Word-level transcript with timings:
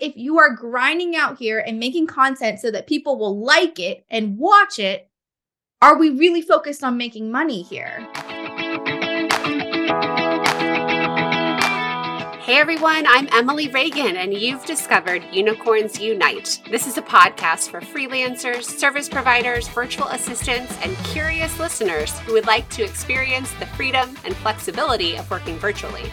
if 0.00 0.16
you 0.16 0.38
are 0.38 0.54
grinding 0.54 1.14
out 1.14 1.38
here 1.38 1.58
and 1.58 1.78
making 1.78 2.06
content 2.06 2.58
so 2.58 2.70
that 2.70 2.86
people 2.86 3.18
will 3.18 3.38
like 3.38 3.78
it 3.78 4.04
and 4.08 4.38
watch 4.38 4.78
it, 4.78 5.08
are 5.82 5.98
we 5.98 6.08
really 6.08 6.40
focused 6.40 6.82
on 6.82 6.96
making 6.96 7.30
money 7.30 7.62
here? 7.62 8.08
Hey 12.40 12.56
everyone, 12.56 13.04
I'm 13.06 13.28
Emily 13.30 13.68
Reagan, 13.68 14.16
and 14.16 14.34
you've 14.34 14.64
discovered 14.64 15.22
Unicorns 15.30 16.00
Unite. 16.00 16.62
This 16.70 16.86
is 16.86 16.96
a 16.96 17.02
podcast 17.02 17.70
for 17.70 17.80
freelancers, 17.80 18.64
service 18.64 19.08
providers, 19.08 19.68
virtual 19.68 20.06
assistants, 20.08 20.74
and 20.82 20.96
curious 21.04 21.60
listeners 21.60 22.18
who 22.20 22.32
would 22.32 22.46
like 22.46 22.68
to 22.70 22.82
experience 22.82 23.52
the 23.60 23.66
freedom 23.66 24.16
and 24.24 24.34
flexibility 24.36 25.16
of 25.16 25.30
working 25.30 25.58
virtually. 25.58 26.10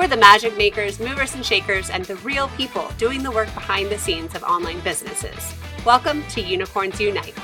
We're 0.00 0.08
the 0.08 0.16
magic 0.16 0.56
makers, 0.56 0.98
movers 0.98 1.34
and 1.34 1.44
shakers, 1.44 1.90
and 1.90 2.06
the 2.06 2.16
real 2.16 2.48
people 2.56 2.90
doing 2.96 3.22
the 3.22 3.30
work 3.30 3.52
behind 3.52 3.90
the 3.90 3.98
scenes 3.98 4.34
of 4.34 4.42
online 4.42 4.80
businesses. 4.80 5.54
Welcome 5.84 6.22
to 6.28 6.40
Unicorns 6.40 6.98
Unite. 6.98 7.34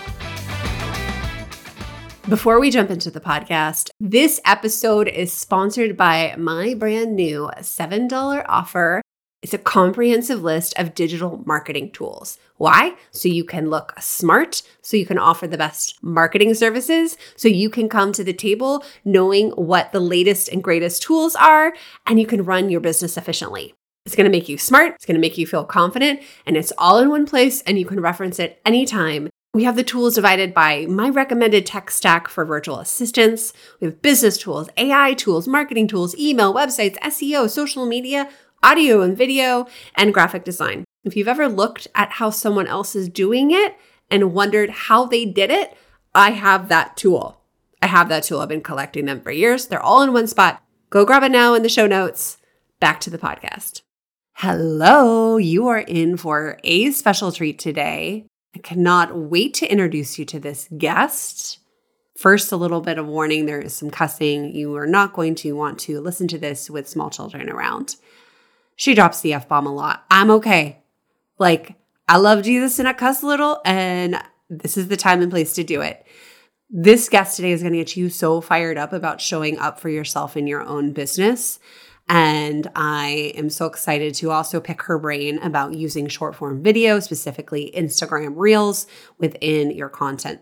Before 2.27 2.59
we 2.59 2.71
jump 2.71 2.89
into 2.89 3.11
the 3.11 3.21
podcast, 3.21 3.91
this 4.01 4.41
episode 4.47 5.07
is 5.07 5.35
sponsored 5.35 5.99
by 5.99 6.35
my 6.39 6.73
brand 6.73 7.15
new 7.15 7.51
$7 7.59 8.47
offer. 8.49 9.03
It's 9.43 9.53
a 9.53 9.59
comprehensive 9.59 10.43
list 10.43 10.73
of 10.79 10.95
digital 10.95 11.43
marketing 11.45 11.91
tools. 11.93 12.39
Why? 12.59 12.95
So 13.11 13.29
you 13.29 13.45
can 13.45 13.69
look 13.69 13.95
smart, 14.01 14.63
so 14.83 14.97
you 14.97 15.07
can 15.07 15.19
offer 15.19 15.47
the 15.47 15.59
best 15.59 16.03
marketing 16.03 16.55
services, 16.55 17.17
so 17.37 17.49
you 17.49 17.69
can 17.69 17.89
come 17.89 18.13
to 18.13 18.25
the 18.25 18.33
table 18.33 18.85
knowing 19.05 19.51
what 19.51 19.93
the 19.93 20.01
latest 20.01 20.49
and 20.49 20.63
greatest 20.65 21.03
tools 21.03 21.35
are, 21.37 21.75
and 22.07 22.19
you 22.19 22.27
can 22.27 22.45
run 22.45 22.71
your 22.71 22.81
business 22.81 23.17
efficiently. 23.17 23.75
It's 24.05 24.15
to 24.15 24.29
make 24.29 24.49
you 24.49 24.57
smart, 24.57 24.95
it's 24.95 25.07
to 25.07 25.19
make 25.19 25.37
you 25.37 25.47
feel 25.47 25.65
confident, 25.65 26.21
and 26.47 26.57
it's 26.57 26.73
all 26.79 26.99
in 26.99 27.11
one 27.11 27.27
place, 27.27 27.61
and 27.63 27.79
you 27.79 27.85
can 27.85 28.01
reference 28.01 28.39
it 28.39 28.61
anytime 28.65 29.29
we 29.57 29.65
have 29.65 29.77
the 29.77 29.83
tools 29.83 30.17
divided 30.17 30.53
by 30.53 30.85
my 30.85 31.09
recommended 31.09 31.65
tech 31.65 31.91
stack 31.91 32.29
for 32.29 32.45
virtual 32.45 32.79
assistants. 32.79 33.55
We 33.81 33.87
have 33.87 34.03
business 34.03 34.37
tools, 34.37 34.69
AI 34.77 35.15
tools, 35.15 35.49
marketing 35.49 35.89
tools, 35.89 36.15
email, 36.19 36.53
websites, 36.53 36.99
SEO, 36.99 37.49
social 37.49 37.87
media, 37.87 38.29
audio 38.63 39.01
and 39.01 39.17
video, 39.17 39.67
and 39.95 40.13
graphic 40.13 40.45
design. 40.45 40.85
If 41.07 41.15
you've 41.15 41.29
ever 41.29 41.49
looked 41.49 41.87
at 41.95 42.11
how 42.11 42.31
someone 42.31 42.67
else 42.67 42.97
is 42.97 43.09
doing 43.09 43.53
it 43.53 43.77
and 44.11 44.35
wondered 44.35 44.71
how 44.71 45.07
they 45.07 45.25
did 45.25 45.53
it, 45.53 45.77
I 46.13 46.33
have 46.33 46.69
that 46.69 46.97
tool. 46.97 47.41
I 47.81 47.87
have 47.87 48.09
that 48.09 48.25
tool. 48.25 48.41
I've 48.41 48.49
been 48.49 48.61
collecting 48.61 49.05
them 49.05 49.21
for 49.21 49.31
years. 49.31 49.69
They're 49.69 49.81
all 49.81 50.03
in 50.03 50.13
one 50.13 50.27
spot. 50.27 50.61
Go 50.91 51.05
grab 51.05 51.23
it 51.23 51.31
now 51.31 51.55
in 51.55 51.63
the 51.63 51.69
show 51.69 51.87
notes. 51.87 52.39
Back 52.81 52.99
to 53.01 53.11
the 53.11 53.19
podcast. 53.19 53.83
Hello, 54.33 55.37
you 55.37 55.69
are 55.69 55.79
in 55.79 56.17
for 56.17 56.59
a 56.65 56.91
special 56.91 57.31
treat 57.31 57.61
today. 57.61 58.27
I 58.57 58.59
cannot 58.59 59.17
wait 59.17 59.55
to 59.55 59.71
introduce 59.71 60.19
you 60.19 60.25
to 60.25 60.41
this 60.41 60.69
guest. 60.77 61.61
First, 62.19 62.51
a 62.51 62.57
little 62.57 62.81
bit 62.81 62.99
of 62.99 63.07
warning 63.07 63.47
there 63.47 63.61
is 63.61 63.75
some 63.75 63.91
cussing. 63.91 64.57
You 64.57 64.75
are 64.75 64.89
not 64.89 65.13
going 65.13 65.37
to 65.37 65.53
want 65.53 65.79
to 65.81 66.01
listen 66.01 66.27
to 66.29 66.39
this 66.39 66.69
with 66.69 66.89
small 66.89 67.11
children 67.11 67.49
around. 67.49 67.95
She 68.75 68.93
drops 68.93 69.21
the 69.21 69.35
F 69.35 69.49
bomb 69.49 69.67
a 69.67 69.73
lot. 69.73 70.05
I'm 70.11 70.33
okay. 70.33 70.83
Like, 71.39 71.75
I 72.09 72.19
love 72.19 72.43
Jesus 72.43 72.79
and 72.79 72.89
I 72.89 72.93
cuss 72.93 73.23
a 73.23 73.27
little, 73.27 73.61
and 73.65 74.23
this 74.49 74.77
is 74.77 74.89
the 74.89 74.97
time 74.97 75.23
and 75.23 75.31
place 75.31 75.53
to 75.55 75.65
do 75.65 75.81
it. 75.81 76.07
This 76.71 77.09
guest 77.09 77.37
today 77.37 77.53
is 77.53 77.63
going 77.63 77.73
to 77.73 77.79
get 77.79 77.97
you 77.97 78.09
so 78.09 78.41
fired 78.41 78.79
up 78.79 78.93
about 78.93 79.21
showing 79.21 79.59
up 79.59 79.79
for 79.79 79.89
yourself 79.89 80.37
in 80.37 80.47
your 80.47 80.63
own 80.63 80.93
business 80.93 81.59
and 82.09 82.71
I 82.77 83.33
am 83.35 83.51
so 83.51 83.67
excited 83.67 84.15
to 84.17 84.31
also 84.31 84.61
pick 84.61 84.83
her 84.83 84.99
brain 84.99 85.39
about 85.41 85.75
using 85.75 86.07
short 86.07 86.37
form 86.37 86.63
video, 86.63 87.01
specifically 87.01 87.73
Instagram 87.77 88.35
Reels, 88.37 88.87
within 89.19 89.73
your 89.73 89.89
content. 89.89 90.41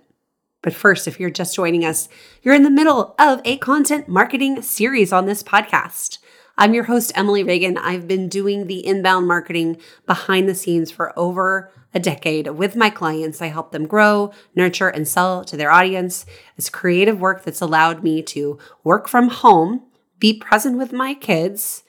But 0.61 0.75
first, 0.75 1.09
if 1.09 1.19
you're 1.19 1.31
just 1.31 1.55
joining 1.55 1.85
us, 1.85 2.09
you're 2.43 2.55
in 2.55 2.65
the 2.65 2.71
middle 2.71 3.15
of 3.19 3.41
a 3.45 3.57
content 3.59 4.09
marketing 4.09 4.63
series 4.63 5.13
on 5.13 5.27
this 5.27 5.43
podcast. 5.43 6.19
I'm 6.57 6.73
your 6.73 6.85
host, 6.85 7.11
Emily 7.17 7.43
Reagan. 7.43 7.77
I've 7.77 8.07
been 8.07 8.29
doing 8.29 8.67
the 8.67 8.87
inbound 8.87 9.27
marketing 9.27 9.79
behind 10.07 10.49
the 10.49 10.55
scenes 10.55 10.91
for 10.91 11.13
over 11.19 11.73
a 11.93 11.99
decade 11.99 12.49
with 12.49 12.77
my 12.77 12.91
clients. 12.91 13.43
I 13.43 13.47
help 13.47 13.73
them 13.73 13.87
grow, 13.87 14.33
nurture, 14.55 14.89
and 14.89 15.07
sell 15.07 15.45
to 15.45 15.57
their 15.57 15.73
audience. 15.73 16.27
It's 16.57 16.71
creative 16.71 17.21
work 17.21 17.43
that's 17.45 17.61
allowed 17.61 18.05
me 18.05 18.23
to 18.23 18.59
work 18.85 19.09
from 19.09 19.29
home 19.29 19.83
be 20.21 20.33
present 20.33 20.79
with 20.79 20.91
my 20.91 21.13
kids, 21.13 21.83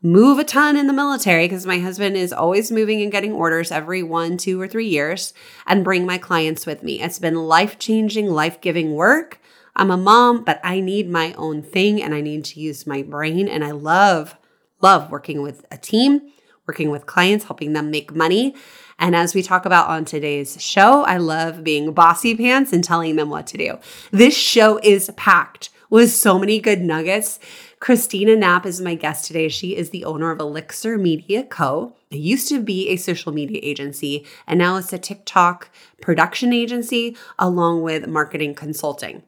move 0.00 0.38
a 0.38 0.44
ton 0.44 0.76
in 0.76 0.86
the 0.86 0.92
military 0.92 1.46
because 1.46 1.66
my 1.66 1.80
husband 1.80 2.16
is 2.16 2.32
always 2.32 2.70
moving 2.70 3.02
and 3.02 3.10
getting 3.10 3.32
orders 3.32 3.72
every 3.72 4.00
one, 4.00 4.36
two, 4.36 4.60
or 4.60 4.68
three 4.68 4.86
years, 4.86 5.34
and 5.66 5.82
bring 5.82 6.06
my 6.06 6.16
clients 6.16 6.66
with 6.66 6.84
me. 6.84 7.02
It's 7.02 7.18
been 7.18 7.34
life 7.34 7.80
changing, 7.80 8.28
life 8.28 8.60
giving 8.60 8.94
work. 8.94 9.39
I'm 9.76 9.90
a 9.90 9.96
mom, 9.96 10.44
but 10.44 10.60
I 10.62 10.80
need 10.80 11.08
my 11.08 11.32
own 11.34 11.62
thing 11.62 12.02
and 12.02 12.14
I 12.14 12.20
need 12.20 12.44
to 12.46 12.60
use 12.60 12.86
my 12.86 13.02
brain. 13.02 13.48
And 13.48 13.64
I 13.64 13.70
love, 13.70 14.36
love 14.80 15.10
working 15.10 15.42
with 15.42 15.64
a 15.70 15.78
team, 15.78 16.32
working 16.66 16.90
with 16.90 17.06
clients, 17.06 17.46
helping 17.46 17.72
them 17.72 17.90
make 17.90 18.14
money. 18.14 18.54
And 18.98 19.16
as 19.16 19.34
we 19.34 19.42
talk 19.42 19.64
about 19.64 19.88
on 19.88 20.04
today's 20.04 20.60
show, 20.62 21.04
I 21.04 21.16
love 21.16 21.64
being 21.64 21.92
bossy 21.92 22.36
pants 22.36 22.72
and 22.72 22.84
telling 22.84 23.16
them 23.16 23.30
what 23.30 23.46
to 23.48 23.58
do. 23.58 23.78
This 24.10 24.36
show 24.36 24.78
is 24.82 25.10
packed 25.16 25.70
with 25.88 26.12
so 26.12 26.38
many 26.38 26.60
good 26.60 26.82
nuggets 26.82 27.40
Kristina 27.80 28.36
Knapp 28.36 28.66
is 28.66 28.78
my 28.78 28.94
guest 28.94 29.24
today. 29.24 29.48
She 29.48 29.74
is 29.74 29.88
the 29.88 30.04
owner 30.04 30.30
of 30.30 30.38
Elixir 30.38 30.98
Media 30.98 31.42
Co. 31.42 31.94
It 32.10 32.18
used 32.18 32.46
to 32.50 32.60
be 32.60 32.90
a 32.90 32.96
social 32.96 33.32
media 33.32 33.58
agency, 33.62 34.26
and 34.46 34.58
now 34.58 34.76
it's 34.76 34.92
a 34.92 34.98
TikTok 34.98 35.70
production 36.02 36.52
agency 36.52 37.16
along 37.38 37.80
with 37.80 38.06
marketing 38.06 38.54
consulting. 38.54 39.22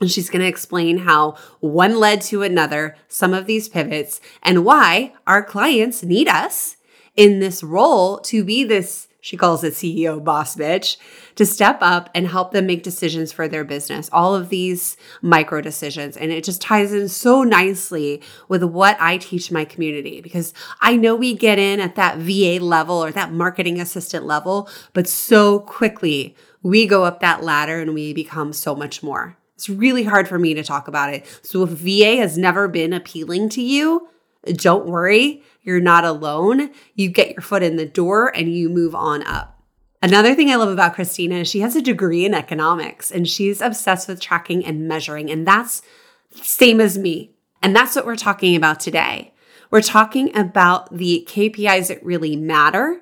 And 0.00 0.10
she's 0.10 0.28
going 0.28 0.42
to 0.42 0.48
explain 0.48 0.98
how 0.98 1.36
one 1.60 1.98
led 1.98 2.20
to 2.22 2.42
another, 2.42 2.96
some 3.08 3.32
of 3.32 3.46
these 3.46 3.68
pivots, 3.68 4.20
and 4.42 4.64
why 4.64 5.14
our 5.26 5.42
clients 5.42 6.02
need 6.02 6.28
us 6.28 6.76
in 7.16 7.38
this 7.38 7.62
role 7.62 8.18
to 8.18 8.44
be 8.44 8.62
this 8.62 9.08
she 9.26 9.36
calls 9.36 9.64
it 9.64 9.72
CEO 9.72 10.22
boss 10.22 10.54
bitch, 10.54 10.98
to 11.34 11.44
step 11.44 11.78
up 11.80 12.08
and 12.14 12.28
help 12.28 12.52
them 12.52 12.66
make 12.66 12.84
decisions 12.84 13.32
for 13.32 13.48
their 13.48 13.64
business. 13.64 14.08
All 14.12 14.36
of 14.36 14.50
these 14.50 14.96
micro 15.20 15.60
decisions. 15.60 16.16
And 16.16 16.30
it 16.30 16.44
just 16.44 16.62
ties 16.62 16.92
in 16.92 17.08
so 17.08 17.42
nicely 17.42 18.22
with 18.46 18.62
what 18.62 18.96
I 19.00 19.16
teach 19.16 19.50
my 19.50 19.64
community 19.64 20.20
because 20.20 20.54
I 20.80 20.94
know 20.94 21.16
we 21.16 21.34
get 21.34 21.58
in 21.58 21.80
at 21.80 21.96
that 21.96 22.18
VA 22.18 22.64
level 22.64 23.02
or 23.02 23.10
that 23.10 23.32
marketing 23.32 23.80
assistant 23.80 24.26
level, 24.26 24.68
but 24.92 25.08
so 25.08 25.58
quickly 25.58 26.36
we 26.62 26.86
go 26.86 27.02
up 27.02 27.18
that 27.18 27.42
ladder 27.42 27.80
and 27.80 27.94
we 27.94 28.14
become 28.14 28.52
so 28.52 28.76
much 28.76 29.02
more. 29.02 29.36
It's 29.56 29.68
really 29.68 30.04
hard 30.04 30.28
for 30.28 30.38
me 30.38 30.54
to 30.54 30.62
talk 30.62 30.86
about 30.86 31.12
it. 31.12 31.26
So 31.42 31.62
if 31.62 31.70
VA 31.70 32.16
has 32.16 32.36
never 32.36 32.68
been 32.68 32.92
appealing 32.92 33.48
to 33.50 33.62
you, 33.62 34.08
don't 34.44 34.86
worry. 34.86 35.42
You're 35.62 35.80
not 35.80 36.04
alone. 36.04 36.70
You 36.94 37.08
get 37.08 37.30
your 37.30 37.42
foot 37.42 37.62
in 37.62 37.76
the 37.76 37.86
door 37.86 38.28
and 38.36 38.54
you 38.54 38.68
move 38.68 38.94
on 38.94 39.22
up. 39.26 39.62
Another 40.02 40.34
thing 40.34 40.50
I 40.50 40.56
love 40.56 40.68
about 40.68 40.94
Kristina 40.94 41.40
is 41.40 41.48
she 41.48 41.60
has 41.60 41.74
a 41.74 41.82
degree 41.82 42.24
in 42.24 42.34
economics 42.34 43.10
and 43.10 43.26
she's 43.26 43.60
obsessed 43.60 44.08
with 44.08 44.20
tracking 44.20 44.64
and 44.64 44.86
measuring. 44.86 45.30
And 45.30 45.46
that's 45.46 45.82
same 46.30 46.80
as 46.80 46.98
me. 46.98 47.32
And 47.62 47.74
that's 47.74 47.96
what 47.96 48.06
we're 48.06 48.16
talking 48.16 48.54
about 48.54 48.78
today. 48.78 49.32
We're 49.70 49.80
talking 49.80 50.36
about 50.36 50.94
the 50.96 51.26
KPIs 51.28 51.88
that 51.88 52.04
really 52.04 52.36
matter 52.36 53.00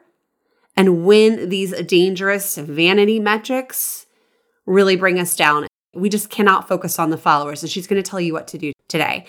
and 0.76 1.04
when 1.04 1.50
these 1.50 1.72
dangerous 1.82 2.56
vanity 2.56 3.21
metrics 3.21 4.06
really 4.66 4.97
bring 4.97 5.19
us 5.19 5.36
down. 5.36 5.66
We 5.94 6.09
just 6.09 6.31
cannot 6.31 6.69
focus 6.69 6.99
on 6.99 7.10
the 7.10 7.19
followers. 7.19 7.62
And 7.62 7.71
she's 7.71 7.87
going 7.87 8.03
to 8.03 8.09
tell 8.09 8.21
you 8.21 8.32
what 8.32 8.49
to 8.49 8.59
do 8.59 8.72
today. 8.88 9.27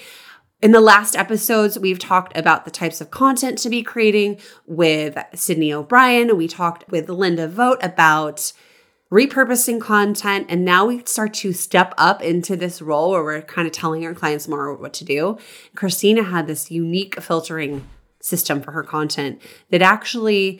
In 0.62 0.72
the 0.72 0.82
last 0.82 1.16
episodes, 1.16 1.78
we've 1.78 2.00
talked 2.00 2.36
about 2.38 2.66
the 2.66 2.72
types 2.72 3.02
of 3.02 3.12
content 3.12 3.58
to 3.60 3.70
be 3.70 3.84
creating 3.84 4.40
with 4.66 5.18
Sydney 5.34 5.72
O'Brien. 5.72 6.38
We 6.38 6.48
talked 6.48 6.90
with 6.90 7.10
Linda 7.10 7.48
Vogt 7.48 7.84
about 7.84 8.54
repurposing 9.12 9.80
content. 9.80 10.48
And 10.50 10.66
now 10.66 10.86
we 10.86 11.04
start 11.06 11.34
to 11.36 11.54
step 11.54 11.94
up 11.98 12.22
into 12.22 12.56
this 12.56 12.82
role 12.82 13.12
where 13.12 13.24
we're 13.24 13.42
kind 13.42 13.68
of 13.68 13.74
telling 13.74 14.06
our 14.06 14.14
clients 14.14 14.48
more 14.48 14.74
what 14.76 14.94
to 14.94 15.06
do. 15.06 15.38
Kristina 15.76 16.30
had 16.30 16.48
this 16.48 16.72
unique 16.72 17.22
filtering 17.22 17.88
system 18.22 18.62
for 18.62 18.72
her 18.72 18.84
content 18.84 19.42
that 19.70 19.82
actually 19.82 20.60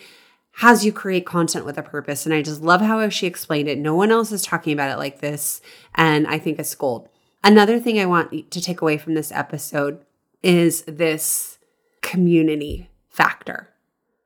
has 0.58 0.86
you 0.86 0.94
create 0.94 1.26
content 1.26 1.66
with 1.66 1.78
a 1.78 1.84
purpose. 1.84 2.26
And 2.26 2.34
I 2.34 2.42
just 2.42 2.62
love 2.62 2.80
how 2.80 3.08
she 3.10 3.28
explained 3.28 3.68
it. 3.68 3.78
No 3.78 3.94
one 3.94 4.12
else 4.12 4.32
is 4.32 4.42
talking 4.42 4.72
about 4.72 4.90
it 4.90 4.98
like 4.98 5.20
this. 5.20 5.62
And 5.96 6.26
I 6.28 6.40
think 6.40 6.60
it's 6.60 6.74
gold. 6.76 7.10
Another 7.44 7.78
thing 7.80 8.00
I 8.00 8.06
want 8.06 8.52
to 8.52 8.62
take 8.62 8.82
away 8.82 8.98
from 8.98 9.16
this 9.16 9.32
episode 9.34 10.04
is 10.42 10.84
this 10.84 11.58
community 12.02 12.90
factor. 13.10 13.70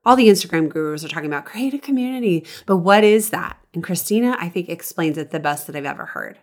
All 0.06 0.16
the 0.16 0.30
Instagram 0.30 0.70
gurus 0.70 1.04
are 1.04 1.08
talking 1.08 1.30
about 1.30 1.46
create 1.46 1.74
a 1.74 1.80
community, 1.80 2.46
but 2.66 2.78
what 2.78 3.04
is 3.04 3.32
that? 3.32 3.58
And 3.74 3.84
Kristina, 3.84 4.36
I 4.40 4.50
think, 4.50 4.70
explains 4.70 5.18
it 5.18 5.32
the 5.32 5.40
best 5.40 5.68
that 5.68 5.76
I've 5.76 5.86
ever 5.86 6.06
heard. 6.06 6.38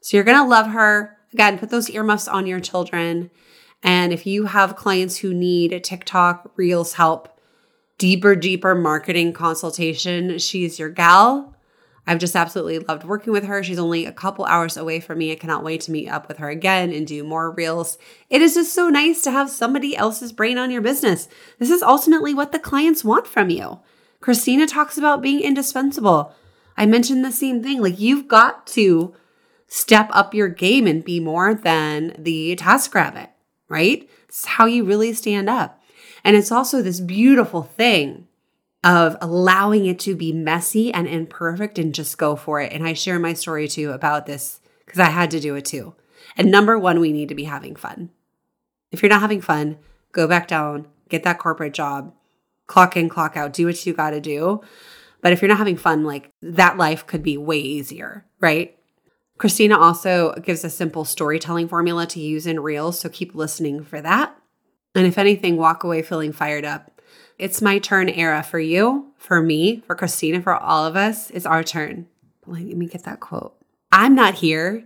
So 0.00 0.16
you're 0.16 0.24
going 0.24 0.38
to 0.38 0.48
love 0.48 0.68
her. 0.68 1.16
Again, 1.32 1.58
put 1.58 1.70
those 1.70 1.90
earmuffs 1.90 2.28
on 2.28 2.46
your 2.46 2.60
children. 2.60 3.30
And 3.82 4.12
if 4.12 4.26
you 4.26 4.46
have 4.46 4.76
clients 4.76 5.18
who 5.18 5.34
need 5.34 5.82
TikTok 5.84 6.52
Reels 6.56 6.94
help, 6.94 7.37
deeper, 7.98 8.34
deeper 8.34 8.74
marketing 8.74 9.32
consultation, 9.32 10.38
she's 10.38 10.78
your 10.78 10.88
gal. 10.88 11.54
I've 12.06 12.18
just 12.18 12.34
absolutely 12.34 12.78
loved 12.78 13.04
working 13.04 13.34
with 13.34 13.44
her. 13.44 13.62
She's 13.62 13.78
only 13.78 14.06
a 14.06 14.12
couple 14.12 14.46
hours 14.46 14.78
away 14.78 14.98
from 14.98 15.18
me. 15.18 15.30
I 15.30 15.34
cannot 15.34 15.62
wait 15.62 15.82
to 15.82 15.90
meet 15.90 16.08
up 16.08 16.26
with 16.26 16.38
her 16.38 16.48
again 16.48 16.90
and 16.90 17.06
do 17.06 17.22
more 17.22 17.50
reels. 17.50 17.98
It 18.30 18.40
is 18.40 18.54
just 18.54 18.72
so 18.72 18.88
nice 18.88 19.20
to 19.22 19.30
have 19.30 19.50
somebody 19.50 19.94
else's 19.94 20.32
brain 20.32 20.56
on 20.56 20.70
your 20.70 20.80
business. 20.80 21.28
This 21.58 21.68
is 21.68 21.82
ultimately 21.82 22.32
what 22.32 22.50
the 22.50 22.58
clients 22.58 23.04
want 23.04 23.26
from 23.26 23.50
you. 23.50 23.80
Kristina 24.22 24.66
talks 24.66 24.96
about 24.96 25.20
being 25.20 25.40
indispensable. 25.40 26.32
I 26.78 26.86
mentioned 26.86 27.24
the 27.24 27.30
same 27.30 27.62
thing. 27.62 27.82
Like, 27.82 28.00
you've 28.00 28.26
got 28.26 28.66
to 28.68 29.14
step 29.66 30.08
up 30.12 30.32
your 30.32 30.48
game 30.48 30.86
and 30.86 31.04
be 31.04 31.20
more 31.20 31.52
than 31.52 32.14
the 32.18 32.56
TaskRabbit, 32.56 33.28
right? 33.68 34.08
It's 34.28 34.46
how 34.46 34.64
you 34.64 34.84
really 34.84 35.12
stand 35.12 35.50
up. 35.50 35.77
And 36.24 36.36
it's 36.36 36.52
also 36.52 36.82
this 36.82 37.00
beautiful 37.00 37.62
thing 37.62 38.26
of 38.84 39.16
allowing 39.20 39.86
it 39.86 39.98
to 40.00 40.14
be 40.14 40.32
messy 40.32 40.92
and 40.92 41.08
imperfect 41.08 41.78
and 41.78 41.94
just 41.94 42.18
go 42.18 42.36
for 42.36 42.60
it. 42.60 42.72
And 42.72 42.86
I 42.86 42.92
share 42.92 43.18
my 43.18 43.32
story 43.32 43.68
too 43.68 43.90
about 43.90 44.26
this 44.26 44.60
because 44.84 45.00
I 45.00 45.10
had 45.10 45.30
to 45.32 45.40
do 45.40 45.54
it 45.56 45.64
too. 45.64 45.94
And 46.36 46.50
number 46.50 46.78
one, 46.78 47.00
we 47.00 47.12
need 47.12 47.28
to 47.28 47.34
be 47.34 47.44
having 47.44 47.74
fun. 47.74 48.10
If 48.90 49.02
you're 49.02 49.10
not 49.10 49.20
having 49.20 49.40
fun, 49.40 49.78
go 50.12 50.26
back 50.26 50.48
down, 50.48 50.86
get 51.08 51.24
that 51.24 51.38
corporate 51.38 51.74
job, 51.74 52.14
clock 52.66 52.96
in, 52.96 53.08
clock 53.08 53.36
out, 53.36 53.52
do 53.52 53.66
what 53.66 53.84
you 53.84 53.92
got 53.92 54.10
to 54.10 54.20
do. 54.20 54.62
But 55.20 55.32
if 55.32 55.42
you're 55.42 55.48
not 55.48 55.58
having 55.58 55.76
fun, 55.76 56.04
like 56.04 56.30
that 56.40 56.76
life 56.76 57.06
could 57.06 57.22
be 57.22 57.36
way 57.36 57.58
easier, 57.58 58.24
right? 58.40 58.78
Kristina 59.38 59.76
also 59.76 60.34
gives 60.34 60.64
a 60.64 60.70
simple 60.70 61.04
storytelling 61.04 61.68
formula 61.68 62.06
to 62.06 62.20
use 62.20 62.46
in 62.46 62.60
Reels, 62.60 62.98
so 62.98 63.08
keep 63.08 63.34
listening 63.34 63.84
for 63.84 64.00
that. 64.00 64.36
And 64.94 65.06
if 65.06 65.18
anything, 65.18 65.56
walk 65.56 65.84
away 65.84 66.02
feeling 66.02 66.32
fired 66.32 66.64
up 66.64 66.98
it's 67.38 67.62
my 67.62 67.78
turn 67.78 68.08
era 68.08 68.42
for 68.42 68.58
you, 68.58 69.12
for 69.16 69.40
me, 69.40 69.80
for 69.86 69.94
Kristina, 69.94 70.42
for 70.42 70.54
all 70.54 70.84
of 70.84 70.96
us. 70.96 71.30
It's 71.30 71.46
our 71.46 71.62
turn. 71.62 72.08
Let 72.46 72.64
me 72.64 72.86
get 72.86 73.04
that 73.04 73.20
quote. 73.20 73.54
I'm 73.92 74.14
not 74.14 74.34
here 74.34 74.84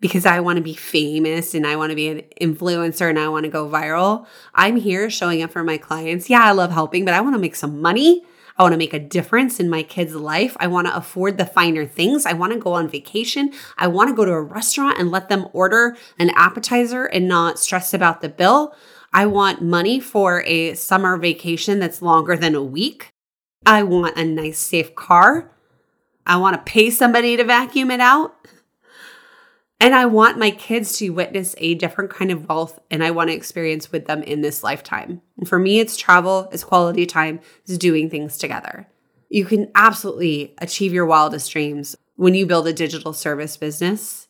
because 0.00 0.24
I 0.24 0.40
want 0.40 0.58
to 0.58 0.62
be 0.62 0.74
famous 0.74 1.54
and 1.54 1.66
I 1.66 1.76
want 1.76 1.90
to 1.90 1.96
be 1.96 2.08
an 2.08 2.22
influencer 2.40 3.08
and 3.08 3.18
I 3.18 3.28
want 3.28 3.44
to 3.44 3.50
go 3.50 3.68
viral. 3.68 4.26
I'm 4.54 4.76
here 4.76 5.10
showing 5.10 5.42
up 5.42 5.50
for 5.50 5.64
my 5.64 5.76
clients. 5.76 6.30
Yeah, 6.30 6.44
I 6.44 6.52
love 6.52 6.70
helping, 6.70 7.04
but 7.04 7.14
I 7.14 7.20
want 7.20 7.34
to 7.34 7.40
make 7.40 7.56
some 7.56 7.80
money. 7.80 8.22
I 8.56 8.62
want 8.62 8.72
to 8.72 8.78
make 8.78 8.94
a 8.94 9.00
difference 9.00 9.58
in 9.58 9.68
my 9.68 9.82
kid's 9.82 10.14
life. 10.14 10.56
I 10.60 10.68
want 10.68 10.86
to 10.86 10.94
afford 10.94 11.38
the 11.38 11.46
finer 11.46 11.86
things. 11.86 12.24
I 12.24 12.34
want 12.34 12.52
to 12.52 12.58
go 12.58 12.74
on 12.74 12.88
vacation. 12.88 13.52
I 13.78 13.88
want 13.88 14.10
to 14.10 14.14
go 14.14 14.24
to 14.24 14.30
a 14.30 14.40
restaurant 14.40 14.98
and 14.98 15.10
let 15.10 15.28
them 15.28 15.48
order 15.52 15.96
an 16.20 16.30
appetizer 16.36 17.06
and 17.06 17.26
not 17.26 17.58
stress 17.58 17.92
about 17.92 18.20
the 18.20 18.28
bill. 18.28 18.76
I 19.14 19.26
want 19.26 19.62
money 19.62 20.00
for 20.00 20.42
a 20.42 20.74
summer 20.74 21.16
vacation 21.16 21.78
that's 21.78 22.02
longer 22.02 22.36
than 22.36 22.56
a 22.56 22.62
week. 22.62 23.12
I 23.64 23.84
want 23.84 24.18
a 24.18 24.24
nice, 24.24 24.58
safe 24.58 24.96
car. 24.96 25.52
I 26.26 26.36
want 26.38 26.56
to 26.56 26.70
pay 26.70 26.90
somebody 26.90 27.36
to 27.36 27.44
vacuum 27.44 27.92
it 27.92 28.00
out. 28.00 28.34
And 29.78 29.94
I 29.94 30.06
want 30.06 30.38
my 30.38 30.50
kids 30.50 30.98
to 30.98 31.10
witness 31.10 31.54
a 31.58 31.74
different 31.74 32.10
kind 32.10 32.32
of 32.32 32.48
wealth 32.48 32.80
and 32.90 33.04
I 33.04 33.12
want 33.12 33.30
to 33.30 33.36
experience 33.36 33.92
with 33.92 34.06
them 34.06 34.22
in 34.24 34.40
this 34.40 34.64
lifetime. 34.64 35.22
And 35.38 35.48
for 35.48 35.60
me, 35.60 35.78
it's 35.78 35.96
travel, 35.96 36.48
it's 36.50 36.64
quality 36.64 37.06
time, 37.06 37.38
it's 37.62 37.78
doing 37.78 38.10
things 38.10 38.36
together. 38.36 38.88
You 39.28 39.44
can 39.44 39.70
absolutely 39.76 40.54
achieve 40.58 40.92
your 40.92 41.06
wildest 41.06 41.52
dreams 41.52 41.94
when 42.16 42.34
you 42.34 42.46
build 42.46 42.66
a 42.66 42.72
digital 42.72 43.12
service 43.12 43.56
business 43.56 44.23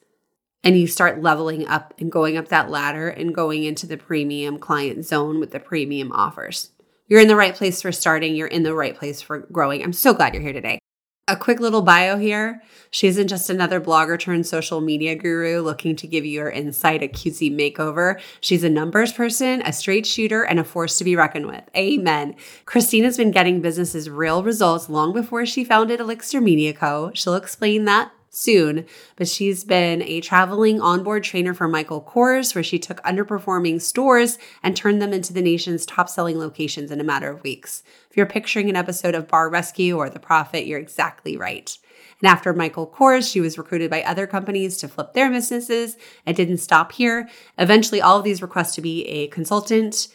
and 0.65 0.79
you 0.79 0.87
start 0.87 1.23
leveling 1.23 1.69
up 1.69 1.95
and 1.99 2.11
going 2.11 2.37
up 2.37 2.49
that 2.49 2.71
ladder 2.71 3.09
and 3.09 3.35
going 3.35 3.63
into 3.65 3.87
the 3.87 3.99
premium 3.99 4.59
client 4.59 5.05
zone 5.05 5.39
with 5.39 5.51
the 5.51 5.61
premium 5.61 6.11
offers. 6.11 6.71
You're 7.07 7.21
in 7.21 7.29
the 7.29 7.37
right 7.37 7.55
place 7.55 7.83
for 7.83 7.93
starting. 7.93 8.35
You're 8.35 8.47
in 8.47 8.63
the 8.63 8.75
right 8.75 8.97
place 8.97 9.21
for 9.21 9.41
growing. 9.41 9.85
I'm 9.85 9.93
so 9.93 10.15
glad 10.15 10.33
you're 10.33 10.43
here 10.43 10.55
today. 10.55 10.79
A 11.27 11.37
quick 11.37 11.59
little 11.59 11.81
bio 11.81 12.19
here. 12.19 12.63
She 12.91 13.07
isn't 13.07 13.29
just 13.29 13.49
another 13.49 13.81
blogger 13.81 14.19
turned 14.19 14.47
social 14.47 14.83
media 14.83 15.15
guru 15.15 15.61
looking 15.61 15.97
to 15.97 16.07
give 16.07 16.27
you 16.27 16.41
her 16.41 16.51
insight, 16.51 17.03
a 17.03 17.09
cutesy 17.09 17.51
makeover. 17.51 18.21
She's 18.41 18.63
a 18.63 18.69
numbers 18.69 19.11
person, 19.11 19.63
a 19.65 19.73
straight 19.73 20.05
shooter, 20.07 20.43
and 20.43 20.61
a 20.61 20.65
force 20.65 20.99
to 20.99 21.05
be 21.05 21.17
reckoned 21.17 21.47
with. 21.47 21.63
Amen. 21.75 22.37
Kristina's 22.67 23.17
been 23.17 23.31
getting 23.31 23.63
businesses 23.63 24.11
real 24.11 24.43
results 24.43 24.91
long 24.91 25.15
before 25.15 25.47
she 25.47 25.65
founded 25.65 25.99
Elixir 25.99 26.43
Media 26.43 26.75
Co. 26.75 27.11
She'll 27.15 27.37
explain 27.37 27.87
that 27.87 28.13
soon, 28.35 28.87
but 29.17 29.29
she's 29.29 29.65
been 29.65 30.03
a 30.03 30.21
traveling 30.21 30.81
onboard 30.81 31.25
trainer 31.25 31.55
for 31.55 31.69
Michael 31.69 32.03
Kors, 32.03 32.55
where 32.55 32.65
she 32.65 32.79
took 32.79 33.03
underperforming 33.03 33.81
stores 33.81 34.39
and 34.63 34.77
turned 34.77 35.01
them 35.03 35.13
into 35.13 35.33
the 35.33 35.43
nation's 35.43 35.87
top 35.87 36.09
selling 36.09 36.39
locations 36.39 36.91
in 36.91 37.01
a 37.01 37.05
matter 37.05 37.31
of 37.31 37.43
weeks. 37.43 37.83
If 38.11 38.17
you're 38.17 38.27
picturing 38.27 38.71
an 38.71 38.77
episode 38.77 39.15
of 39.15 39.29
Bar 39.29 39.49
Rescue 39.51 39.97
or 39.97 40.09
The 40.09 40.19
Profit, 40.19 40.67
you're 40.67 40.79
exactly 40.79 41.37
right. 41.37 41.77
And 42.21 42.31
after 42.31 42.55
Michael 42.55 42.87
Kors, 42.87 43.31
she 43.31 43.41
was 43.41 43.59
recruited 43.59 43.91
by 43.91 44.03
other 44.03 44.27
companies 44.27 44.79
to 44.79 44.89
flip 44.89 45.13
their 45.13 45.31
businesses. 45.31 45.99
It 46.25 46.37
didn't 46.37 46.59
stop 46.59 46.93
here. 46.93 47.29
Eventually, 47.59 48.01
all 48.01 48.19
of 48.19 48.25
these 48.25 48.41
requests 48.41 48.75
to 48.77 48.81
be 48.81 49.05
a 49.07 49.27
consultant 49.29 50.09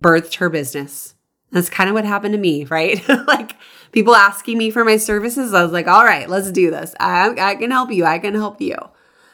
birthed 0.00 0.36
her 0.36 0.48
business. 0.48 1.15
That's 1.52 1.70
kind 1.70 1.88
of 1.88 1.94
what 1.94 2.04
happened 2.04 2.32
to 2.32 2.38
me, 2.38 2.64
right? 2.64 3.06
like 3.26 3.56
people 3.92 4.16
asking 4.16 4.58
me 4.58 4.70
for 4.70 4.84
my 4.84 4.96
services. 4.96 5.54
I 5.54 5.62
was 5.62 5.72
like, 5.72 5.86
all 5.86 6.04
right, 6.04 6.28
let's 6.28 6.50
do 6.50 6.70
this. 6.70 6.94
I, 6.98 7.30
I 7.38 7.54
can 7.54 7.70
help 7.70 7.92
you. 7.92 8.04
I 8.04 8.18
can 8.18 8.34
help 8.34 8.60
you. 8.60 8.76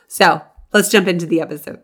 So 0.08 0.42
let's 0.72 0.90
jump 0.90 1.08
into 1.08 1.26
the 1.26 1.40
episode. 1.40 1.80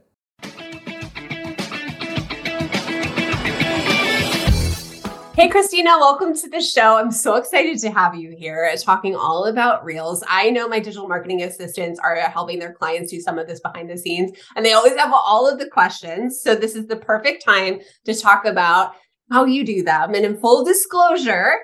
Hey, 5.38 5.48
Kristina, 5.48 6.00
welcome 6.00 6.34
to 6.34 6.50
the 6.50 6.60
show. 6.60 6.96
I'm 6.96 7.12
so 7.12 7.36
excited 7.36 7.78
to 7.78 7.90
have 7.92 8.16
you 8.16 8.34
here 8.36 8.68
uh, 8.72 8.76
talking 8.76 9.14
all 9.14 9.44
about 9.44 9.84
Reels. 9.84 10.24
I 10.28 10.50
know 10.50 10.66
my 10.66 10.80
digital 10.80 11.06
marketing 11.06 11.44
assistants 11.44 12.00
are 12.00 12.16
uh, 12.16 12.28
helping 12.28 12.58
their 12.58 12.72
clients 12.72 13.12
do 13.12 13.20
some 13.20 13.38
of 13.38 13.46
this 13.46 13.60
behind 13.60 13.88
the 13.88 13.96
scenes, 13.96 14.32
and 14.56 14.66
they 14.66 14.72
always 14.72 14.96
have 14.96 15.12
all 15.12 15.48
of 15.48 15.60
the 15.60 15.70
questions. 15.70 16.42
So, 16.42 16.56
this 16.56 16.74
is 16.74 16.88
the 16.88 16.96
perfect 16.96 17.44
time 17.44 17.78
to 18.04 18.14
talk 18.16 18.46
about 18.46 18.94
how 19.30 19.44
you 19.44 19.64
do 19.64 19.82
them. 19.82 20.14
And 20.14 20.24
in 20.24 20.38
full 20.38 20.64
disclosure, 20.64 21.54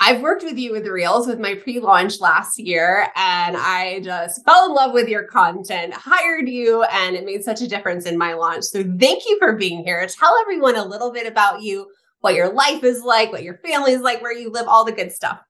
I've 0.00 0.20
worked 0.20 0.44
with 0.44 0.58
you 0.58 0.70
with 0.72 0.86
Reels 0.86 1.26
with 1.26 1.40
my 1.40 1.54
pre 1.54 1.80
launch 1.80 2.20
last 2.20 2.58
year, 2.58 3.08
and 3.16 3.56
I 3.56 4.00
just 4.00 4.44
fell 4.44 4.66
in 4.66 4.74
love 4.74 4.92
with 4.92 5.08
your 5.08 5.24
content, 5.24 5.92
hired 5.92 6.48
you, 6.48 6.84
and 6.84 7.16
it 7.16 7.24
made 7.24 7.42
such 7.42 7.62
a 7.62 7.68
difference 7.68 8.06
in 8.06 8.16
my 8.16 8.34
launch. 8.34 8.64
So, 8.64 8.84
thank 9.00 9.24
you 9.26 9.36
for 9.40 9.56
being 9.56 9.82
here. 9.84 10.06
Tell 10.06 10.36
everyone 10.40 10.76
a 10.76 10.84
little 10.84 11.12
bit 11.12 11.26
about 11.26 11.62
you, 11.62 11.88
what 12.20 12.34
your 12.34 12.52
life 12.52 12.84
is 12.84 13.02
like, 13.02 13.32
what 13.32 13.42
your 13.42 13.58
family 13.58 13.92
is 13.92 14.02
like, 14.02 14.22
where 14.22 14.36
you 14.36 14.50
live, 14.50 14.68
all 14.68 14.84
the 14.84 14.92
good 14.92 15.10
stuff. 15.10 15.40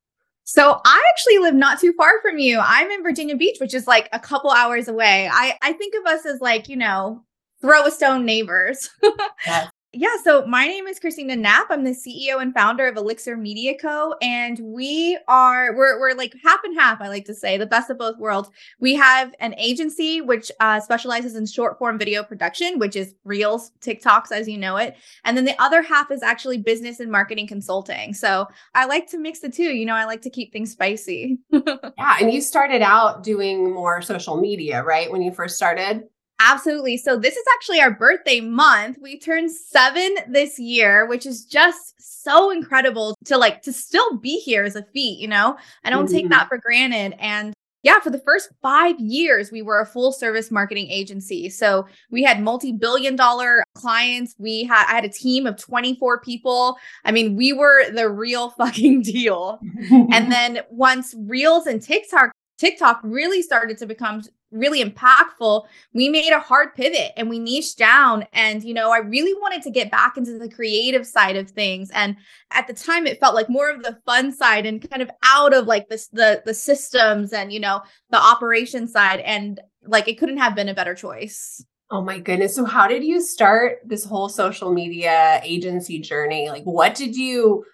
So 0.44 0.80
I 0.82 1.04
actually 1.10 1.38
live 1.40 1.54
not 1.54 1.78
too 1.78 1.92
far 1.98 2.22
from 2.22 2.38
you. 2.38 2.58
I'm 2.58 2.90
in 2.90 3.02
Virginia 3.02 3.36
Beach, 3.36 3.58
which 3.60 3.74
is 3.74 3.86
like 3.86 4.08
a 4.14 4.18
couple 4.18 4.50
hours 4.50 4.88
away. 4.88 5.28
I 5.30 5.58
I 5.60 5.74
think 5.74 5.94
of 5.94 6.06
us 6.06 6.24
as 6.24 6.40
like, 6.40 6.70
you 6.70 6.76
know, 6.76 7.22
throw 7.60 7.84
a 7.84 7.90
stone 7.90 8.24
neighbors. 8.24 8.88
yes. 9.46 9.68
Yeah, 9.94 10.16
so 10.22 10.44
my 10.44 10.66
name 10.66 10.86
is 10.86 11.00
Kristina 11.00 11.38
Knapp. 11.38 11.68
I'm 11.70 11.82
the 11.82 11.92
CEO 11.92 12.42
and 12.42 12.52
founder 12.52 12.86
of 12.86 12.98
Elixir 12.98 13.38
Media 13.38 13.74
Co. 13.74 14.14
And 14.20 14.58
we 14.58 15.18
are 15.28 15.74
we're 15.74 15.98
we're 15.98 16.12
like 16.12 16.34
half 16.44 16.60
and 16.62 16.78
half, 16.78 17.00
I 17.00 17.08
like 17.08 17.24
to 17.24 17.34
say, 17.34 17.56
the 17.56 17.64
best 17.64 17.88
of 17.88 17.96
both 17.96 18.18
worlds. 18.18 18.50
We 18.80 18.94
have 18.96 19.34
an 19.40 19.54
agency 19.56 20.20
which 20.20 20.52
uh, 20.60 20.80
specializes 20.80 21.36
in 21.36 21.46
short 21.46 21.78
form 21.78 21.98
video 21.98 22.22
production, 22.22 22.78
which 22.78 22.96
is 22.96 23.14
Reels, 23.24 23.72
TikToks 23.80 24.30
as 24.30 24.46
you 24.46 24.58
know 24.58 24.76
it. 24.76 24.94
And 25.24 25.38
then 25.38 25.46
the 25.46 25.58
other 25.58 25.80
half 25.80 26.10
is 26.10 26.22
actually 26.22 26.58
business 26.58 27.00
and 27.00 27.10
marketing 27.10 27.46
consulting. 27.46 28.12
So 28.12 28.46
I 28.74 28.84
like 28.84 29.08
to 29.12 29.18
mix 29.18 29.40
the 29.40 29.48
two. 29.48 29.74
You 29.74 29.86
know, 29.86 29.94
I 29.94 30.04
like 30.04 30.20
to 30.22 30.30
keep 30.30 30.52
things 30.52 30.70
spicy. 30.70 31.38
yeah, 31.50 32.16
and 32.20 32.30
you 32.30 32.42
started 32.42 32.82
out 32.82 33.24
doing 33.24 33.72
more 33.72 34.02
social 34.02 34.36
media, 34.36 34.82
right? 34.82 35.10
When 35.10 35.22
you 35.22 35.32
first 35.32 35.56
started? 35.56 36.02
Absolutely. 36.40 36.96
So 36.96 37.18
this 37.18 37.36
is 37.36 37.44
actually 37.56 37.80
our 37.80 37.90
birthday 37.90 38.40
month. 38.40 38.98
We 39.00 39.18
turned 39.18 39.50
7 39.50 40.16
this 40.28 40.58
year, 40.58 41.06
which 41.06 41.26
is 41.26 41.44
just 41.44 41.94
so 41.98 42.50
incredible 42.50 43.16
to 43.24 43.36
like 43.36 43.62
to 43.62 43.72
still 43.72 44.18
be 44.18 44.38
here 44.38 44.62
as 44.62 44.76
a 44.76 44.84
feat, 44.94 45.18
you 45.18 45.28
know? 45.28 45.56
I 45.84 45.90
don't 45.90 46.06
mm-hmm. 46.06 46.14
take 46.14 46.28
that 46.30 46.48
for 46.48 46.58
granted 46.58 47.16
and 47.18 47.52
yeah, 47.84 48.00
for 48.00 48.10
the 48.10 48.18
first 48.18 48.50
5 48.60 48.98
years 48.98 49.50
we 49.50 49.62
were 49.62 49.80
a 49.80 49.86
full 49.86 50.12
service 50.12 50.50
marketing 50.50 50.90
agency. 50.90 51.48
So 51.48 51.86
we 52.10 52.22
had 52.22 52.40
multi-billion 52.40 53.16
dollar 53.16 53.64
clients. 53.74 54.34
We 54.38 54.64
had 54.64 54.86
I 54.88 54.94
had 54.94 55.04
a 55.04 55.08
team 55.08 55.46
of 55.46 55.56
24 55.56 56.20
people. 56.20 56.76
I 57.04 57.12
mean, 57.12 57.36
we 57.36 57.52
were 57.52 57.90
the 57.90 58.08
real 58.08 58.50
fucking 58.58 59.02
deal. 59.02 59.58
and 59.90 60.30
then 60.32 60.60
once 60.70 61.14
Reels 61.18 61.66
and 61.66 61.82
TikTok 61.82 62.30
TikTok 62.58 63.00
really 63.04 63.40
started 63.40 63.78
to 63.78 63.86
become 63.86 64.22
really 64.50 64.82
impactful, 64.82 65.66
we 65.92 66.08
made 66.08 66.32
a 66.32 66.40
hard 66.40 66.74
pivot 66.74 67.12
and 67.16 67.28
we 67.28 67.38
niched 67.38 67.78
down. 67.78 68.26
And, 68.32 68.62
you 68.62 68.74
know, 68.74 68.90
I 68.90 68.98
really 68.98 69.34
wanted 69.34 69.62
to 69.62 69.70
get 69.70 69.90
back 69.90 70.16
into 70.16 70.38
the 70.38 70.48
creative 70.48 71.06
side 71.06 71.36
of 71.36 71.50
things. 71.50 71.90
And 71.92 72.16
at 72.50 72.66
the 72.66 72.74
time 72.74 73.06
it 73.06 73.20
felt 73.20 73.34
like 73.34 73.48
more 73.48 73.70
of 73.70 73.82
the 73.82 73.98
fun 74.06 74.32
side 74.32 74.66
and 74.66 74.88
kind 74.88 75.02
of 75.02 75.10
out 75.22 75.54
of 75.54 75.66
like 75.66 75.88
this 75.88 76.08
the 76.08 76.42
the 76.44 76.54
systems 76.54 77.32
and, 77.32 77.52
you 77.52 77.60
know, 77.60 77.82
the 78.10 78.20
operation 78.20 78.88
side. 78.88 79.20
And 79.20 79.60
like 79.86 80.08
it 80.08 80.18
couldn't 80.18 80.38
have 80.38 80.54
been 80.54 80.68
a 80.68 80.74
better 80.74 80.94
choice. 80.94 81.64
Oh 81.90 82.02
my 82.02 82.18
goodness. 82.18 82.54
So 82.54 82.64
how 82.64 82.86
did 82.86 83.02
you 83.02 83.20
start 83.20 83.78
this 83.84 84.04
whole 84.04 84.28
social 84.28 84.72
media 84.72 85.40
agency 85.42 86.00
journey? 86.00 86.50
Like 86.50 86.64
what 86.64 86.94
did 86.94 87.16
you 87.16 87.64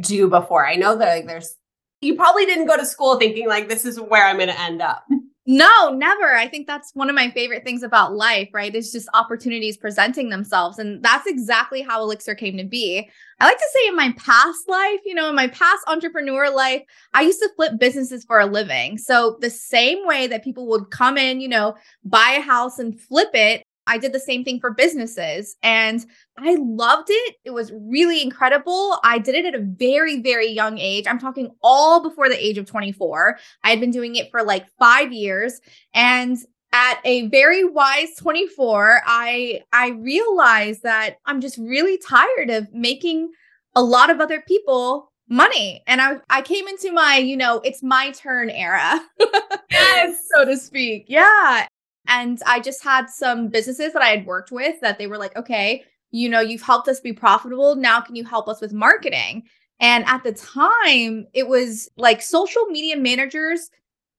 do 0.00 0.28
before? 0.28 0.66
I 0.66 0.76
know 0.76 0.96
that 0.96 1.14
like, 1.16 1.26
there's, 1.26 1.54
you 2.00 2.14
probably 2.14 2.46
didn't 2.46 2.66
go 2.66 2.76
to 2.76 2.86
school 2.86 3.18
thinking 3.18 3.46
like, 3.48 3.68
this 3.68 3.84
is 3.84 4.00
where 4.00 4.26
I'm 4.26 4.36
going 4.36 4.48
to 4.48 4.60
end 4.60 4.80
up. 4.80 5.04
No, 5.50 5.94
never. 5.94 6.34
I 6.34 6.46
think 6.46 6.66
that's 6.66 6.94
one 6.94 7.08
of 7.08 7.16
my 7.16 7.30
favorite 7.30 7.64
things 7.64 7.82
about 7.82 8.14
life, 8.14 8.50
right? 8.52 8.74
Is 8.74 8.92
just 8.92 9.08
opportunities 9.14 9.78
presenting 9.78 10.28
themselves. 10.28 10.78
And 10.78 11.02
that's 11.02 11.26
exactly 11.26 11.80
how 11.80 12.02
Elixir 12.02 12.34
came 12.34 12.58
to 12.58 12.64
be. 12.64 13.08
I 13.40 13.46
like 13.46 13.56
to 13.56 13.68
say 13.72 13.88
in 13.88 13.96
my 13.96 14.12
past 14.18 14.68
life, 14.68 15.00
you 15.06 15.14
know, 15.14 15.30
in 15.30 15.34
my 15.34 15.48
past 15.48 15.82
entrepreneur 15.86 16.50
life, 16.50 16.82
I 17.14 17.22
used 17.22 17.40
to 17.40 17.48
flip 17.56 17.78
businesses 17.80 18.24
for 18.26 18.40
a 18.40 18.44
living. 18.46 18.98
So 18.98 19.38
the 19.40 19.48
same 19.48 20.06
way 20.06 20.26
that 20.26 20.44
people 20.44 20.66
would 20.68 20.90
come 20.90 21.16
in, 21.16 21.40
you 21.40 21.48
know, 21.48 21.76
buy 22.04 22.36
a 22.36 22.42
house 22.42 22.78
and 22.78 23.00
flip 23.00 23.30
it, 23.32 23.64
I 23.88 23.98
did 23.98 24.12
the 24.12 24.20
same 24.20 24.44
thing 24.44 24.60
for 24.60 24.70
businesses 24.70 25.56
and 25.62 26.04
I 26.36 26.56
loved 26.60 27.08
it. 27.10 27.36
It 27.44 27.50
was 27.50 27.72
really 27.72 28.22
incredible. 28.22 28.98
I 29.02 29.18
did 29.18 29.34
it 29.34 29.46
at 29.46 29.54
a 29.54 29.64
very, 29.64 30.20
very 30.20 30.48
young 30.48 30.78
age. 30.78 31.06
I'm 31.08 31.18
talking 31.18 31.50
all 31.62 32.02
before 32.02 32.28
the 32.28 32.44
age 32.44 32.58
of 32.58 32.66
24. 32.66 33.38
I 33.64 33.70
had 33.70 33.80
been 33.80 33.90
doing 33.90 34.16
it 34.16 34.30
for 34.30 34.42
like 34.42 34.66
five 34.78 35.12
years. 35.12 35.60
And 35.94 36.36
at 36.72 37.00
a 37.04 37.28
very 37.28 37.64
wise 37.64 38.14
24, 38.18 39.02
I 39.06 39.62
I 39.72 39.90
realized 39.90 40.82
that 40.82 41.16
I'm 41.24 41.40
just 41.40 41.56
really 41.56 41.98
tired 41.98 42.50
of 42.50 42.72
making 42.74 43.30
a 43.74 43.82
lot 43.82 44.10
of 44.10 44.20
other 44.20 44.42
people 44.46 45.10
money. 45.28 45.82
And 45.86 46.00
I 46.00 46.18
I 46.28 46.42
came 46.42 46.68
into 46.68 46.92
my, 46.92 47.16
you 47.16 47.36
know, 47.36 47.60
it's 47.64 47.82
my 47.82 48.10
turn 48.10 48.50
era. 48.50 49.00
yes, 49.70 50.20
so 50.34 50.44
to 50.44 50.56
speak. 50.56 51.06
Yeah. 51.08 51.66
And 52.08 52.40
I 52.46 52.60
just 52.60 52.82
had 52.82 53.08
some 53.08 53.48
businesses 53.48 53.92
that 53.92 54.02
I 54.02 54.08
had 54.08 54.26
worked 54.26 54.50
with 54.50 54.80
that 54.80 54.98
they 54.98 55.06
were 55.06 55.18
like, 55.18 55.36
okay, 55.36 55.84
you 56.10 56.28
know, 56.28 56.40
you've 56.40 56.62
helped 56.62 56.88
us 56.88 57.00
be 57.00 57.12
profitable. 57.12 57.76
Now, 57.76 58.00
can 58.00 58.16
you 58.16 58.24
help 58.24 58.48
us 58.48 58.60
with 58.60 58.72
marketing? 58.72 59.44
And 59.78 60.04
at 60.06 60.24
the 60.24 60.32
time, 60.32 61.26
it 61.34 61.46
was 61.46 61.88
like 61.96 62.22
social 62.22 62.64
media 62.66 62.96
managers 62.96 63.70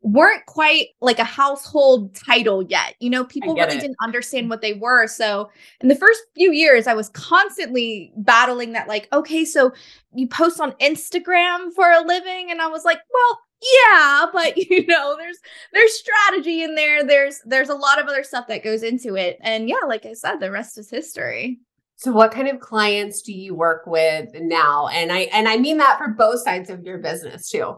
weren't 0.01 0.45
quite 0.45 0.87
like 1.01 1.19
a 1.19 1.23
household 1.23 2.15
title 2.15 2.63
yet. 2.63 2.95
You 2.99 3.09
know, 3.09 3.25
people 3.25 3.53
really 3.53 3.75
it. 3.75 3.81
didn't 3.81 3.97
understand 4.01 4.49
what 4.49 4.61
they 4.61 4.73
were. 4.73 5.07
So, 5.07 5.49
in 5.81 5.89
the 5.89 5.95
first 5.95 6.21
few 6.35 6.51
years, 6.51 6.87
I 6.87 6.93
was 6.93 7.09
constantly 7.09 8.11
battling 8.17 8.73
that, 8.73 8.87
like, 8.87 9.07
okay, 9.11 9.45
so 9.45 9.71
you 10.13 10.27
post 10.27 10.59
on 10.59 10.71
Instagram 10.73 11.73
for 11.73 11.89
a 11.91 12.01
living. 12.01 12.49
And 12.49 12.61
I 12.61 12.67
was 12.67 12.85
like, 12.85 12.99
well, 13.13 13.39
yeah 13.83 14.25
but 14.31 14.55
you 14.69 14.85
know 14.87 15.15
there's 15.17 15.37
there's 15.73 15.93
strategy 15.93 16.63
in 16.63 16.75
there 16.75 17.03
there's 17.03 17.41
there's 17.45 17.69
a 17.69 17.75
lot 17.75 17.99
of 17.99 18.07
other 18.07 18.23
stuff 18.23 18.47
that 18.47 18.63
goes 18.63 18.83
into 18.83 19.15
it 19.15 19.37
and 19.41 19.67
yeah 19.67 19.85
like 19.87 20.05
i 20.05 20.13
said 20.13 20.37
the 20.37 20.51
rest 20.51 20.77
is 20.77 20.89
history 20.89 21.59
so 21.95 22.11
what 22.11 22.31
kind 22.31 22.47
of 22.47 22.61
clients 22.61 23.21
do 23.21 23.33
you 23.33 23.53
work 23.53 23.85
with 23.85 24.29
now 24.35 24.87
and 24.87 25.11
i 25.11 25.21
and 25.33 25.47
i 25.49 25.57
mean 25.57 25.77
that 25.77 25.97
for 25.97 26.07
both 26.07 26.41
sides 26.41 26.69
of 26.69 26.83
your 26.83 26.99
business 26.99 27.49
too 27.49 27.75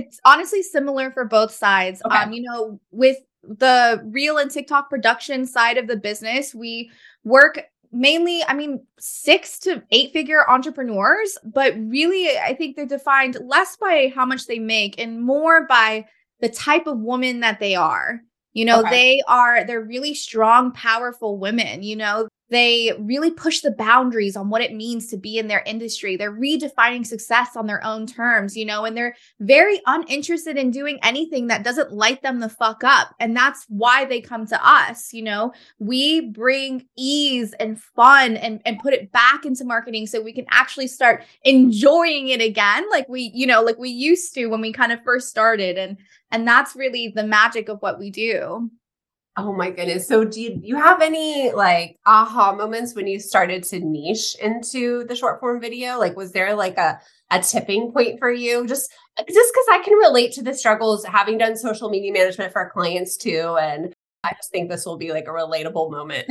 it's 0.00 0.20
honestly 0.24 0.62
similar 0.62 1.10
for 1.10 1.24
both 1.24 1.52
sides 1.52 2.02
okay. 2.04 2.16
um 2.16 2.32
you 2.32 2.42
know 2.42 2.80
with 2.90 3.18
the 3.42 4.02
real 4.06 4.38
and 4.38 4.50
tiktok 4.50 4.90
production 4.90 5.46
side 5.46 5.78
of 5.78 5.86
the 5.86 5.96
business 5.96 6.54
we 6.54 6.90
work 7.24 7.60
mainly, 7.92 8.42
I 8.46 8.54
mean, 8.54 8.84
six 8.98 9.58
to 9.60 9.82
eight 9.90 10.12
figure 10.12 10.48
entrepreneurs, 10.48 11.38
but 11.44 11.74
really, 11.78 12.38
I 12.38 12.54
think 12.54 12.76
they're 12.76 12.86
defined 12.86 13.38
less 13.40 13.76
by 13.76 14.12
how 14.14 14.26
much 14.26 14.46
they 14.46 14.58
make 14.58 15.00
and 15.00 15.20
more 15.20 15.66
by 15.66 16.06
the 16.40 16.48
type 16.48 16.86
of 16.86 16.98
woman 16.98 17.40
that 17.40 17.58
they 17.58 17.74
are. 17.74 18.20
You 18.52 18.64
know, 18.64 18.80
okay. 18.80 18.90
they 18.90 19.22
are, 19.28 19.64
they're 19.64 19.82
really 19.82 20.14
strong, 20.14 20.72
powerful 20.72 21.38
women. 21.38 21.82
You 21.82 21.96
know, 21.96 22.28
they 22.50 22.92
really 22.98 23.30
push 23.30 23.60
the 23.60 23.72
boundaries 23.72 24.36
on 24.36 24.50
what 24.50 24.62
it 24.62 24.72
means 24.72 25.08
to 25.08 25.16
be 25.16 25.38
in 25.38 25.48
their 25.48 25.62
industry. 25.66 26.16
They're 26.16 26.32
redefining 26.32 27.04
success 27.04 27.56
on 27.56 27.66
their 27.66 27.84
own 27.84 28.06
terms, 28.06 28.56
you 28.56 28.64
know, 28.64 28.84
and 28.84 28.96
they're 28.96 29.16
very 29.40 29.80
uninterested 29.86 30.56
in 30.56 30.70
doing 30.70 30.98
anything 31.02 31.48
that 31.48 31.64
doesn't 31.64 31.92
light 31.92 32.22
them 32.22 32.38
the 32.38 32.48
fuck 32.48 32.84
up. 32.84 33.14
And 33.18 33.36
that's 33.36 33.64
why 33.68 34.04
they 34.04 34.20
come 34.20 34.46
to 34.46 34.66
us, 34.66 35.12
you 35.12 35.22
know. 35.22 35.52
We 35.78 36.30
bring 36.30 36.86
ease 36.96 37.52
and 37.58 37.80
fun 37.80 38.36
and 38.36 38.60
and 38.64 38.78
put 38.78 38.94
it 38.94 39.10
back 39.10 39.44
into 39.44 39.64
marketing 39.64 40.06
so 40.06 40.20
we 40.20 40.32
can 40.32 40.46
actually 40.50 40.86
start 40.88 41.24
enjoying 41.44 42.28
it 42.28 42.40
again 42.40 42.84
like 42.90 43.08
we, 43.08 43.32
you 43.34 43.46
know, 43.46 43.62
like 43.62 43.78
we 43.78 43.90
used 43.90 44.34
to 44.34 44.46
when 44.46 44.60
we 44.60 44.72
kind 44.72 44.92
of 44.92 45.02
first 45.02 45.28
started 45.28 45.78
and 45.78 45.96
and 46.30 46.46
that's 46.46 46.76
really 46.76 47.12
the 47.14 47.24
magic 47.24 47.68
of 47.68 47.80
what 47.82 47.98
we 47.98 48.10
do. 48.10 48.70
Oh 49.38 49.52
my 49.52 49.70
goodness. 49.70 50.08
So 50.08 50.24
do 50.24 50.40
you, 50.40 50.58
you 50.62 50.76
have 50.76 51.02
any 51.02 51.52
like 51.52 51.98
aha 52.06 52.54
moments 52.54 52.94
when 52.94 53.06
you 53.06 53.20
started 53.20 53.62
to 53.64 53.80
niche 53.80 54.34
into 54.42 55.04
the 55.04 55.14
short 55.14 55.40
form 55.40 55.60
video? 55.60 55.98
Like 55.98 56.16
was 56.16 56.32
there 56.32 56.54
like 56.54 56.78
a 56.78 56.98
a 57.30 57.40
tipping 57.42 57.92
point 57.92 58.18
for 58.18 58.30
you? 58.32 58.66
Just 58.66 58.90
just 59.18 59.54
cuz 59.54 59.66
I 59.70 59.82
can 59.84 59.94
relate 59.98 60.32
to 60.34 60.42
the 60.42 60.54
struggles 60.54 61.04
having 61.04 61.36
done 61.36 61.56
social 61.56 61.90
media 61.90 62.12
management 62.12 62.52
for 62.52 62.70
clients 62.70 63.16
too 63.16 63.56
and 63.60 63.92
I 64.24 64.32
just 64.32 64.50
think 64.50 64.70
this 64.70 64.86
will 64.86 64.96
be 64.96 65.12
like 65.12 65.26
a 65.28 65.30
relatable 65.30 65.90
moment. 65.90 66.26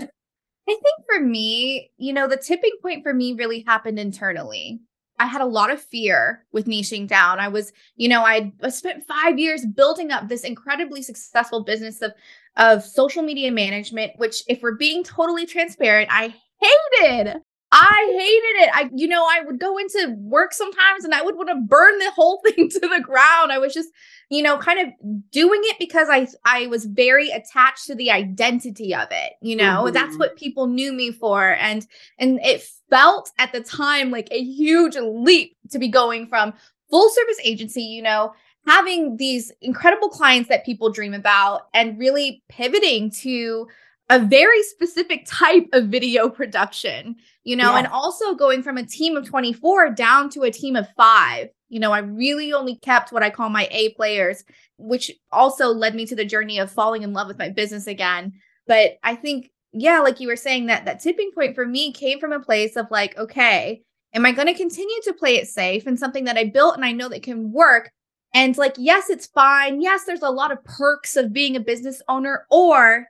I 0.67 0.74
think 0.74 1.05
for 1.07 1.19
me, 1.19 1.91
you 1.97 2.12
know, 2.12 2.27
the 2.27 2.38
tipping 2.38 2.75
point 2.81 3.03
for 3.03 3.13
me 3.13 3.33
really 3.33 3.63
happened 3.67 4.00
internally. 4.00 4.79
I 5.19 5.25
had 5.27 5.41
a 5.41 5.45
lot 5.45 5.72
of 5.72 5.81
fear 5.81 6.45
with 6.51 6.65
niching 6.65 7.07
down. 7.07 7.39
I 7.39 7.48
was, 7.48 7.72
you 7.95 8.10
know, 8.10 8.24
I 8.24 8.51
spent 8.69 9.05
five 9.05 9.39
years 9.39 9.65
building 9.65 10.12
up 10.12 10.27
this 10.27 10.43
incredibly 10.43 11.01
successful 11.01 11.63
business 11.63 12.01
of 12.01 12.13
of 12.57 12.84
social 12.84 13.22
media 13.22 13.51
management, 13.51 14.13
which, 14.17 14.43
if 14.48 14.62
we're 14.62 14.75
being 14.75 15.03
totally 15.03 15.45
transparent, 15.45 16.10
I 16.12 16.34
hated. 16.62 17.41
I 17.72 18.10
hated 18.17 18.63
it. 18.63 18.69
I, 18.74 18.89
you 18.95 19.07
know, 19.07 19.25
I 19.25 19.41
would 19.41 19.60
go 19.60 19.77
into 19.77 20.15
work 20.19 20.53
sometimes 20.53 21.03
and 21.03 21.13
I 21.13 21.22
would 21.22 21.36
want 21.36 21.50
to 21.50 21.55
burn 21.55 21.98
the 22.00 22.12
whole 22.12 22.41
thing 22.45 22.69
to 22.69 22.79
the 22.79 23.01
ground. 23.03 23.51
I 23.51 23.57
was 23.57 23.74
just, 23.74 23.89
you 24.29 24.41
know, 24.41 24.57
kind 24.57 24.79
of 24.79 24.93
doing 25.31 25.60
it 25.63 25.77
because 25.77 26.07
I 26.10 26.27
I 26.45 26.67
was 26.67 26.86
very 26.86 27.29
attached 27.31 27.88
to 27.88 27.95
the 27.95 28.12
identity 28.12 28.95
of 28.95 29.10
it. 29.12 29.34
You 29.41 29.57
know, 29.57 29.84
mm-hmm. 29.84 29.93
that's 29.93 30.17
what 30.17 30.38
people 30.38 30.67
knew 30.67 30.93
me 30.93 31.12
for. 31.12 31.53
And 31.55 31.86
and 32.17 32.39
it 32.41 32.65
felt 32.89 33.32
at 33.38 33.51
the 33.51 33.62
time 33.62 34.12
like 34.12 34.27
a 34.32 34.42
huge 34.42 34.96
leap 34.96 35.58
to 35.72 35.80
be 35.80 35.88
going 35.88 36.27
from 36.27 36.54
full 36.89 37.10
service 37.10 37.39
agency, 37.44 37.82
you 37.82 38.01
know, 38.01 38.34
having 38.68 39.18
these 39.18 39.51
incredible 39.62 40.10
clients 40.10 40.50
that 40.50 40.65
people 40.65 40.89
dream 40.89 41.13
about 41.13 41.68
and 41.74 42.00
really 42.00 42.44
pivoting 42.50 43.12
to 43.12 43.68
a 44.10 44.20
very 44.20 44.62
specific 44.63 45.25
type 45.27 45.68
of 45.74 45.88
video 45.88 46.30
production, 46.30 47.15
you 47.44 47.56
know, 47.56 47.72
yeah. 47.72 47.80
and 47.80 47.88
also 47.88 48.36
going 48.36 48.62
from 48.62 48.77
a 48.77 48.86
team 48.86 49.15
of 49.15 49.27
24 49.27 49.92
down 49.92 50.30
to 50.30 50.44
a 50.44 50.51
team 50.51 50.75
of 50.75 50.88
five. 50.96 51.50
You 51.70 51.80
know, 51.80 51.92
I 51.92 52.00
really 52.00 52.54
only 52.54 52.75
kept 52.75 53.12
what 53.12 53.24
I 53.24 53.32
call 53.32 53.50
my 53.50 53.68
A 53.72 53.89
players, 53.94 54.44
which 54.77 55.12
also 55.32 55.68
led 55.70 55.96
me 55.96 56.06
to 56.06 56.15
the 56.15 56.25
journey 56.25 56.60
of 56.60 56.72
falling 56.72 57.01
in 57.01 57.13
love 57.13 57.27
with 57.27 57.39
my 57.39 57.50
business 57.50 57.88
again. 57.88 58.34
But 58.68 58.98
I 59.04 59.15
think, 59.15 59.51
yeah, 59.77 60.00
like 60.00 60.20
you 60.20 60.27
were 60.27 60.36
saying, 60.36 60.67
that 60.67 60.86
that 60.86 61.01
tipping 61.01 61.32
point 61.34 61.53
for 61.53 61.65
me 61.65 61.91
came 61.91 62.20
from 62.20 62.32
a 62.32 62.39
place 62.39 62.75
of 62.75 62.89
like, 62.89 63.17
okay, 63.17 63.82
am 64.13 64.25
I 64.25 64.32
going 64.32 64.48
to 64.48 64.53
continue 64.53 65.01
to 65.03 65.13
play 65.13 65.36
it 65.36 65.48
safe 65.48 65.86
and 65.86 66.00
something 66.00 66.24
that 66.24 66.38
I 66.38 66.46
built 66.46 66.75
and 66.75 66.86
I 66.86 66.94
know 66.94 67.10
that 67.10 67.24
can 67.24 67.51
work? 67.51 67.91
And 68.34 68.58
like, 68.58 68.75
yes, 68.77 69.10
it's 69.10 69.27
fine. 69.27 69.82
Yes, 69.82 70.05
there's 70.05 70.22
a 70.22 70.29
lot 70.29 70.51
of 70.51 70.63
perks 70.63 71.15
of 71.17 71.34
being 71.34 71.55
a 71.55 71.60
business 71.62 72.01
owner. 72.08 72.46
Or 72.50 73.08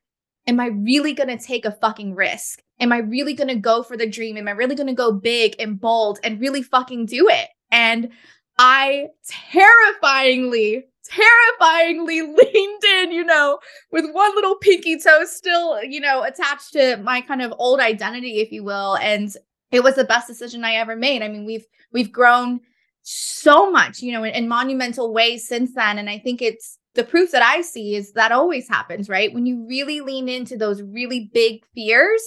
am 0.47 0.59
I 0.59 0.67
really 0.67 1.13
going 1.13 1.35
to 1.35 1.43
take 1.43 1.65
a 1.65 1.71
fucking 1.71 2.15
risk? 2.15 2.61
Am 2.79 2.91
I 2.91 2.97
really 2.97 3.33
going 3.33 3.47
to 3.47 3.55
go 3.55 3.83
for 3.83 3.95
the 3.95 4.09
dream? 4.09 4.37
Am 4.37 4.47
I 4.47 4.51
really 4.51 4.75
going 4.75 4.87
to 4.87 4.93
go 4.93 5.11
big 5.11 5.55
and 5.59 5.79
bold 5.79 6.19
and 6.23 6.41
really 6.41 6.61
fucking 6.63 7.05
do 7.05 7.29
it? 7.29 7.47
And 7.71 8.09
I 8.57 9.07
terrifyingly, 9.27 10.85
terrifyingly 11.03 12.21
leaned 12.53 12.83
in, 12.83 13.11
you 13.11 13.23
know, 13.23 13.59
with 13.91 14.09
one 14.11 14.35
little 14.35 14.55
pinky 14.55 14.99
toe 14.99 15.25
still, 15.25 15.83
you 15.83 15.99
know, 15.99 16.23
attached 16.23 16.73
to 16.73 16.97
my 16.97 17.21
kind 17.21 17.41
of 17.41 17.53
old 17.57 17.79
identity, 17.79 18.39
if 18.39 18.51
you 18.51 18.63
will. 18.63 18.95
And 18.97 19.35
it 19.71 19.83
was 19.83 19.95
the 19.95 20.05
best 20.05 20.27
decision 20.27 20.63
I 20.63 20.75
ever 20.75 20.95
made. 20.95 21.21
I 21.21 21.27
mean, 21.27 21.45
we've 21.45 21.65
we've 21.91 22.11
grown 22.11 22.61
so 23.03 23.69
much, 23.69 24.01
you 24.01 24.11
know, 24.11 24.23
in, 24.23 24.33
in 24.33 24.47
monumental 24.47 25.13
ways 25.13 25.47
since 25.47 25.73
then. 25.75 25.97
And 25.97 26.09
I 26.09 26.17
think 26.17 26.41
it's 26.41 26.79
the 26.95 27.03
proof 27.03 27.31
that 27.31 27.43
I 27.43 27.61
see 27.61 27.95
is 27.95 28.13
that 28.13 28.31
always 28.31 28.67
happens, 28.67 29.09
right? 29.09 29.33
When 29.33 29.45
you 29.45 29.65
really 29.67 30.01
lean 30.01 30.27
into 30.27 30.57
those 30.57 30.81
really 30.81 31.29
big 31.33 31.65
fears, 31.75 32.21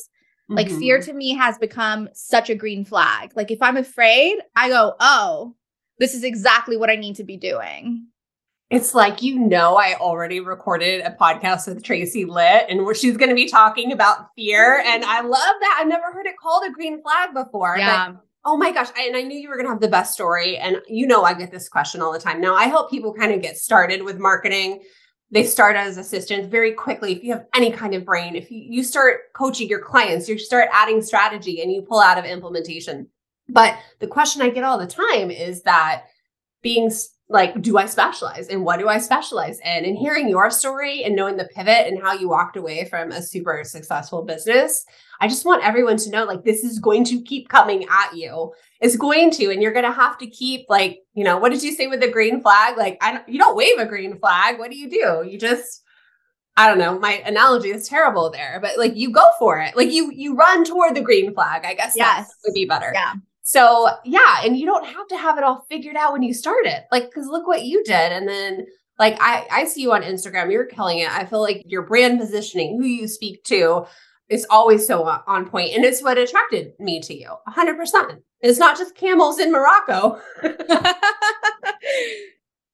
mm-hmm. 0.45 0.57
like 0.57 0.69
fear 0.69 0.99
mm-hmm. 0.99 1.11
to 1.11 1.17
me 1.17 1.35
has 1.35 1.59
become 1.59 2.09
such 2.13 2.51
a 2.51 2.55
green 2.55 2.85
flag. 2.85 3.33
Like 3.35 3.51
if 3.51 3.61
I'm 3.63 3.77
afraid, 3.77 4.39
I 4.55 4.69
go, 4.69 4.95
oh, 5.01 5.55
this 5.99 6.15
is 6.15 6.25
exactly 6.25 6.77
what 6.77 6.91
I 6.91 6.97
need 6.97 7.17
to 7.17 7.25
be 7.25 7.37
doing. 7.37 8.07
It's 8.71 8.95
like, 8.95 9.23
you 9.23 9.39
know, 9.39 9.77
I 9.77 9.95
already 9.95 10.41
recorded 10.41 11.01
a 11.01 11.11
podcast 11.11 11.67
with 11.67 11.83
Tracy 11.83 12.27
Litt 12.27 12.67
and 12.69 12.85
where 12.85 12.95
she's 12.95 13.17
going 13.17 13.31
to 13.31 13.35
be 13.35 13.49
talking 13.49 13.93
about 13.93 14.29
fear. 14.37 14.83
And 14.85 15.05
I 15.05 15.23
love 15.23 15.55
that. 15.61 15.79
I've 15.81 15.89
never 15.89 16.13
heard 16.13 16.27
it 16.27 16.37
called 16.37 16.65
a 16.69 16.71
green 16.71 17.03
flag 17.03 17.33
before. 17.33 17.77
Yeah. 17.79 18.13
Oh 18.45 18.59
my 18.59 18.71
gosh. 18.71 18.89
I, 18.95 19.05
and 19.05 19.17
I 19.17 19.23
knew 19.23 19.39
you 19.39 19.49
were 19.49 19.57
going 19.57 19.67
to 19.67 19.73
have 19.73 19.81
the 19.81 19.89
best 19.89 20.13
story. 20.13 20.59
And 20.59 20.83
you 20.87 21.07
know, 21.07 21.25
I 21.25 21.33
get 21.33 21.51
this 21.51 21.69
question 21.69 22.03
all 22.03 22.13
the 22.13 22.19
time. 22.19 22.43
Now, 22.43 22.55
I 22.55 22.65
help 22.65 22.91
people 22.91 23.15
kind 23.15 23.33
of 23.33 23.41
get 23.41 23.57
started 23.57 24.03
with 24.03 24.19
marketing. 24.19 24.83
They 25.31 25.45
start 25.45 25.77
as 25.77 25.97
assistants 25.97 26.49
very 26.49 26.73
quickly. 26.73 27.13
If 27.13 27.25
you 27.25 27.33
have 27.33 27.47
any 27.55 27.71
kind 27.71 27.95
of 27.95 28.05
brain, 28.05 28.37
if 28.37 28.51
you, 28.51 28.61
you 28.69 28.85
start 28.85 29.33
coaching 29.35 29.69
your 29.69 29.81
clients, 29.81 30.29
you 30.29 30.39
start 30.39 30.69
adding 30.73 31.01
strategy 31.01 31.63
and 31.63 31.73
you 31.73 31.83
pull 31.83 32.01
out 32.01 32.19
of 32.19 32.27
implementation 32.27 33.09
But 33.49 33.79
the 34.01 34.07
question 34.07 34.43
I 34.43 34.51
get 34.51 34.65
all 34.65 34.79
the 34.79 34.87
time 34.87 35.31
is 35.31 35.63
that 35.63 36.05
being 36.63 36.91
like, 37.31 37.61
do 37.61 37.77
I 37.77 37.87
specialize 37.87 38.49
and 38.49 38.65
what 38.65 38.79
do 38.79 38.89
I 38.89 38.99
specialize 38.99 39.61
in? 39.61 39.85
And 39.85 39.97
hearing 39.97 40.29
your 40.29 40.51
story 40.51 41.05
and 41.05 41.15
knowing 41.15 41.37
the 41.37 41.49
pivot 41.55 41.87
and 41.87 42.01
how 42.01 42.15
you 42.15 42.29
walked 42.29 42.57
away 42.57 42.87
from 42.89 43.13
a 43.13 43.23
super 43.23 43.63
successful 43.65 44.23
business, 44.23 44.85
I 45.21 45.29
just 45.29 45.45
want 45.45 45.65
everyone 45.65 45.99
to 45.99 46.11
know 46.11 46.25
like 46.25 46.45
this 46.45 46.65
is 46.65 46.79
going 46.79 47.05
to 47.05 47.23
keep 47.23 47.49
coming 47.49 47.87
at 47.91 48.17
you. 48.17 48.53
It's 48.81 48.97
going 48.97 49.31
to, 49.33 49.51
and 49.51 49.63
you're 49.63 49.73
going 49.73 49.85
to 49.85 49.93
have 49.93 50.17
to 50.19 50.27
keep 50.27 50.67
like, 50.69 51.01
you 51.15 51.25
know, 51.25 51.37
what 51.39 51.53
did 51.53 51.63
you 51.63 51.73
say 51.73 51.87
with 51.87 52.01
the 52.01 52.11
green 52.11 52.41
flag? 52.41 52.79
Like, 52.79 52.97
I 53.03 53.13
don't, 53.13 53.29
you 53.29 53.39
don't 53.39 53.57
wave 53.57 53.79
a 53.79 53.87
green 53.87 54.19
flag. 54.19 54.59
What 54.59 54.71
do 54.71 54.77
you 54.79 54.89
do? 54.89 55.29
You 55.29 55.39
just, 55.39 55.83
I 56.57 56.67
don't 56.67 56.79
know. 56.79 56.99
My 56.99 57.23
analogy 57.27 57.71
is 57.71 57.89
terrible 57.89 58.31
there, 58.31 58.59
but 58.61 58.79
like 58.79 58.97
you 58.97 59.13
go 59.13 59.25
for 59.39 59.59
it. 59.59 59.77
Like 59.77 59.93
you, 59.93 60.11
you 60.15 60.35
run 60.35 60.65
toward 60.65 60.95
the 60.95 61.03
green 61.03 61.35
flag. 61.35 61.65
I 61.65 61.75
guess 61.75 61.95
yes. 61.95 62.31
would 62.47 62.55
be 62.55 62.65
better. 62.65 62.91
Yeah. 62.95 63.15
So 63.49 63.89
yeah, 64.05 64.43
and 64.45 64.59
you 64.59 64.67
don't 64.67 64.85
have 64.85 65.09
to 65.09 65.17
have 65.17 65.39
it 65.39 65.43
all 65.43 65.65
figured 65.71 65.97
out 65.97 66.13
when 66.13 66.23
you 66.23 66.35
start 66.35 66.67
it. 66.67 66.85
Like, 66.93 67.05
because 67.05 67.29
look 67.29 67.47
what 67.47 67.65
you 67.65 67.83
did. 67.83 68.13
And 68.13 68.29
then 68.29 68.67
like 68.99 69.17
I, 69.21 69.47
I 69.51 69.65
see 69.65 69.81
you 69.81 69.91
on 69.95 70.03
Instagram, 70.03 70.53
you're 70.53 70.67
killing 70.67 70.99
it. 70.99 71.11
I 71.11 71.25
feel 71.25 71.41
like 71.41 71.63
your 71.65 71.81
brand 71.81 72.21
positioning, 72.21 72.77
who 72.79 72.87
you 72.87 73.09
speak 73.09 73.43
to, 73.45 73.87
is 74.29 74.47
always 74.51 74.87
so 74.87 75.03
on 75.27 75.49
point. 75.49 75.75
And 75.75 75.83
it's 75.83 76.03
what 76.03 76.19
attracted 76.19 76.73
me 76.79 77.01
to 77.01 77.15
you 77.15 77.37
100%. 77.49 78.19
It's 78.43 78.59
not 78.59 78.77
just 78.77 78.95
camels 78.95 79.39
in 79.39 79.51
Morocco. 79.51 80.21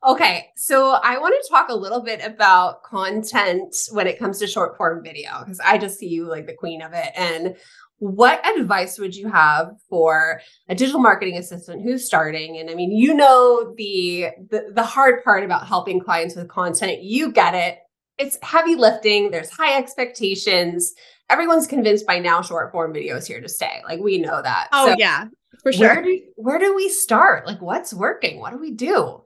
okay, 0.04 0.48
so 0.56 0.98
I 1.04 1.18
want 1.18 1.36
to 1.40 1.48
talk 1.48 1.68
a 1.68 1.76
little 1.76 2.02
bit 2.02 2.20
about 2.24 2.82
content 2.82 3.76
when 3.92 4.08
it 4.08 4.18
comes 4.18 4.40
to 4.40 4.48
short 4.48 4.76
form 4.76 5.04
video 5.04 5.38
because 5.38 5.60
I 5.60 5.78
just 5.78 6.00
see 6.00 6.08
you 6.08 6.26
like 6.26 6.48
the 6.48 6.54
queen 6.54 6.82
of 6.82 6.94
it. 6.94 7.12
And 7.14 7.54
what 7.98 8.44
advice 8.58 8.98
would 8.98 9.14
you 9.14 9.28
have 9.28 9.72
for 9.88 10.40
a 10.68 10.74
digital 10.74 11.00
marketing 11.00 11.36
assistant 11.36 11.82
who's 11.82 12.06
starting? 12.06 12.58
And 12.58 12.70
i 12.70 12.74
mean 12.74 12.90
you 12.90 13.14
know 13.14 13.74
the, 13.76 14.28
the 14.50 14.72
the 14.74 14.82
hard 14.82 15.22
part 15.24 15.44
about 15.44 15.66
helping 15.66 16.00
clients 16.00 16.34
with 16.36 16.48
content 16.48 17.02
you 17.02 17.32
get 17.32 17.54
it. 17.54 17.78
It's 18.18 18.38
heavy 18.42 18.76
lifting. 18.76 19.30
There's 19.30 19.50
high 19.50 19.76
expectations. 19.76 20.92
Everyone's 21.30 21.66
convinced 21.66 22.06
by 22.06 22.18
now 22.18 22.42
short 22.42 22.70
form 22.70 22.92
videos 22.92 23.26
here 23.26 23.40
to 23.40 23.48
stay. 23.48 23.82
Like 23.88 24.00
we 24.00 24.18
know 24.18 24.40
that. 24.42 24.68
Oh 24.72 24.88
so 24.88 24.96
yeah 24.98 25.26
for 25.62 25.72
sure. 25.72 25.94
where 25.94 26.02
do, 26.02 26.20
where 26.36 26.58
do 26.58 26.74
we 26.74 26.88
start? 26.88 27.46
Like 27.46 27.60
what's 27.60 27.92
working? 27.92 28.38
What 28.38 28.52
do 28.52 28.58
we 28.58 28.72
do? 28.72 29.22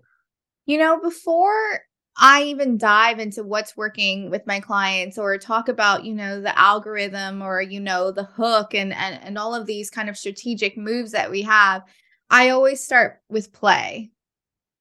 You 0.66 0.78
know 0.78 1.00
before 1.00 1.80
I 2.20 2.42
even 2.44 2.78
dive 2.78 3.20
into 3.20 3.44
what's 3.44 3.76
working 3.76 4.28
with 4.28 4.46
my 4.46 4.58
clients 4.58 5.18
or 5.18 5.38
talk 5.38 5.68
about, 5.68 6.04
you 6.04 6.14
know, 6.14 6.40
the 6.40 6.58
algorithm 6.58 7.42
or, 7.42 7.62
you 7.62 7.78
know, 7.78 8.10
the 8.10 8.25
hook 8.25 8.75
and, 8.75 8.92
and, 8.92 9.22
and 9.22 9.38
all 9.38 9.54
of 9.54 9.66
these 9.66 9.88
kind 9.88 10.08
of 10.08 10.18
strategic 10.18 10.76
moves 10.76 11.12
that 11.12 11.30
we 11.30 11.42
have, 11.42 11.84
I 12.28 12.50
always 12.50 12.82
start 12.82 13.20
with 13.28 13.52
play. 13.52 14.10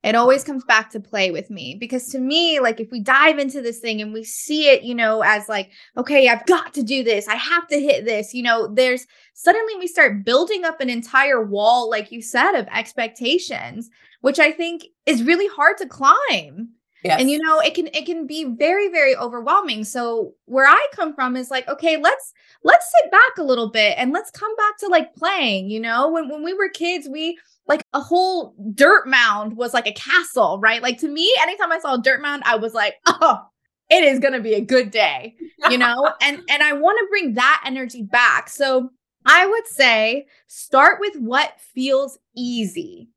It 0.04 0.16
always 0.16 0.44
comes 0.44 0.64
back 0.64 0.92
to 0.92 1.00
play 1.00 1.32
with 1.32 1.50
me 1.50 1.76
because 1.76 2.08
to 2.10 2.20
me, 2.20 2.60
like 2.60 2.80
if 2.80 2.90
we 2.92 3.02
dive 3.02 3.38
into 3.38 3.62
this 3.62 3.80
thing 3.80 4.02
and 4.02 4.14
we 4.14 4.24
see 4.24 4.70
it, 4.70 4.84
you 4.84 4.96
know, 4.96 5.22
as 5.22 5.50
like, 5.50 5.72
okay, 5.96 6.30
I've 6.30 6.46
got 6.46 6.74
to 6.76 6.84
do 6.84 7.04
this, 7.04 7.28
I 7.28 7.36
have 7.36 7.68
to 7.68 7.80
hit 7.80 8.06
this, 8.06 8.34
you 8.34 8.42
know, 8.42 8.68
there's 8.74 9.06
suddenly 9.34 9.76
we 9.76 9.88
start 9.88 10.24
building 10.24 10.64
up 10.64 10.82
an 10.82 10.90
entire 10.90 11.44
wall, 11.44 11.90
like 11.90 12.12
you 12.12 12.22
said, 12.22 12.54
of 12.54 12.68
expectations, 12.68 13.90
which 14.22 14.40
I 14.40 14.52
think 14.52 14.86
is 15.06 15.24
really 15.24 15.48
hard 15.48 15.78
to 15.80 15.88
climb 15.88 16.70
Yes. 17.04 17.22
And 17.22 17.30
you 17.30 17.40
know, 17.40 17.60
it 17.60 17.74
can 17.74 17.88
it 17.88 18.06
can 18.06 18.26
be 18.26 18.46
very 18.46 18.90
very 18.90 19.16
overwhelming. 19.16 19.84
So 19.84 20.34
where 20.46 20.66
I 20.66 20.88
come 20.94 21.14
from 21.14 21.36
is 21.36 21.52
like, 21.52 21.68
okay, 21.68 21.98
let's 21.98 22.34
let's 22.64 22.92
sit 23.02 23.12
back 23.12 23.38
a 23.38 23.44
little 23.44 23.70
bit 23.70 23.96
and 23.98 24.12
let's 24.12 24.32
come 24.32 24.56
back 24.56 24.78
to 24.80 24.88
like 24.88 25.16
playing, 25.16 25.70
you 25.70 25.80
know? 25.80 26.10
When 26.10 26.30
when 26.30 26.44
we 26.44 26.54
were 26.54 26.70
kids, 26.70 27.08
we 27.08 27.38
like 27.68 27.84
a 27.94 28.00
whole 28.00 28.56
dirt 28.74 29.08
mound 29.08 29.58
was 29.58 29.74
like 29.74 29.88
a 29.88 29.94
castle, 29.94 30.60
right? 30.60 30.82
Like 30.82 31.00
to 31.00 31.08
me, 31.08 31.32
anytime 31.42 31.72
I 31.72 31.80
saw 31.80 31.96
a 31.96 32.02
dirt 32.02 32.22
mound, 32.22 32.44
I 32.46 32.56
was 32.56 32.74
like, 32.74 32.96
"Oh, 33.06 33.42
it 33.90 34.04
is 34.04 34.20
going 34.20 34.34
to 34.34 34.42
be 34.42 34.54
a 34.56 34.62
good 34.62 34.92
day." 34.92 35.36
You 35.70 35.78
know? 35.78 36.12
and 36.22 36.42
and 36.50 36.64
I 36.64 36.74
want 36.74 36.98
to 37.00 37.08
bring 37.10 37.36
that 37.36 37.64
energy 37.66 38.04
back. 38.04 38.50
So 38.50 38.90
I 39.26 39.46
would 39.46 39.68
say 39.68 40.26
start 40.48 41.00
with 41.00 41.16
what 41.18 41.60
feels 41.60 42.18
easy 42.36 43.10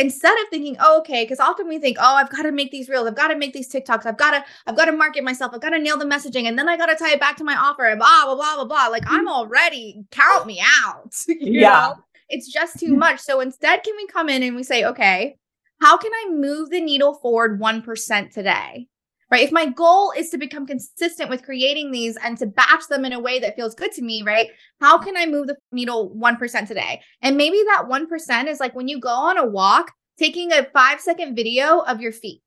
instead 0.00 0.32
of 0.40 0.48
thinking, 0.48 0.76
oh, 0.80 1.00
okay, 1.00 1.24
because 1.24 1.40
often 1.40 1.68
we 1.68 1.78
think, 1.78 1.98
oh, 2.00 2.14
I've 2.14 2.30
got 2.30 2.42
to 2.42 2.52
make 2.52 2.70
these 2.70 2.88
reels, 2.88 3.06
I've 3.06 3.14
got 3.14 3.28
to 3.28 3.36
make 3.36 3.52
these 3.52 3.70
TikToks, 3.70 4.06
I've 4.06 4.16
got 4.16 4.32
to, 4.32 4.44
I've 4.66 4.76
got 4.76 4.86
to 4.86 4.92
market 4.92 5.22
myself, 5.22 5.52
I've 5.54 5.60
got 5.60 5.70
to 5.70 5.78
nail 5.78 5.98
the 5.98 6.04
messaging, 6.04 6.44
and 6.44 6.58
then 6.58 6.68
I 6.68 6.76
got 6.76 6.86
to 6.86 6.96
tie 6.96 7.12
it 7.12 7.20
back 7.20 7.36
to 7.36 7.44
my 7.44 7.54
offer, 7.54 7.84
and 7.84 7.98
blah 7.98 8.24
blah 8.24 8.34
blah 8.34 8.56
blah 8.56 8.64
blah. 8.64 8.86
Like 8.88 9.04
I'm 9.06 9.20
mm-hmm. 9.20 9.28
already 9.28 10.04
count 10.10 10.46
me 10.46 10.62
out. 10.82 11.14
yeah, 11.28 11.94
know? 11.94 12.04
it's 12.28 12.48
just 12.48 12.78
too 12.78 12.96
much. 12.96 13.20
So 13.20 13.40
instead, 13.40 13.82
can 13.82 13.94
we 13.96 14.06
come 14.06 14.28
in 14.28 14.42
and 14.42 14.56
we 14.56 14.62
say, 14.62 14.84
okay, 14.84 15.36
how 15.80 15.96
can 15.96 16.12
I 16.12 16.30
move 16.30 16.70
the 16.70 16.80
needle 16.80 17.14
forward 17.14 17.60
one 17.60 17.82
percent 17.82 18.32
today? 18.32 18.88
Right? 19.30 19.44
If 19.44 19.52
my 19.52 19.66
goal 19.66 20.12
is 20.16 20.30
to 20.30 20.38
become 20.38 20.66
consistent 20.66 21.30
with 21.30 21.44
creating 21.44 21.90
these 21.90 22.16
and 22.16 22.36
to 22.38 22.46
batch 22.46 22.88
them 22.88 23.04
in 23.04 23.12
a 23.12 23.20
way 23.20 23.38
that 23.38 23.56
feels 23.56 23.74
good 23.74 23.92
to 23.92 24.02
me, 24.02 24.22
right? 24.22 24.48
How 24.80 24.98
can 24.98 25.16
I 25.16 25.26
move 25.26 25.46
the 25.46 25.56
needle 25.72 26.10
1% 26.16 26.68
today? 26.68 27.00
And 27.22 27.36
maybe 27.36 27.62
that 27.66 27.86
1% 27.88 28.46
is 28.48 28.60
like 28.60 28.74
when 28.74 28.88
you 28.88 29.00
go 29.00 29.08
on 29.08 29.38
a 29.38 29.46
walk, 29.46 29.92
taking 30.18 30.52
a 30.52 30.64
five 30.72 31.00
second 31.00 31.36
video 31.36 31.80
of 31.80 32.00
your 32.00 32.12
feet, 32.12 32.42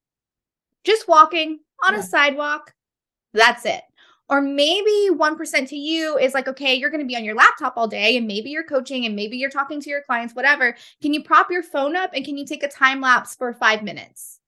just 0.83 1.07
walking 1.07 1.59
on 1.85 1.93
yeah. 1.93 1.99
a 1.99 2.03
sidewalk. 2.03 2.73
That's 3.33 3.65
it. 3.65 3.81
Or 4.29 4.41
maybe 4.41 5.09
1% 5.11 5.67
to 5.69 5.75
you 5.75 6.17
is 6.17 6.33
like, 6.33 6.47
okay, 6.47 6.73
you're 6.73 6.89
going 6.89 7.01
to 7.01 7.07
be 7.07 7.15
on 7.15 7.25
your 7.25 7.35
laptop 7.35 7.73
all 7.77 7.87
day 7.87 8.17
and 8.17 8.25
maybe 8.25 8.49
you're 8.49 8.63
coaching 8.63 9.05
and 9.05 9.15
maybe 9.15 9.37
you're 9.37 9.49
talking 9.49 9.81
to 9.81 9.89
your 9.89 10.01
clients, 10.01 10.33
whatever. 10.33 10.75
Can 11.01 11.13
you 11.13 11.23
prop 11.23 11.51
your 11.51 11.63
phone 11.63 11.95
up 11.95 12.11
and 12.13 12.25
can 12.25 12.37
you 12.37 12.45
take 12.45 12.63
a 12.63 12.67
time 12.67 13.01
lapse 13.01 13.35
for 13.35 13.53
five 13.53 13.83
minutes? 13.83 14.39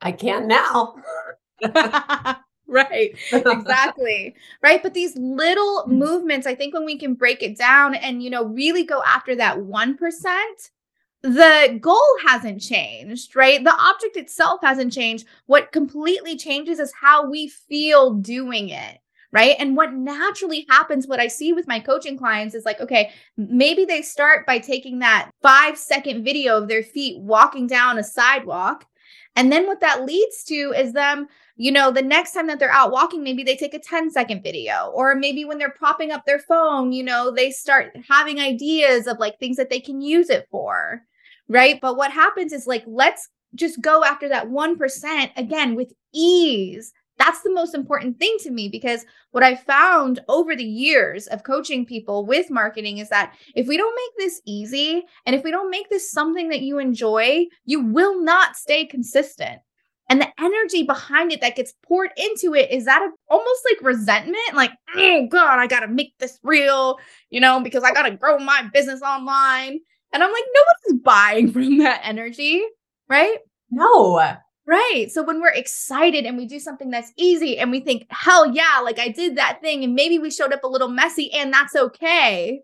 I 0.00 0.12
can 0.12 0.46
now. 0.46 0.94
right 2.68 3.16
exactly. 3.32 4.34
Right 4.62 4.82
but 4.82 4.94
these 4.94 5.16
little 5.16 5.84
mm. 5.84 5.92
movements 5.92 6.46
i 6.46 6.54
think 6.54 6.74
when 6.74 6.84
we 6.84 6.98
can 6.98 7.14
break 7.14 7.42
it 7.42 7.56
down 7.56 7.94
and 7.94 8.22
you 8.22 8.30
know 8.30 8.44
really 8.44 8.84
go 8.84 9.02
after 9.04 9.34
that 9.36 9.58
1% 9.58 10.36
the 11.22 11.78
goal 11.80 12.16
hasn't 12.26 12.60
changed 12.60 13.34
right? 13.34 13.62
The 13.64 13.74
object 13.74 14.16
itself 14.16 14.60
hasn't 14.62 14.92
changed. 14.92 15.26
What 15.46 15.72
completely 15.72 16.36
changes 16.36 16.78
is 16.78 16.92
how 17.00 17.28
we 17.28 17.48
feel 17.48 18.14
doing 18.14 18.68
it 18.68 18.98
right? 19.32 19.56
And 19.58 19.76
what 19.76 19.92
naturally 19.92 20.66
happens 20.68 21.06
what 21.06 21.20
i 21.20 21.28
see 21.28 21.52
with 21.52 21.68
my 21.68 21.80
coaching 21.80 22.16
clients 22.16 22.54
is 22.54 22.64
like 22.64 22.80
okay 22.80 23.10
maybe 23.36 23.84
they 23.84 24.02
start 24.02 24.46
by 24.46 24.58
taking 24.58 25.00
that 25.00 25.30
5 25.42 25.76
second 25.76 26.24
video 26.24 26.56
of 26.56 26.68
their 26.68 26.82
feet 26.82 27.20
walking 27.20 27.66
down 27.66 27.98
a 27.98 28.04
sidewalk 28.04 28.86
and 29.36 29.52
then 29.52 29.66
what 29.66 29.80
that 29.80 30.04
leads 30.04 30.44
to 30.44 30.72
is 30.76 30.92
them 30.92 31.28
you 31.60 31.72
know, 31.72 31.90
the 31.90 32.00
next 32.00 32.32
time 32.32 32.46
that 32.46 32.60
they're 32.60 32.70
out 32.70 32.92
walking, 32.92 33.24
maybe 33.24 33.42
they 33.42 33.56
take 33.56 33.74
a 33.74 33.80
10 33.80 34.12
second 34.12 34.44
video, 34.44 34.92
or 34.94 35.16
maybe 35.16 35.44
when 35.44 35.58
they're 35.58 35.70
propping 35.70 36.12
up 36.12 36.24
their 36.24 36.38
phone, 36.38 36.92
you 36.92 37.02
know, 37.02 37.32
they 37.32 37.50
start 37.50 37.96
having 38.08 38.38
ideas 38.38 39.08
of 39.08 39.18
like 39.18 39.38
things 39.38 39.56
that 39.56 39.68
they 39.68 39.80
can 39.80 40.00
use 40.00 40.30
it 40.30 40.46
for. 40.52 41.02
Right. 41.48 41.80
But 41.80 41.96
what 41.96 42.12
happens 42.12 42.52
is 42.52 42.68
like, 42.68 42.84
let's 42.86 43.28
just 43.56 43.80
go 43.80 44.04
after 44.04 44.28
that 44.28 44.46
1% 44.46 45.30
again 45.36 45.74
with 45.74 45.92
ease. 46.14 46.92
That's 47.16 47.42
the 47.42 47.52
most 47.52 47.74
important 47.74 48.20
thing 48.20 48.36
to 48.42 48.52
me 48.52 48.68
because 48.68 49.04
what 49.32 49.42
I 49.42 49.56
found 49.56 50.20
over 50.28 50.54
the 50.54 50.62
years 50.62 51.26
of 51.26 51.42
coaching 51.42 51.84
people 51.84 52.24
with 52.24 52.50
marketing 52.50 52.98
is 52.98 53.08
that 53.08 53.34
if 53.56 53.66
we 53.66 53.76
don't 53.76 53.96
make 53.96 54.26
this 54.26 54.40
easy 54.46 55.02
and 55.26 55.34
if 55.34 55.42
we 55.42 55.50
don't 55.50 55.70
make 55.70 55.90
this 55.90 56.12
something 56.12 56.50
that 56.50 56.60
you 56.60 56.78
enjoy, 56.78 57.46
you 57.64 57.80
will 57.80 58.22
not 58.22 58.54
stay 58.54 58.86
consistent 58.86 59.58
and 60.08 60.20
the 60.20 60.28
energy 60.40 60.82
behind 60.82 61.32
it 61.32 61.40
that 61.40 61.56
gets 61.56 61.74
poured 61.84 62.10
into 62.16 62.54
it 62.54 62.70
is 62.70 62.86
that 62.86 63.02
of 63.02 63.10
almost 63.28 63.60
like 63.70 63.82
resentment? 63.82 64.54
Like 64.54 64.72
oh 64.96 65.26
god 65.30 65.58
i 65.58 65.66
gotta 65.66 65.88
make 65.88 66.14
this 66.18 66.38
real 66.42 66.98
you 67.30 67.40
know 67.40 67.60
because 67.60 67.84
i 67.84 67.92
gotta 67.92 68.16
grow 68.16 68.38
my 68.38 68.68
business 68.72 69.02
online. 69.02 69.80
And 70.12 70.22
i'm 70.22 70.32
like 70.32 70.44
nobody's 70.54 71.02
buying 71.02 71.52
from 71.52 71.78
that 71.78 72.00
energy 72.04 72.64
right? 73.08 73.38
No. 73.70 74.36
Right. 74.66 75.06
So 75.10 75.22
when 75.22 75.40
we're 75.40 75.48
excited 75.48 76.26
and 76.26 76.36
we 76.36 76.46
do 76.46 76.60
something 76.60 76.90
that's 76.90 77.12
easy 77.16 77.58
and 77.58 77.70
we 77.70 77.80
think 77.80 78.06
hell 78.10 78.52
yeah 78.52 78.80
like 78.84 78.98
i 78.98 79.08
did 79.08 79.36
that 79.36 79.60
thing 79.62 79.82
and 79.82 79.94
maybe 79.94 80.18
we 80.18 80.30
showed 80.30 80.52
up 80.52 80.62
a 80.62 80.68
little 80.68 80.88
messy 80.88 81.32
and 81.32 81.52
that's 81.52 81.74
okay 81.74 82.60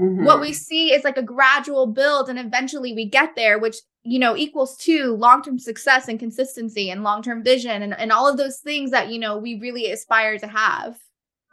mm-hmm. 0.00 0.24
what 0.24 0.40
we 0.40 0.52
see 0.52 0.92
is 0.92 1.04
like 1.04 1.16
a 1.16 1.22
gradual 1.22 1.86
build 1.86 2.28
and 2.28 2.38
eventually 2.38 2.92
we 2.94 3.08
get 3.08 3.34
there 3.36 3.58
which 3.58 3.76
you 4.02 4.18
know 4.18 4.36
equals 4.36 4.76
to 4.76 5.14
long-term 5.16 5.58
success 5.58 6.08
and 6.08 6.18
consistency 6.18 6.90
and 6.90 7.02
long-term 7.02 7.42
vision 7.42 7.82
and, 7.82 7.98
and 7.98 8.12
all 8.12 8.28
of 8.28 8.36
those 8.36 8.58
things 8.58 8.90
that 8.90 9.10
you 9.10 9.18
know 9.18 9.36
we 9.38 9.58
really 9.60 9.90
aspire 9.90 10.38
to 10.38 10.46
have 10.46 10.96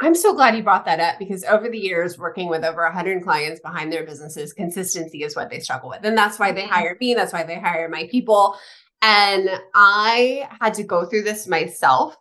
i'm 0.01 0.15
so 0.15 0.33
glad 0.33 0.55
you 0.55 0.63
brought 0.63 0.85
that 0.85 0.99
up 0.99 1.19
because 1.19 1.43
over 1.45 1.69
the 1.69 1.77
years 1.77 2.17
working 2.17 2.47
with 2.49 2.63
over 2.63 2.83
100 2.83 3.23
clients 3.23 3.59
behind 3.61 3.91
their 3.91 4.05
businesses 4.05 4.53
consistency 4.53 5.23
is 5.23 5.35
what 5.35 5.49
they 5.49 5.59
struggle 5.59 5.89
with 5.89 6.03
and 6.03 6.17
that's 6.17 6.39
why 6.39 6.51
they 6.51 6.61
mm-hmm. 6.61 6.73
hire 6.73 6.97
me 6.99 7.13
that's 7.13 7.33
why 7.33 7.43
they 7.43 7.59
hire 7.59 7.89
my 7.89 8.07
people 8.11 8.57
and 9.01 9.49
i 9.73 10.47
had 10.61 10.73
to 10.73 10.83
go 10.83 11.05
through 11.05 11.23
this 11.23 11.47
myself 11.47 12.15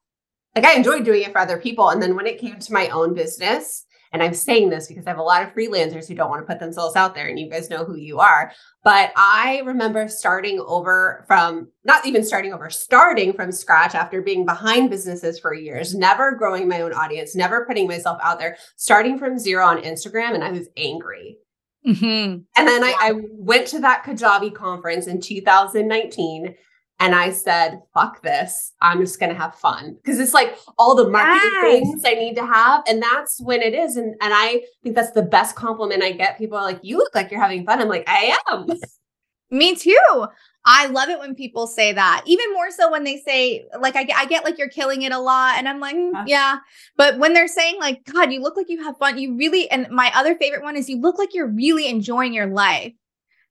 like 0.57 0.65
i 0.65 0.75
enjoyed 0.75 1.05
doing 1.05 1.23
it 1.23 1.33
for 1.33 1.39
other 1.39 1.59
people 1.59 1.91
and 1.91 2.03
then 2.03 2.17
when 2.17 2.27
it 2.27 2.39
came 2.39 2.59
to 2.59 2.73
my 2.73 2.89
own 2.89 3.15
business 3.15 3.85
And 4.13 4.23
I'm 4.23 4.35
saying 4.35 4.69
this 4.69 4.89
because 4.89 5.07
I 5.07 5.11
have 5.11 5.19
a 5.19 5.23
lot 5.23 5.43
of 5.43 5.55
freelancers 5.55 6.07
who 6.07 6.15
don't 6.15 6.29
want 6.29 6.43
to 6.43 6.47
put 6.47 6.61
themselves 6.61 6.97
out 6.97 7.15
there, 7.15 7.29
and 7.29 7.39
you 7.39 7.49
guys 7.49 7.71
know 7.71 7.85
who 7.85 7.97
you 7.97 8.19
are. 8.19 8.53
But 8.85 9.11
I 9.17 9.63
remember 9.65 10.07
starting 10.09 10.61
over 10.61 11.25
from 11.27 11.69
not 11.85 12.05
even 12.05 12.23
starting 12.25 12.53
over, 12.53 12.69
starting 12.69 13.33
from 13.33 13.53
scratch 13.53 13.95
after 13.95 14.21
being 14.21 14.45
behind 14.45 14.91
businesses 14.91 15.39
for 15.39 15.55
years, 15.55 15.95
never 15.95 16.33
growing 16.33 16.69
my 16.69 16.83
own 16.83 16.93
audience, 16.93 17.35
never 17.35 17.65
putting 17.65 17.89
myself 17.89 18.19
out 18.23 18.39
there, 18.39 18.59
starting 18.77 19.19
from 19.19 19.39
zero 19.39 19.65
on 19.65 19.83
Instagram. 19.83 20.35
And 20.35 20.45
I 20.45 20.51
was 20.51 20.69
angry. 20.77 21.39
Mm-hmm. 21.87 22.43
And 22.57 22.69
then 22.69 22.85
I, 22.85 22.95
I 23.01 23.13
went 23.33 23.67
to 23.69 23.81
that 23.81 24.05
Kajabi 24.05 24.55
conference 24.55 25.07
in 25.07 25.21
2019 25.21 26.55
and 27.03 27.17
I 27.17 27.33
said, 27.33 27.83
fuck 27.93 28.23
this. 28.23 28.75
I'm 28.81 29.01
just 29.01 29.19
going 29.19 29.33
to 29.33 29.37
have 29.37 29.57
fun. 29.57 29.97
Because 29.97 30.21
it's 30.21 30.33
like 30.33 30.57
all 30.79 30.95
the 30.95 31.09
marketing 31.09 31.51
yes. 31.53 31.63
things 31.63 32.03
I 32.07 32.15
need 32.15 32.37
to 32.37 32.47
have. 32.47 32.85
And 32.87 33.03
that's 33.03 33.41
when 33.43 33.61
it 33.61 33.75
is. 33.75 33.97
And, 33.97 34.15
and 34.21 34.33
I 34.33 34.63
think 34.85 34.95
that's 34.95 35.11
the 35.11 35.23
best 35.23 35.57
compliment 35.57 36.05
I 36.05 36.13
get. 36.13 36.39
People 36.39 36.59
are 36.59 36.63
like, 36.63 36.79
you 36.83 36.99
look 36.99 37.13
like 37.13 37.33
you're 37.33 37.41
having 37.41 37.67
fun. 37.67 37.81
I'm 37.81 37.89
like, 37.89 38.05
I 38.07 38.39
am. 38.53 38.69
Me 39.51 39.75
too. 39.75 40.27
I 40.65 40.87
love 40.87 41.09
it 41.09 41.19
when 41.19 41.35
people 41.35 41.67
say 41.67 41.93
that. 41.93 42.23
Even 42.25 42.53
more 42.53 42.71
so 42.71 42.89
when 42.93 43.03
they 43.03 43.17
say, 43.17 43.67
like, 43.81 43.97
I, 43.97 44.07
I 44.17 44.27
get 44.27 44.45
like 44.45 44.57
you're 44.57 44.69
killing 44.69 45.03
it 45.03 45.11
a 45.11 45.19
lot. 45.19 45.59
And 45.59 45.69
I'm 45.69 45.81
like, 45.81 45.97
mm, 45.97 46.23
yeah. 46.29 46.59
But 46.97 47.19
when 47.19 47.33
they're 47.33 47.49
saying, 47.49 47.81
like, 47.81 48.05
God, 48.05 48.33
you 48.33 48.41
look 48.41 48.57
like 48.57 48.69
you 48.69 48.81
have 48.85 48.97
fun, 48.99 49.19
you 49.19 49.37
really, 49.37 49.69
and 49.73 49.89
my 49.91 50.13
other 50.15 50.37
favorite 50.37 50.63
one 50.63 50.77
is 50.77 50.89
you 50.89 51.01
look 51.01 51.19
like 51.19 51.35
you're 51.35 51.51
really 51.51 51.89
enjoying 51.89 52.33
your 52.33 52.47
life. 52.47 52.93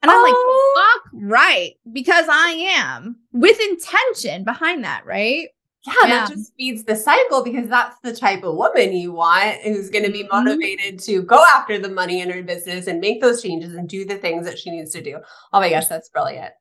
And 0.01 0.09
I'm 0.09 0.17
oh. 0.17 0.73
like, 0.75 0.85
fuck 0.85 1.11
right, 1.13 1.73
because 1.91 2.25
I 2.29 2.51
am 2.75 3.17
with 3.33 3.59
intention 3.59 4.43
behind 4.43 4.83
that, 4.83 5.05
right? 5.05 5.49
Yeah, 5.85 5.93
yeah, 6.03 6.07
that 6.07 6.29
just 6.29 6.53
feeds 6.55 6.83
the 6.83 6.95
cycle 6.95 7.43
because 7.43 7.67
that's 7.67 7.97
the 8.03 8.15
type 8.15 8.43
of 8.43 8.55
woman 8.55 8.93
you 8.93 9.11
want 9.11 9.61
who's 9.61 9.89
going 9.89 10.05
to 10.05 10.11
be 10.11 10.23
mm-hmm. 10.23 10.43
motivated 10.45 10.99
to 11.01 11.23
go 11.23 11.43
after 11.55 11.79
the 11.79 11.89
money 11.89 12.21
in 12.21 12.29
her 12.29 12.43
business 12.43 12.85
and 12.85 12.99
make 12.99 13.19
those 13.19 13.41
changes 13.41 13.73
and 13.73 13.89
do 13.89 14.05
the 14.05 14.17
things 14.17 14.45
that 14.45 14.59
she 14.59 14.69
needs 14.69 14.91
to 14.91 15.01
do. 15.01 15.17
Oh 15.53 15.59
my 15.59 15.69
gosh, 15.69 15.87
that's 15.87 16.09
brilliant. 16.09 16.53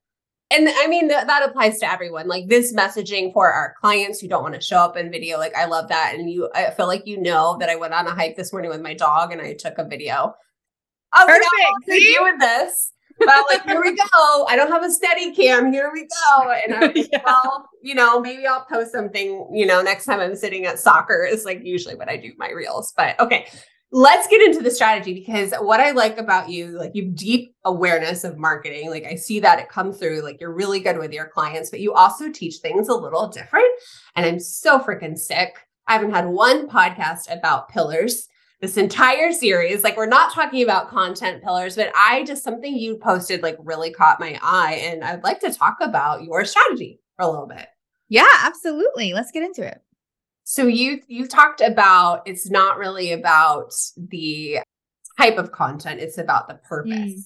And 0.51 0.69
I 0.69 0.87
mean, 0.87 1.09
th- 1.09 1.27
that 1.27 1.49
applies 1.49 1.79
to 1.79 1.91
everyone. 1.91 2.29
Like 2.29 2.49
this 2.49 2.75
messaging 2.75 3.33
for 3.33 3.53
our 3.53 3.75
clients 3.81 4.21
who 4.21 4.29
don't 4.29 4.43
want 4.43 4.55
to 4.55 4.61
show 4.61 4.79
up 4.79 4.97
in 4.97 5.11
video. 5.11 5.39
Like, 5.39 5.55
I 5.55 5.67
love 5.67 5.89
that. 5.89 6.15
And 6.15 6.31
you, 6.31 6.51
I 6.55 6.71
feel 6.71 6.87
like 6.87 7.07
you 7.07 7.21
know 7.21 7.57
that 7.61 7.69
I 7.69 7.77
went 7.77 7.95
on 7.95 8.07
a 8.07 8.15
hike 8.15 8.37
this 8.37 8.53
morning 8.53 8.71
with 8.71 8.81
my 8.81 8.95
dog 8.95 9.33
and 9.33 9.41
I 9.41 9.53
took 9.53 9.79
a 9.79 9.85
video. 9.85 10.35
I 11.13 11.25
was 11.25 11.37
Perfect. 11.37 11.51
like, 11.89 12.01
oh, 12.01 12.25
doing 12.25 12.39
this 12.39 12.93
but 13.21 13.45
like, 13.51 13.65
here 13.67 13.81
we 13.81 13.95
go. 13.95 14.47
I 14.49 14.57
don't 14.57 14.71
have 14.71 14.83
a 14.83 14.91
steady 14.91 15.35
cam. 15.35 15.73
Here 15.73 15.91
we 15.93 16.03
go. 16.09 16.51
And 16.51 16.75
I'm 16.75 16.81
like, 16.95 17.09
yeah. 17.13 17.23
well, 17.25 17.69
you 17.83 17.95
know, 17.95 18.21
maybe 18.21 18.47
I'll 18.47 18.65
post 18.65 18.93
something, 18.93 19.49
you 19.53 19.67
know, 19.67 19.83
next 19.83 20.07
time 20.07 20.21
I'm 20.21 20.35
sitting 20.35 20.67
at 20.67 20.79
soccer 20.79 21.25
is 21.25 21.45
like 21.45 21.61
usually 21.63 21.95
what 21.95 22.09
I 22.09 22.17
do 22.17 22.33
my 22.39 22.51
reels. 22.51 22.93
But 22.97 23.19
okay, 23.21 23.47
let's 23.93 24.29
get 24.29 24.41
into 24.43 24.63
the 24.63 24.71
strategy 24.71 25.15
because 25.15 25.53
what 25.61 25.81
I 25.81 25.91
like 25.91 26.19
about 26.19 26.49
you, 26.49 26.79
like 26.79 26.93
you 26.95 27.07
have 27.07 27.15
deep 27.15 27.55
awareness 27.65 28.25
of 28.25 28.39
marketing. 28.39 28.89
Like 28.89 29.05
I 29.05 29.17
see 29.17 29.41
that 29.41 29.59
it 29.59 29.69
come 29.69 29.93
through, 29.93 30.23
like 30.23 30.41
you're 30.41 30.55
really 30.55 30.81
good 30.81 30.99
with 30.99 31.13
your 31.13 31.29
clients, 31.29 31.71
but 31.71 31.81
you 31.81 31.93
also 31.93 32.31
teach 32.31 32.57
things 32.59 32.89
a 32.89 32.95
little 32.95 33.29
different. 33.29 33.69
And 34.17 34.25
I'm 34.25 34.39
so 34.39 34.79
freaking 34.79 35.19
sick. 35.19 35.55
I 35.87 35.95
haven't 35.95 36.13
had 36.13 36.27
one 36.27 36.69
podcast 36.69 37.33
about 37.37 37.69
pillars 37.69 38.29
this 38.61 38.77
entire 38.77 39.33
series. 39.33 39.83
Like, 39.83 39.97
we're 39.97 40.07
not 40.07 40.33
talking 40.33 40.63
about 40.63 40.91
content 40.91 41.43
pillars, 41.43 41.77
but 41.77 41.91
I 41.97 42.25
just 42.25 42.45
something 42.45 42.77
you 42.77 42.97
posted 42.97 43.43
like 43.43 43.57
really 43.61 43.91
caught 43.91 44.21
my 44.21 44.39
eye. 44.43 44.75
And 44.85 45.03
I'd 45.03 45.25
like 45.25 45.41
to 45.41 45.53
talk 45.53 45.77
about 45.81 46.25
your 46.25 46.45
strategy 46.45 47.01
for 47.17 47.25
a 47.25 47.31
little 47.31 47.47
bit. 47.47 47.67
Yeah, 48.09 48.29
absolutely. 48.43 49.15
Let's 49.15 49.31
get 49.31 49.45
into 49.45 49.67
it. 49.67 49.81
So 50.45 50.67
you 50.67 51.01
you 51.07 51.29
talked 51.29 51.61
about 51.61 52.23
it's 52.27 52.51
not 52.51 52.77
really 52.77 53.13
about 53.13 53.73
the 53.97 54.59
type 55.17 55.39
of 55.39 55.53
content, 55.53 56.01
it's 56.01 56.19
about 56.19 56.49
the 56.49 56.55
purpose. 56.55 56.93
Mm. 56.93 57.23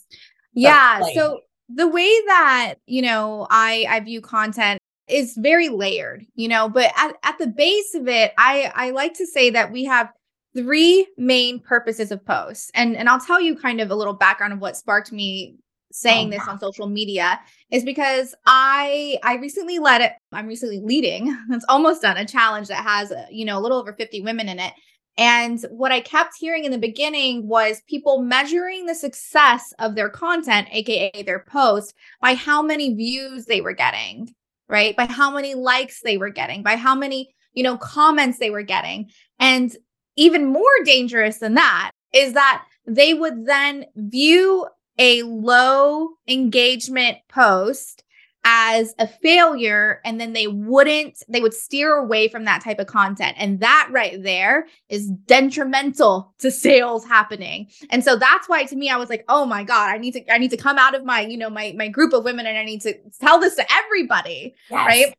Yeah. 0.52 1.00
So 1.14 1.40
the 1.68 1.88
way 1.88 2.10
that, 2.26 2.74
you 2.86 3.00
know, 3.02 3.46
I 3.50 3.86
I 3.88 4.00
view 4.00 4.20
content 4.20 4.78
is 5.08 5.36
very 5.38 5.70
layered, 5.70 6.26
you 6.34 6.48
know, 6.48 6.68
but 6.68 6.92
at, 6.96 7.16
at 7.22 7.38
the 7.38 7.46
base 7.46 7.94
of 7.94 8.08
it, 8.08 8.32
I 8.36 8.70
I 8.74 8.90
like 8.90 9.14
to 9.14 9.26
say 9.26 9.50
that 9.50 9.72
we 9.72 9.84
have 9.84 10.10
three 10.56 11.06
main 11.16 11.60
purposes 11.60 12.10
of 12.10 12.24
posts. 12.24 12.70
And 12.74 12.96
and 12.96 13.08
I'll 13.08 13.20
tell 13.20 13.40
you 13.40 13.56
kind 13.56 13.80
of 13.80 13.90
a 13.90 13.94
little 13.94 14.14
background 14.14 14.52
of 14.52 14.60
what 14.60 14.76
sparked 14.76 15.12
me 15.12 15.56
saying 15.92 16.28
oh, 16.28 16.30
this 16.30 16.48
on 16.48 16.58
social 16.58 16.88
media 16.88 17.38
is 17.70 17.84
because 17.84 18.34
I 18.46 19.18
I 19.22 19.36
recently 19.36 19.78
led 19.78 20.00
it 20.00 20.12
I'm 20.32 20.48
recently 20.48 20.80
leading 20.80 21.36
it's 21.50 21.64
almost 21.68 22.02
done 22.02 22.16
a 22.16 22.26
challenge 22.26 22.66
that 22.68 22.82
has 22.82 23.12
uh, 23.12 23.26
you 23.30 23.44
know 23.44 23.58
a 23.58 23.60
little 23.60 23.78
over 23.78 23.92
50 23.92 24.20
women 24.22 24.48
in 24.48 24.58
it. 24.58 24.72
And 25.16 25.64
what 25.70 25.92
I 25.92 26.00
kept 26.00 26.34
hearing 26.36 26.64
in 26.64 26.72
the 26.72 26.78
beginning 26.78 27.46
was 27.46 27.80
people 27.88 28.20
measuring 28.20 28.86
the 28.86 28.96
success 28.96 29.72
of 29.78 29.94
their 29.94 30.08
content 30.08 30.68
aka 30.72 31.22
their 31.22 31.44
post 31.48 31.94
by 32.20 32.34
how 32.34 32.62
many 32.62 32.94
views 32.94 33.46
they 33.46 33.60
were 33.60 33.74
getting 33.74 34.34
right? 34.68 34.96
By 34.96 35.06
how 35.06 35.30
many 35.30 35.54
likes 35.54 36.00
they 36.02 36.16
were 36.16 36.30
getting 36.30 36.62
by 36.62 36.76
how 36.76 36.94
many 36.94 37.34
you 37.52 37.62
know 37.62 37.76
comments 37.76 38.38
they 38.38 38.50
were 38.50 38.62
getting. 38.62 39.10
And 39.38 39.74
even 40.16 40.46
more 40.46 40.64
dangerous 40.84 41.38
than 41.38 41.54
that 41.54 41.90
is 42.12 42.32
that 42.34 42.64
they 42.86 43.14
would 43.14 43.46
then 43.46 43.86
view 43.96 44.66
a 44.98 45.22
low 45.22 46.10
engagement 46.28 47.18
post 47.28 48.04
as 48.46 48.94
a 48.98 49.06
failure 49.06 50.02
and 50.04 50.20
then 50.20 50.34
they 50.34 50.46
wouldn't 50.46 51.22
they 51.28 51.40
would 51.40 51.54
steer 51.54 51.94
away 51.94 52.28
from 52.28 52.44
that 52.44 52.62
type 52.62 52.78
of 52.78 52.86
content. 52.86 53.34
And 53.38 53.60
that 53.60 53.88
right 53.90 54.22
there 54.22 54.66
is 54.90 55.08
detrimental 55.08 56.34
to 56.40 56.50
sales 56.50 57.06
happening. 57.06 57.70
And 57.88 58.04
so 58.04 58.16
that's 58.16 58.46
why 58.48 58.64
to 58.64 58.76
me 58.76 58.90
i 58.90 58.96
was 58.96 59.08
like 59.08 59.24
oh 59.28 59.46
my 59.46 59.64
god 59.64 59.90
i 59.90 59.98
need 59.98 60.12
to 60.12 60.32
i 60.32 60.38
need 60.38 60.50
to 60.50 60.58
come 60.58 60.78
out 60.78 60.94
of 60.94 61.04
my 61.04 61.22
you 61.22 61.38
know 61.38 61.48
my 61.48 61.74
my 61.76 61.88
group 61.88 62.12
of 62.12 62.24
women 62.24 62.46
and 62.46 62.58
i 62.58 62.64
need 62.64 62.82
to 62.82 62.94
tell 63.20 63.40
this 63.40 63.56
to 63.56 63.64
everybody 63.72 64.54
yes. 64.70 64.86
right? 64.86 65.14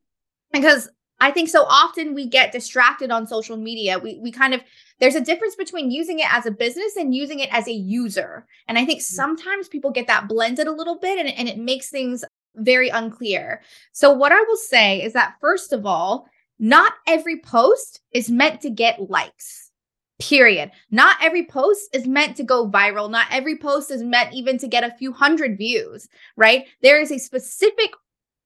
Because 0.53 0.89
I 1.19 1.31
think 1.31 1.49
so 1.49 1.63
often 1.63 2.13
we 2.13 2.27
get 2.27 2.51
distracted 2.51 3.09
on 3.09 3.27
social 3.27 3.57
media. 3.57 3.99
We 3.99 4.19
we 4.21 4.31
kind 4.31 4.53
of 4.53 4.61
there's 4.99 5.15
a 5.15 5.21
difference 5.21 5.55
between 5.55 5.91
using 5.91 6.19
it 6.19 6.33
as 6.33 6.45
a 6.45 6.51
business 6.51 6.95
and 6.95 7.13
using 7.13 7.39
it 7.39 7.49
as 7.53 7.67
a 7.67 7.73
user. 7.73 8.45
And 8.67 8.77
I 8.77 8.85
think 8.85 8.99
mm-hmm. 8.99 9.15
sometimes 9.15 9.67
people 9.67 9.91
get 9.91 10.07
that 10.07 10.27
blended 10.27 10.67
a 10.67 10.71
little 10.71 10.97
bit 10.99 11.19
and, 11.19 11.29
and 11.29 11.47
it 11.47 11.57
makes 11.57 11.89
things 11.89 12.23
very 12.55 12.89
unclear. 12.89 13.61
So 13.91 14.11
what 14.11 14.31
I 14.31 14.41
will 14.41 14.57
say 14.57 15.01
is 15.01 15.13
that 15.13 15.35
first 15.41 15.73
of 15.73 15.85
all, 15.85 16.27
not 16.59 16.93
every 17.07 17.39
post 17.41 18.01
is 18.13 18.29
meant 18.29 18.61
to 18.61 18.69
get 18.69 19.09
likes. 19.09 19.71
Period. 20.19 20.71
Not 20.91 21.17
every 21.21 21.45
post 21.45 21.89
is 21.93 22.07
meant 22.07 22.37
to 22.37 22.43
go 22.43 22.69
viral. 22.69 23.09
Not 23.09 23.27
every 23.31 23.57
post 23.57 23.91
is 23.91 24.01
meant 24.01 24.33
even 24.33 24.57
to 24.59 24.67
get 24.67 24.85
a 24.85 24.95
few 24.97 25.11
hundred 25.11 25.57
views, 25.57 26.07
right? 26.37 26.65
There 26.81 27.01
is 27.01 27.11
a 27.11 27.19
specific 27.19 27.91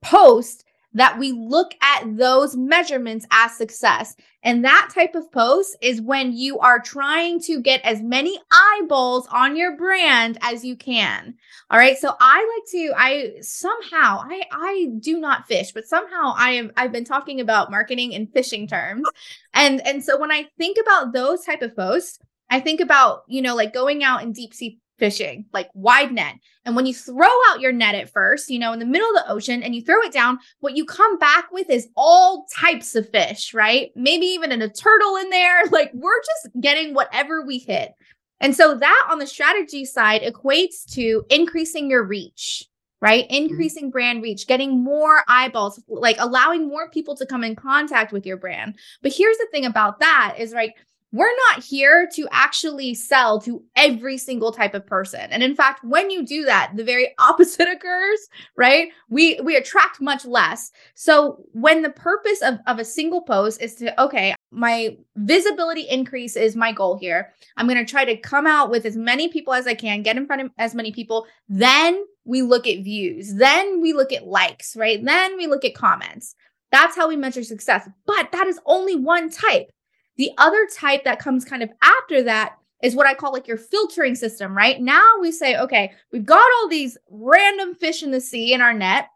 post 0.02 0.66
that 0.94 1.20
we 1.20 1.32
look 1.32 1.76
at 1.82 2.18
those 2.18 2.56
measurements 2.56 3.26
as 3.32 3.56
success. 3.56 4.16
And 4.42 4.64
that 4.64 4.90
type 4.94 5.16
of 5.16 5.32
post 5.32 5.78
is 5.82 6.02
when 6.02 6.34
you 6.34 6.60
are 6.60 6.80
trying 6.80 7.42
to 7.42 7.62
get 7.62 7.82
as 7.84 8.02
many 8.02 8.40
eyeballs 8.52 9.28
on 9.32 9.56
your 9.56 9.76
brand 9.76 10.38
as 10.42 10.64
you 10.64 10.76
can. 10.76 11.36
All 11.70 11.78
right. 11.78 11.98
So 11.98 12.16
I 12.20 12.56
like 12.56 12.72
to, 12.72 12.94
I 12.98 13.34
somehow, 13.42 14.24
I, 14.24 14.44
I 14.52 14.88
do 15.00 15.20
not 15.20 15.48
fish, 15.48 15.74
but 15.74 15.86
somehow 15.86 16.34
I 16.36 16.52
am, 16.52 16.72
I've 16.78 16.92
been 16.92 17.06
talking 17.06 17.42
about 17.42 17.70
marketing 17.70 18.14
in 18.14 18.28
fishing 18.28 18.66
terms. 18.66 19.08
And, 19.54 19.86
and 19.86 20.04
so 20.04 20.20
when 20.20 20.32
I 20.32 20.48
think 20.58 20.78
about 20.82 21.14
those 21.14 21.44
type 21.44 21.62
of 21.62 21.76
posts, 21.76 22.20
I 22.50 22.60
think 22.60 22.80
about, 22.82 23.24
you 23.28 23.42
know, 23.42 23.56
like 23.56 23.74
going 23.74 24.04
out 24.04 24.24
in 24.24 24.32
deep 24.32 24.54
sea 24.54 24.80
fishing, 25.00 25.46
like 25.54 25.70
wide 25.74 26.12
net. 26.12 26.36
And 26.66 26.76
when 26.76 26.86
you 26.86 26.94
throw 26.94 27.28
out 27.50 27.62
your 27.62 27.72
net 27.72 27.96
at 27.96 28.12
first, 28.12 28.50
you 28.50 28.60
know, 28.60 28.74
in 28.74 28.80
the 28.80 28.86
middle 28.86 29.10
of 29.10 29.16
the 29.16 29.32
ocean 29.32 29.64
and 29.64 29.74
you 29.74 29.82
throw 29.82 30.02
it 30.02 30.14
down, 30.14 30.38
what 30.60 30.76
you 30.76 30.86
come 30.86 31.18
back 31.18 31.52
with 31.52 31.70
is 31.70 31.88
all 31.96 32.46
types 32.56 32.96
of 32.96 33.10
fish, 33.10 33.54
right? 33.54 33.92
Maybe 33.96 34.28
even 34.28 34.52
a 34.52 34.70
turtle 34.70 35.16
in 35.18 35.30
there. 35.30 35.64
Like 35.72 35.92
we're 35.94 36.22
just 36.22 36.60
getting 36.60 36.94
whatever 36.94 37.46
we 37.46 37.60
hit. 37.60 37.94
And 38.42 38.56
so 38.56 38.76
that 38.76 39.08
on 39.10 39.20
the 39.20 39.28
strategy 39.28 39.86
side 39.86 40.22
equates 40.22 40.84
to 40.94 41.24
increasing 41.30 41.90
your 41.90 42.04
reach, 42.04 42.68
right? 43.02 43.26
Mm-hmm. 43.26 43.46
Increasing 43.46 43.86
mm-hmm. 43.86 43.92
brand 43.92 44.24
reach, 44.24 44.48
getting 44.48 44.84
more 44.84 45.24
eyeballs, 45.28 45.82
like 45.88 46.18
allowing 46.20 46.68
more 46.68 46.90
people 46.90 47.16
to 47.16 47.26
come 47.26 47.44
in 47.44 47.56
contact 47.56 48.12
with 48.12 48.26
your 48.26 48.38
brand. 48.38 48.78
But 49.02 49.14
here's 49.14 49.38
the 49.38 49.48
thing 49.52 49.66
about 49.66 50.00
that 50.00 50.36
is 50.38 50.54
like 50.54 50.76
we're 51.12 51.36
not 51.50 51.64
here 51.64 52.08
to 52.14 52.28
actually 52.32 52.94
sell 52.94 53.42
to 53.42 53.64
every 53.76 54.18
single 54.18 54.52
type 54.52 54.74
of 54.74 54.86
person. 54.86 55.22
And 55.32 55.42
in 55.42 55.56
fact 55.56 55.84
when 55.84 56.10
you 56.10 56.26
do 56.26 56.46
that 56.46 56.74
the 56.76 56.84
very 56.84 57.14
opposite 57.20 57.68
occurs 57.68 58.20
right? 58.56 58.90
We 59.10 59.40
we 59.44 59.56
attract 59.56 60.02
much 60.02 60.26
less. 60.26 60.72
So 60.96 61.44
when 61.52 61.82
the 61.82 61.90
purpose 61.90 62.42
of, 62.42 62.60
of 62.68 62.80
a 62.80 62.86
single 62.86 63.22
post 63.22 63.62
is 63.62 63.76
to 63.76 64.02
okay 64.02 64.36
my 64.52 64.98
visibility 65.16 65.82
increase 65.82 66.36
is 66.36 66.56
my 66.56 66.72
goal 66.72 66.98
here. 66.98 67.34
I'm 67.58 67.68
going 67.68 67.84
to 67.84 67.90
try 67.90 68.04
to 68.06 68.18
come 68.18 68.48
out 68.48 68.72
with 68.72 68.86
as 68.86 68.96
many 68.96 69.30
people 69.30 69.54
as 69.54 69.68
i 69.68 69.76
can 69.76 70.02
get 70.02 70.18
in 70.18 70.26
front 70.26 70.42
of 70.42 70.52
as 70.58 70.74
many 70.74 70.92
people. 70.92 71.28
Then 71.48 72.04
we 72.26 72.42
look 72.42 72.68
at 72.68 72.84
views. 72.84 73.36
Then 73.36 73.82
we 73.82 73.94
look 73.94 74.12
at 74.12 74.28
likes 74.28 74.76
right? 74.76 75.04
Then 75.04 75.38
we 75.38 75.48
look 75.48 75.66
at 75.66 75.76
comments. 75.76 76.36
That's 76.72 76.96
how 76.96 77.08
we 77.08 77.16
measure 77.16 77.44
success. 77.44 77.90
But 78.06 78.32
that 78.32 78.48
is 78.48 78.60
only 78.66 78.96
one 78.96 79.30
type 79.32 79.72
the 80.20 80.32
other 80.38 80.68
type 80.68 81.06
that 81.06 81.18
comes 81.18 81.46
kind 81.46 81.64
of 81.64 81.70
after 81.82 82.22
that 82.24 82.58
is 82.84 82.94
what 82.94 83.08
I 83.08 83.14
call 83.14 83.32
like 83.32 83.48
your 83.48 83.58
filtering 83.58 84.16
system, 84.16 84.56
right? 84.56 84.80
Now 84.82 85.06
we 85.22 85.32
say, 85.32 85.58
okay, 85.58 85.94
we've 86.12 86.26
got 86.26 86.46
all 86.58 86.68
these 86.68 86.98
random 87.10 87.74
fish 87.74 88.04
in 88.04 88.12
the 88.12 88.20
sea 88.20 88.54
in 88.54 88.60
our 88.60 88.74
net. 88.74 89.08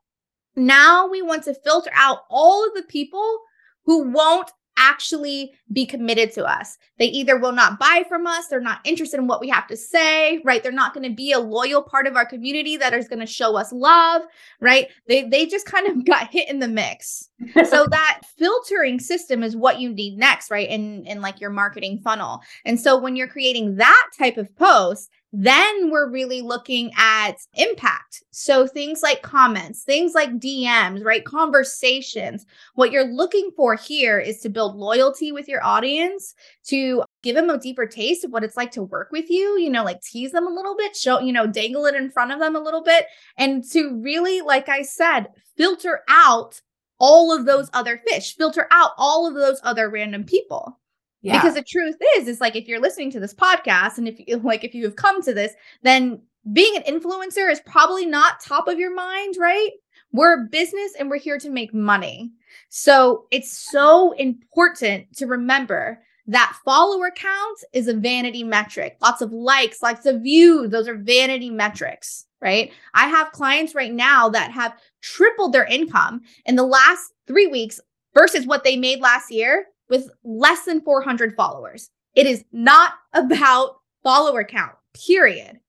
Now 0.55 1.05
we 1.05 1.21
want 1.21 1.43
to 1.43 1.55
filter 1.55 1.91
out 1.93 2.19
all 2.29 2.65
of 2.65 2.73
the 2.73 2.83
people 2.83 3.41
who 3.85 4.11
won't 4.11 4.49
actually 4.77 5.53
be 5.71 5.85
committed 5.85 6.31
to 6.33 6.45
us. 6.45 6.77
They 6.99 7.05
either 7.05 7.37
will 7.37 7.51
not 7.51 7.79
buy 7.79 8.03
from 8.07 8.27
us, 8.27 8.47
they're 8.47 8.59
not 8.59 8.79
interested 8.83 9.19
in 9.19 9.27
what 9.27 9.41
we 9.41 9.49
have 9.49 9.67
to 9.67 9.77
say, 9.77 10.41
right? 10.43 10.61
They're 10.61 10.71
not 10.71 10.93
going 10.93 11.07
to 11.07 11.15
be 11.15 11.31
a 11.31 11.39
loyal 11.39 11.81
part 11.81 12.07
of 12.07 12.15
our 12.15 12.25
community 12.25 12.77
that 12.77 12.93
is 12.93 13.07
going 13.07 13.19
to 13.19 13.25
show 13.25 13.55
us 13.55 13.71
love, 13.71 14.23
right? 14.59 14.87
They 15.07 15.23
they 15.23 15.45
just 15.45 15.65
kind 15.65 15.87
of 15.87 16.05
got 16.05 16.31
hit 16.31 16.49
in 16.49 16.59
the 16.59 16.67
mix. 16.67 17.29
so 17.69 17.85
that 17.91 18.21
filtering 18.37 18.99
system 18.99 19.43
is 19.43 19.55
what 19.55 19.79
you 19.79 19.93
need 19.93 20.17
next, 20.17 20.51
right? 20.51 20.69
In 20.69 21.05
in 21.05 21.21
like 21.21 21.39
your 21.39 21.49
marketing 21.49 21.99
funnel. 22.03 22.41
And 22.65 22.79
so 22.79 22.97
when 22.97 23.15
you're 23.15 23.27
creating 23.27 23.75
that 23.77 24.09
type 24.17 24.37
of 24.37 24.55
post, 24.55 25.09
then 25.35 25.89
we're 25.89 26.11
really 26.11 26.41
looking 26.43 26.91
at 26.95 27.33
impact. 27.55 28.23
So 28.29 28.67
things 28.67 29.01
like 29.01 29.23
comments, 29.23 29.81
things 29.83 30.13
like 30.13 30.37
DMs, 30.37 31.03
right? 31.03 31.25
Conversations. 31.25 32.45
What 32.75 32.91
you're 32.91 33.11
looking 33.11 33.49
for 33.55 33.73
here 33.73 34.19
is 34.19 34.41
to 34.41 34.49
build 34.49 34.75
loyalty 34.75 35.31
with 35.31 35.47
your 35.47 35.63
audience, 35.65 36.35
to 36.67 37.03
give 37.23 37.35
them 37.35 37.49
a 37.49 37.57
deeper 37.57 37.87
taste 37.87 38.23
of 38.23 38.31
what 38.31 38.43
it's 38.43 38.55
like 38.55 38.69
to 38.73 38.83
work 38.83 39.11
with 39.11 39.27
you, 39.31 39.57
you 39.57 39.71
know, 39.71 39.83
like 39.83 40.01
tease 40.01 40.31
them 40.31 40.45
a 40.45 40.53
little 40.53 40.77
bit, 40.77 40.95
show, 40.95 41.19
you 41.19 41.33
know, 41.33 41.47
dangle 41.47 41.87
it 41.87 41.95
in 41.95 42.11
front 42.11 42.31
of 42.31 42.39
them 42.39 42.55
a 42.55 42.61
little 42.61 42.83
bit, 42.83 43.07
and 43.35 43.63
to 43.71 43.99
really, 44.03 44.41
like 44.41 44.69
I 44.69 44.83
said, 44.83 45.29
filter 45.57 46.01
out 46.07 46.61
all 46.99 47.35
of 47.35 47.45
those 47.45 47.71
other 47.73 47.99
fish, 48.07 48.35
filter 48.35 48.67
out 48.69 48.91
all 48.97 49.25
of 49.27 49.33
those 49.33 49.59
other 49.63 49.89
random 49.89 50.25
people. 50.25 50.79
Yeah. 51.23 51.41
Because 51.41 51.55
the 51.55 51.63
truth 51.63 51.95
is, 52.17 52.27
is 52.27 52.41
like 52.41 52.55
if 52.55 52.67
you're 52.67 52.81
listening 52.81 53.09
to 53.11 53.19
this 53.19 53.33
podcast 53.33 53.97
and 53.97 54.07
if 54.07 54.19
you 54.19 54.37
like 54.37 54.63
if 54.63 54.75
you 54.75 54.83
have 54.83 54.97
come 54.97 55.23
to 55.23 55.33
this, 55.33 55.53
then 55.81 56.21
being 56.51 56.75
an 56.75 56.83
influencer 56.83 57.49
is 57.49 57.61
probably 57.61 58.05
not 58.05 58.41
top 58.41 58.67
of 58.67 58.77
your 58.77 58.93
mind, 58.93 59.35
right? 59.39 59.71
We're 60.11 60.43
a 60.43 60.47
business 60.49 60.91
and 60.99 61.09
we're 61.09 61.17
here 61.17 61.39
to 61.39 61.49
make 61.49 61.73
money. 61.73 62.31
So 62.69 63.25
it's 63.31 63.57
so 63.57 64.11
important 64.11 65.15
to 65.17 65.25
remember 65.25 66.03
that 66.27 66.57
follower 66.65 67.09
count 67.11 67.59
is 67.71 67.87
a 67.87 67.93
vanity 67.93 68.43
metric. 68.43 68.97
Lots 69.01 69.21
of 69.21 69.31
likes, 69.31 69.81
lots 69.81 70.05
of 70.05 70.21
views, 70.21 70.69
those 70.69 70.87
are 70.87 70.95
vanity 70.95 71.49
metrics, 71.49 72.25
right? 72.41 72.71
I 72.93 73.07
have 73.07 73.31
clients 73.31 73.75
right 73.75 73.93
now 73.93 74.29
that 74.29 74.51
have 74.51 74.77
tripled 75.01 75.53
their 75.53 75.65
income 75.65 76.21
in 76.45 76.57
the 76.57 76.63
last 76.63 77.13
three 77.27 77.47
weeks 77.47 77.79
versus 78.13 78.45
what 78.45 78.63
they 78.63 78.75
made 78.75 78.99
last 78.99 79.31
year 79.31 79.67
with 79.93 80.09
less 80.23 80.65
than 80.65 80.81
400 80.81 81.35
followers. 81.35 81.91
It 82.15 82.25
is 82.25 82.43
not 82.51 82.93
about 83.13 83.75
follower 84.01 84.43
count, 84.43 84.71
period. 85.05 85.59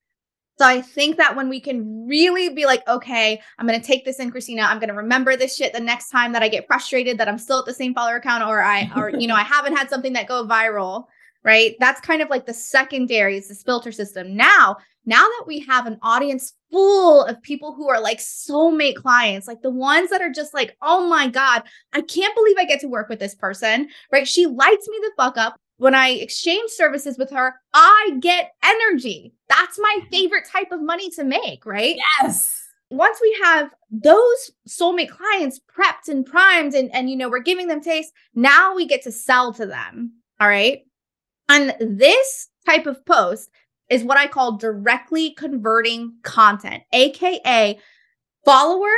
So 0.58 0.64
I 0.64 0.80
think 0.80 1.18
that 1.18 1.36
when 1.36 1.50
we 1.50 1.60
can 1.60 2.06
really 2.08 2.48
be 2.48 2.64
like, 2.64 2.88
okay, 2.88 3.42
I'm 3.58 3.66
going 3.66 3.78
to 3.78 3.86
take 3.86 4.06
this 4.06 4.20
in, 4.20 4.32
Kristina, 4.32 4.64
I'm 4.64 4.78
going 4.78 4.88
to 4.88 4.94
remember 4.94 5.36
this 5.36 5.54
shit 5.54 5.74
the 5.74 5.80
next 5.80 6.08
time 6.08 6.32
that 6.32 6.42
I 6.42 6.48
get 6.48 6.66
frustrated 6.66 7.18
that 7.18 7.28
I'm 7.28 7.36
still 7.36 7.58
at 7.58 7.66
the 7.66 7.74
same 7.74 7.92
follower 7.92 8.18
count 8.18 8.42
or 8.44 8.62
I, 8.62 8.90
or, 8.96 9.10
you 9.10 9.26
know, 9.26 9.34
I 9.34 9.42
haven't 9.42 9.76
had 9.76 9.90
something 9.90 10.14
that 10.14 10.26
go 10.26 10.46
viral, 10.46 11.04
right? 11.44 11.76
That's 11.78 12.00
kind 12.00 12.22
of 12.22 12.30
like 12.30 12.46
the 12.46 12.54
secondary 12.54 13.36
is 13.36 13.48
this 13.48 13.62
filter 13.62 13.92
system. 13.92 14.34
Now, 14.34 14.76
now 15.06 15.22
that 15.22 15.44
we 15.46 15.60
have 15.60 15.86
an 15.86 15.98
audience 16.02 16.54
full 16.72 17.24
of 17.24 17.40
people 17.42 17.74
who 17.74 17.88
are 17.88 18.00
like 18.00 18.18
soulmate 18.18 18.96
clients, 18.96 19.46
like 19.46 19.60
the 19.62 19.70
ones 19.70 20.10
that 20.10 20.22
are 20.22 20.30
just 20.30 20.54
like, 20.54 20.76
oh 20.80 21.06
my 21.06 21.28
God, 21.28 21.62
I 21.92 22.00
can't 22.00 22.34
believe 22.34 22.56
I 22.58 22.64
get 22.64 22.80
to 22.80 22.88
work 22.88 23.08
with 23.08 23.18
this 23.18 23.34
person, 23.34 23.88
right? 24.10 24.26
She 24.26 24.46
lights 24.46 24.88
me 24.88 24.98
the 25.00 25.12
fuck 25.16 25.36
up. 25.36 25.56
When 25.76 25.94
I 25.94 26.10
exchange 26.10 26.70
services 26.70 27.18
with 27.18 27.30
her, 27.30 27.54
I 27.74 28.16
get 28.20 28.52
energy. 28.62 29.34
That's 29.48 29.78
my 29.78 29.98
favorite 30.10 30.48
type 30.50 30.70
of 30.70 30.80
money 30.80 31.10
to 31.10 31.24
make, 31.24 31.66
right? 31.66 31.96
Yes. 32.22 32.62
Once 32.90 33.18
we 33.20 33.36
have 33.42 33.70
those 33.90 34.52
soulmate 34.68 35.08
clients 35.08 35.58
prepped 35.58 36.08
and 36.08 36.24
primed 36.24 36.74
and, 36.74 36.94
and 36.94 37.10
you 37.10 37.16
know, 37.16 37.28
we're 37.28 37.40
giving 37.40 37.66
them 37.66 37.80
taste, 37.80 38.12
now 38.34 38.74
we 38.74 38.86
get 38.86 39.02
to 39.02 39.10
sell 39.10 39.52
to 39.52 39.66
them. 39.66 40.12
All 40.40 40.48
right. 40.48 40.82
And 41.48 41.74
this 41.80 42.48
type 42.66 42.86
of 42.86 43.04
post 43.04 43.50
is 43.90 44.02
what 44.02 44.16
I 44.16 44.26
call 44.26 44.56
directly 44.56 45.34
converting 45.34 46.14
content, 46.22 46.82
aka 46.92 47.78
follower 48.44 48.94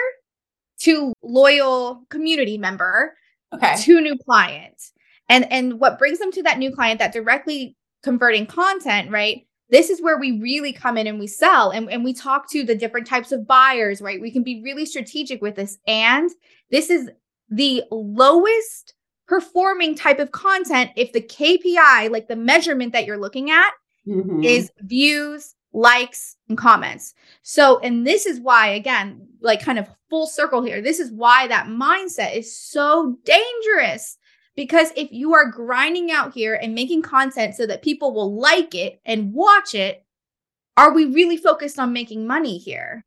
to 0.81 1.13
loyal 1.23 2.05
community 2.11 2.59
member 2.59 3.17
okay. 3.53 3.77
to 3.83 4.01
new 4.01 4.17
client. 4.19 4.81
And 5.29 5.51
and 5.53 5.81
what 5.81 5.99
brings 5.99 6.19
them 6.19 6.31
to 6.33 6.43
that 6.45 6.59
new 6.59 6.73
client, 6.73 7.01
that 7.01 7.13
directly 7.13 7.77
converting 8.03 8.47
content, 8.47 9.11
right? 9.11 9.47
This 9.69 9.91
is 9.91 10.01
where 10.01 10.19
we 10.19 10.41
really 10.41 10.73
come 10.73 10.97
in 10.97 11.09
and 11.09 11.19
we 11.19 11.27
sell 11.27 11.71
and, 11.71 11.91
and 11.91 12.05
we 12.05 12.15
talk 12.15 12.49
to 12.51 12.63
the 12.63 12.77
different 12.77 13.09
types 13.09 13.33
of 13.33 13.49
buyers, 13.49 14.01
right? 14.01 14.21
We 14.21 14.31
can 14.31 14.45
be 14.45 14.63
really 14.63 14.87
strategic 14.87 15.43
with 15.43 15.57
this. 15.57 15.79
And 15.89 16.31
this 16.71 16.89
is 16.89 17.11
the 17.51 17.83
lowest 17.91 18.95
performing 19.27 19.95
type 19.95 20.19
of 20.19 20.33
content 20.33 20.91
if 20.97 21.13
the 21.13 21.21
KPI, 21.21 22.11
like 22.11 22.29
the 22.29 22.37
measurement 22.37 22.93
that 22.93 23.07
you're 23.07 23.19
looking 23.19 23.51
at, 23.51 23.71
mm-hmm. 24.07 24.43
is 24.43 24.71
views, 24.81 25.55
likes, 25.73 26.37
and 26.49 26.57
comments. 26.57 27.15
So, 27.43 27.79
and 27.81 28.07
this 28.07 28.27
is 28.27 28.41
why, 28.41 28.69
again, 28.69 29.27
like 29.41 29.63
kind 29.63 29.79
of 29.79 29.89
full 30.09 30.27
circle 30.27 30.63
here, 30.63 30.81
this 30.81 31.01
is 31.01 31.11
why 31.11 31.47
that 31.49 31.67
mindset 31.67 32.37
is 32.37 32.57
so 32.57 33.17
dangerous. 33.25 34.17
Because 34.55 34.89
if 34.97 35.13
you 35.13 35.35
are 35.35 35.51
grinding 35.51 36.11
out 36.11 36.33
here 36.33 36.55
and 36.55 36.75
making 36.75 37.03
content 37.03 37.55
so 37.55 37.67
that 37.67 37.83
people 37.83 38.15
will 38.15 38.39
like 38.39 38.75
it 38.75 39.01
and 39.05 39.35
watch 39.35 39.75
it, 39.75 40.03
are 40.79 40.93
we 40.95 41.05
really 41.07 41.37
focused 41.37 41.79
on 41.79 41.93
making 41.93 42.27
money 42.27 42.57
here? 42.57 43.05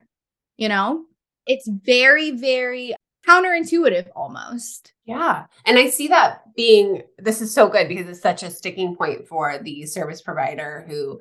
You 0.57 0.69
know, 0.69 1.05
it's 1.47 1.67
very, 1.67 2.31
very 2.31 2.93
counterintuitive 3.27 4.07
almost. 4.15 4.93
Yeah. 5.05 5.45
And 5.65 5.77
I 5.77 5.89
see 5.89 6.07
that 6.07 6.41
being 6.55 7.03
this 7.17 7.41
is 7.41 7.53
so 7.53 7.67
good 7.67 7.87
because 7.87 8.07
it's 8.07 8.21
such 8.21 8.43
a 8.43 8.51
sticking 8.51 8.95
point 8.95 9.27
for 9.27 9.59
the 9.59 9.85
service 9.85 10.21
provider 10.21 10.85
who 10.87 11.19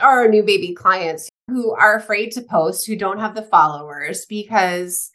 are 0.00 0.28
new 0.28 0.42
baby 0.42 0.74
clients 0.74 1.28
who 1.48 1.72
are 1.72 1.96
afraid 1.96 2.30
to 2.32 2.42
post, 2.42 2.86
who 2.86 2.96
don't 2.96 3.20
have 3.20 3.34
the 3.34 3.42
followers 3.42 4.24
because 4.26 5.10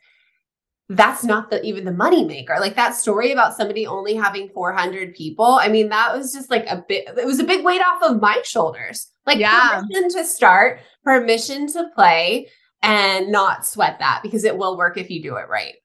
that's 0.89 1.24
not 1.24 1.50
the 1.50 1.62
even 1.63 1.86
the 1.86 1.92
money 1.92 2.26
maker. 2.26 2.58
Like 2.60 2.76
that 2.76 2.96
story 2.96 3.32
about 3.32 3.56
somebody 3.56 3.86
only 3.86 4.15
having 4.15 4.50
400 4.50 5.13
people. 5.13 5.46
I 5.46 5.68
mean, 5.68 5.89
that 5.89 6.15
was 6.15 6.34
just 6.34 6.50
like 6.50 6.65
a 6.68 6.84
bit 6.88 7.08
it 7.08 7.26
was 7.26 7.39
a 7.39 7.44
big 7.44 7.63
weight 7.63 7.82
off 7.82 8.02
of 8.04 8.22
my 8.22 8.42
shoulders. 8.44 9.12
Like 9.26 9.38
yeah. 9.38 9.82
permission 9.82 10.10
to 10.18 10.26
start, 10.26 10.82
permission 11.04 11.68
to 11.74 11.89
play 11.94 12.50
and 12.82 13.32
not 13.32 13.65
sweat 13.65 14.00
that 14.00 14.22
because 14.24 14.44
it 14.44 14.58
will 14.58 14.78
work 14.78 14.98
if 14.98 15.10
you 15.10 15.22
do 15.22 15.36
it 15.36 15.48
right. 15.48 15.76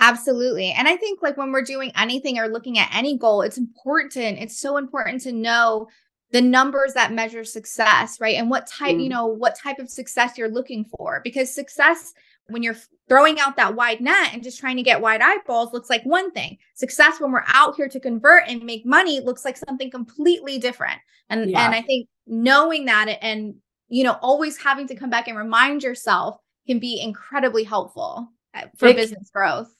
Absolutely. 0.00 0.70
And 0.70 0.86
I 0.86 0.96
think 0.96 1.22
like 1.22 1.36
when 1.36 1.50
we're 1.50 1.62
doing 1.62 1.90
anything 1.96 2.38
or 2.38 2.48
looking 2.48 2.78
at 2.78 2.94
any 2.94 3.18
goal, 3.18 3.42
it's 3.42 3.58
important. 3.58 4.38
It's 4.38 4.58
so 4.58 4.76
important 4.76 5.22
to 5.22 5.32
know 5.32 5.88
the 6.30 6.40
numbers 6.40 6.92
that 6.94 7.12
measure 7.12 7.44
success, 7.44 8.20
right? 8.20 8.36
And 8.36 8.50
what 8.50 8.66
type, 8.66 8.96
mm. 8.96 9.02
you 9.02 9.08
know, 9.08 9.26
what 9.26 9.58
type 9.58 9.78
of 9.78 9.90
success 9.90 10.36
you're 10.36 10.50
looking 10.50 10.84
for 10.84 11.20
because 11.24 11.52
success 11.52 12.12
when 12.48 12.62
you're 12.62 12.76
throwing 13.08 13.38
out 13.40 13.56
that 13.56 13.74
wide 13.74 14.00
net 14.00 14.32
and 14.32 14.42
just 14.42 14.58
trying 14.58 14.76
to 14.76 14.82
get 14.82 15.00
wide 15.00 15.20
eyeballs 15.20 15.72
looks 15.72 15.90
like 15.90 16.02
one 16.04 16.30
thing. 16.30 16.58
Success 16.74 17.20
when 17.20 17.32
we're 17.32 17.44
out 17.48 17.76
here 17.76 17.88
to 17.88 18.00
convert 18.00 18.44
and 18.46 18.62
make 18.62 18.86
money 18.86 19.20
looks 19.20 19.44
like 19.44 19.56
something 19.56 19.90
completely 19.90 20.58
different. 20.58 20.98
And 21.28 21.50
yeah. 21.50 21.66
and 21.66 21.74
I 21.74 21.82
think 21.82 22.08
knowing 22.26 22.86
that 22.86 23.08
and 23.22 23.54
you 23.88 24.04
know 24.04 24.16
always 24.20 24.56
having 24.58 24.86
to 24.88 24.94
come 24.94 25.10
back 25.10 25.28
and 25.28 25.36
remind 25.36 25.82
yourself 25.82 26.38
can 26.66 26.78
be 26.78 27.00
incredibly 27.00 27.64
helpful 27.64 28.30
uh, 28.54 28.66
for 28.76 28.92
business 28.92 29.30
growth. 29.30 29.74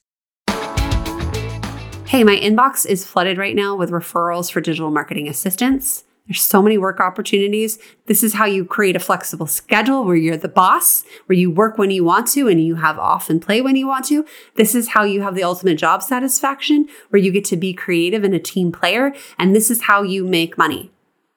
Hey, 2.09 2.23
my 2.23 2.37
inbox 2.37 2.87
is 2.87 3.05
flooded 3.05 3.37
right 3.37 3.55
now 3.55 3.75
with 3.75 3.91
referrals 3.91 4.51
for 4.51 4.61
digital 4.61 4.89
marketing 4.89 5.27
assistants. 5.27 6.05
There's 6.25 6.41
so 6.41 6.59
many 6.59 6.75
work 6.75 6.99
opportunities. 6.99 7.77
This 8.07 8.23
is 8.23 8.33
how 8.33 8.45
you 8.45 8.65
create 8.65 8.95
a 8.95 8.99
flexible 8.99 9.45
schedule 9.45 10.03
where 10.03 10.15
you're 10.15 10.35
the 10.35 10.47
boss, 10.47 11.03
where 11.27 11.37
you 11.37 11.51
work 11.51 11.77
when 11.77 11.91
you 11.91 12.03
want 12.03 12.25
to 12.29 12.47
and 12.47 12.59
you 12.59 12.77
have 12.77 12.97
off 12.97 13.29
and 13.29 13.39
play 13.39 13.61
when 13.61 13.75
you 13.75 13.85
want 13.85 14.05
to. 14.05 14.25
This 14.55 14.73
is 14.73 14.87
how 14.87 15.03
you 15.03 15.21
have 15.21 15.35
the 15.35 15.43
ultimate 15.43 15.75
job 15.77 16.01
satisfaction, 16.01 16.87
where 17.09 17.21
you 17.21 17.31
get 17.31 17.45
to 17.45 17.55
be 17.55 17.75
creative 17.75 18.23
and 18.23 18.33
a 18.33 18.39
team 18.39 18.71
player. 18.71 19.13
And 19.37 19.55
this 19.55 19.69
is 19.69 19.83
how 19.83 20.01
you 20.01 20.25
make 20.25 20.57
money. 20.57 20.91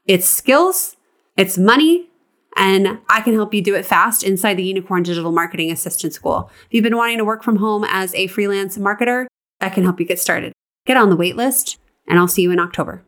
It's 0.07 0.27
skills, 0.27 0.97
it's 1.37 1.59
money, 1.59 2.09
and 2.57 2.99
I 3.11 3.21
can 3.21 3.35
help 3.35 3.53
you 3.53 3.61
do 3.61 3.75
it 3.75 3.85
fast 3.85 4.25
inside 4.25 4.55
the 4.55 4.65
Unicorn 4.65 5.03
Digital 5.03 5.33
Marketing 5.33 5.71
Assistant 5.71 6.15
School. 6.15 6.51
If 6.65 6.73
you've 6.73 6.83
been 6.83 6.97
wanting 6.97 7.19
to 7.19 7.27
work 7.27 7.43
from 7.43 7.57
home 7.57 7.85
as 7.87 8.15
a 8.15 8.27
freelance 8.29 8.79
marketer, 8.79 9.27
I 9.61 9.69
can 9.69 9.85
help 9.85 10.01
you 10.01 10.07
get 10.07 10.19
started 10.19 10.55
get 10.87 10.97
on 10.97 11.11
the 11.11 11.16
wait 11.16 11.37
list, 11.37 11.79
and 12.09 12.18
I'll 12.18 12.29
see 12.29 12.42
you 12.42 12.53
in 12.53 12.61
October. 12.61 13.05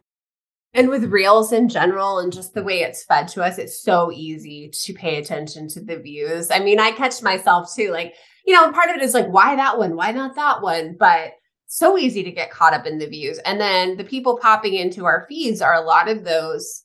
And 0.72 0.88
with 0.88 1.04
Reels 1.04 1.52
in 1.52 1.68
general 1.68 2.18
and 2.18 2.32
just 2.32 2.54
the 2.54 2.64
way 2.64 2.80
it's 2.80 3.04
fed 3.04 3.28
to 3.28 3.44
us, 3.44 3.58
it's 3.58 3.80
so 3.80 4.10
easy 4.12 4.70
to 4.70 4.92
pay 4.92 5.18
attention 5.18 5.68
to 5.68 5.80
the 5.80 5.98
views. 5.98 6.50
I 6.50 6.58
mean, 6.58 6.80
I 6.80 6.90
catch 6.90 7.22
myself 7.22 7.72
too, 7.74 7.90
like, 7.92 8.14
you 8.44 8.54
know, 8.54 8.72
part 8.72 8.90
of 8.90 8.96
it 8.96 9.02
is 9.02 9.14
like, 9.14 9.28
why 9.28 9.54
that 9.56 9.78
one? 9.78 9.94
Why 9.94 10.10
not 10.10 10.34
that 10.34 10.62
one? 10.62 10.96
But 10.98 11.32
so 11.66 11.96
easy 11.96 12.24
to 12.24 12.32
get 12.32 12.50
caught 12.50 12.74
up 12.74 12.86
in 12.86 12.98
the 12.98 13.06
views. 13.06 13.38
And 13.38 13.60
then 13.60 13.96
the 13.96 14.04
people 14.04 14.38
popping 14.38 14.74
into 14.74 15.04
our 15.04 15.26
feeds 15.28 15.62
are 15.62 15.74
a 15.74 15.80
lot 15.80 16.08
of 16.08 16.24
those 16.24 16.84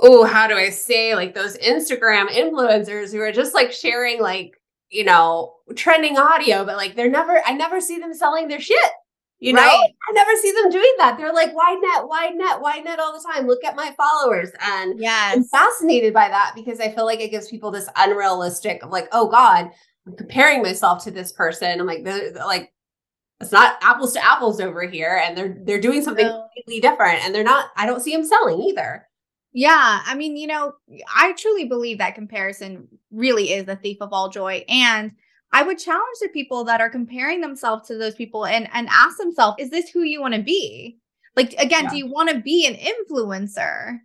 oh, 0.00 0.24
how 0.24 0.46
do 0.46 0.56
I 0.56 0.70
say 0.70 1.14
like 1.14 1.34
those 1.34 1.56
Instagram 1.58 2.26
influencers 2.26 3.12
who 3.12 3.20
are 3.20 3.32
just 3.32 3.54
like 3.54 3.72
sharing 3.72 4.20
like, 4.20 4.60
you 4.90 5.04
know, 5.04 5.54
trending 5.76 6.18
audio, 6.18 6.64
but 6.64 6.76
like 6.76 6.96
they're 6.96 7.10
never, 7.10 7.40
I 7.44 7.52
never 7.52 7.80
see 7.80 7.98
them 7.98 8.14
selling 8.14 8.48
their 8.48 8.60
shit. 8.60 8.90
You 9.40 9.52
know, 9.52 9.60
right. 9.60 9.90
I 10.08 10.12
never 10.12 10.30
see 10.36 10.52
them 10.52 10.70
doing 10.70 10.94
that. 10.98 11.18
They're 11.18 11.32
like 11.32 11.54
wide 11.54 11.78
net, 11.82 12.08
wide 12.08 12.34
net, 12.34 12.60
wide 12.60 12.84
net 12.84 12.98
all 12.98 13.12
the 13.12 13.26
time. 13.32 13.46
Look 13.46 13.62
at 13.64 13.76
my 13.76 13.94
followers. 13.96 14.50
And 14.60 14.98
yeah, 14.98 15.32
I'm 15.34 15.44
fascinated 15.44 16.14
by 16.14 16.28
that 16.28 16.52
because 16.54 16.80
I 16.80 16.90
feel 16.90 17.04
like 17.04 17.20
it 17.20 17.30
gives 17.30 17.50
people 17.50 17.70
this 17.70 17.88
unrealistic 17.96 18.82
of 18.82 18.90
like, 18.90 19.08
oh 19.12 19.28
God, 19.28 19.70
I'm 20.06 20.16
comparing 20.16 20.62
myself 20.62 21.04
to 21.04 21.10
this 21.10 21.32
person. 21.32 21.78
I'm 21.78 21.86
like, 21.86 22.04
they're, 22.04 22.32
they're 22.32 22.46
like, 22.46 22.72
it's 23.40 23.52
not 23.52 23.76
apples 23.82 24.14
to 24.14 24.24
apples 24.24 24.60
over 24.60 24.86
here. 24.86 25.20
And 25.22 25.36
they're 25.36 25.58
they're 25.64 25.80
doing 25.80 26.02
something 26.02 26.24
no. 26.26 26.46
completely 26.54 26.80
different. 26.80 27.24
And 27.24 27.34
they're 27.34 27.44
not, 27.44 27.70
I 27.76 27.84
don't 27.84 28.00
see 28.00 28.14
them 28.14 28.24
selling 28.24 28.62
either. 28.62 29.06
Yeah, 29.52 30.00
I 30.04 30.14
mean, 30.14 30.36
you 30.36 30.46
know, 30.46 30.72
I 31.14 31.32
truly 31.32 31.66
believe 31.66 31.98
that 31.98 32.16
comparison 32.16 32.88
really 33.12 33.52
is 33.52 33.66
the 33.66 33.76
thief 33.76 33.98
of 34.00 34.12
all 34.12 34.28
joy. 34.28 34.64
And 34.68 35.12
I 35.54 35.62
would 35.62 35.78
challenge 35.78 36.18
the 36.20 36.28
people 36.28 36.64
that 36.64 36.80
are 36.80 36.90
comparing 36.90 37.40
themselves 37.40 37.86
to 37.88 37.96
those 37.96 38.16
people 38.16 38.44
and 38.44 38.68
and 38.72 38.88
ask 38.90 39.18
themselves, 39.18 39.56
is 39.60 39.70
this 39.70 39.88
who 39.88 40.02
you 40.02 40.20
want 40.20 40.34
to 40.34 40.42
be? 40.42 40.98
Like 41.36 41.54
again, 41.54 41.84
yeah. 41.84 41.90
do 41.90 41.96
you 41.96 42.06
want 42.10 42.28
to 42.30 42.40
be 42.40 42.66
an 42.66 42.74
influencer? 42.74 44.00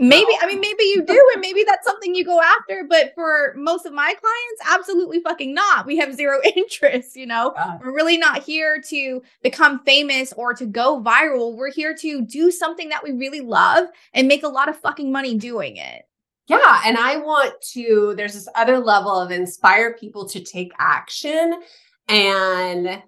Maybe, 0.00 0.30
I 0.40 0.46
mean, 0.46 0.60
maybe 0.60 0.84
you 0.84 1.02
do, 1.06 1.30
and 1.34 1.40
maybe 1.40 1.64
that's 1.66 1.86
something 1.86 2.14
you 2.14 2.24
go 2.24 2.40
after. 2.40 2.86
But 2.88 3.12
for 3.14 3.52
most 3.56 3.84
of 3.84 3.92
my 3.92 4.14
clients, 4.14 4.78
absolutely 4.78 5.20
fucking 5.20 5.52
not. 5.52 5.86
We 5.86 5.96
have 5.96 6.14
zero 6.14 6.38
interest, 6.56 7.16
you 7.16 7.26
know? 7.26 7.52
Yeah. 7.56 7.78
We're 7.82 7.94
really 7.94 8.16
not 8.16 8.42
here 8.44 8.80
to 8.88 9.22
become 9.42 9.80
famous 9.80 10.32
or 10.34 10.54
to 10.54 10.66
go 10.66 11.02
viral. 11.02 11.56
We're 11.56 11.72
here 11.72 11.96
to 11.96 12.22
do 12.22 12.50
something 12.50 12.88
that 12.90 13.02
we 13.02 13.12
really 13.12 13.40
love 13.40 13.88
and 14.14 14.28
make 14.28 14.44
a 14.44 14.48
lot 14.48 14.68
of 14.68 14.78
fucking 14.78 15.10
money 15.10 15.36
doing 15.36 15.76
it. 15.76 16.07
Yeah. 16.48 16.80
And 16.84 16.96
I 16.96 17.18
want 17.18 17.54
to, 17.72 18.14
there's 18.16 18.34
this 18.34 18.48
other 18.54 18.78
level 18.78 19.14
of 19.14 19.30
inspire 19.30 19.94
people 19.94 20.26
to 20.30 20.40
take 20.40 20.72
action 20.78 21.60
and 22.08 23.02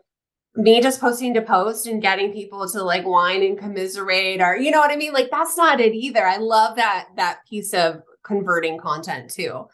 me 0.57 0.81
just 0.81 1.01
posting 1.01 1.33
to 1.35 1.43
post 1.43 1.87
and 1.87 2.03
getting 2.03 2.33
people 2.33 2.69
to 2.69 2.83
like 2.83 3.05
whine 3.05 3.43
and 3.43 3.59
commiserate 3.59 4.41
or 4.41 4.57
you 4.57 4.71
know 4.71 4.81
what 4.81 4.91
I 4.91 4.97
mean? 4.97 5.13
Like 5.13 5.31
that's 5.31 5.57
not 5.57 5.81
it 5.81 5.95
either. 5.95 6.27
I 6.27 6.37
love 6.37 6.77
that 6.77 7.09
that 7.17 7.39
piece 7.49 7.73
of 7.73 8.03
converting 8.25 8.79
content 8.79 9.31
too. 9.31 9.67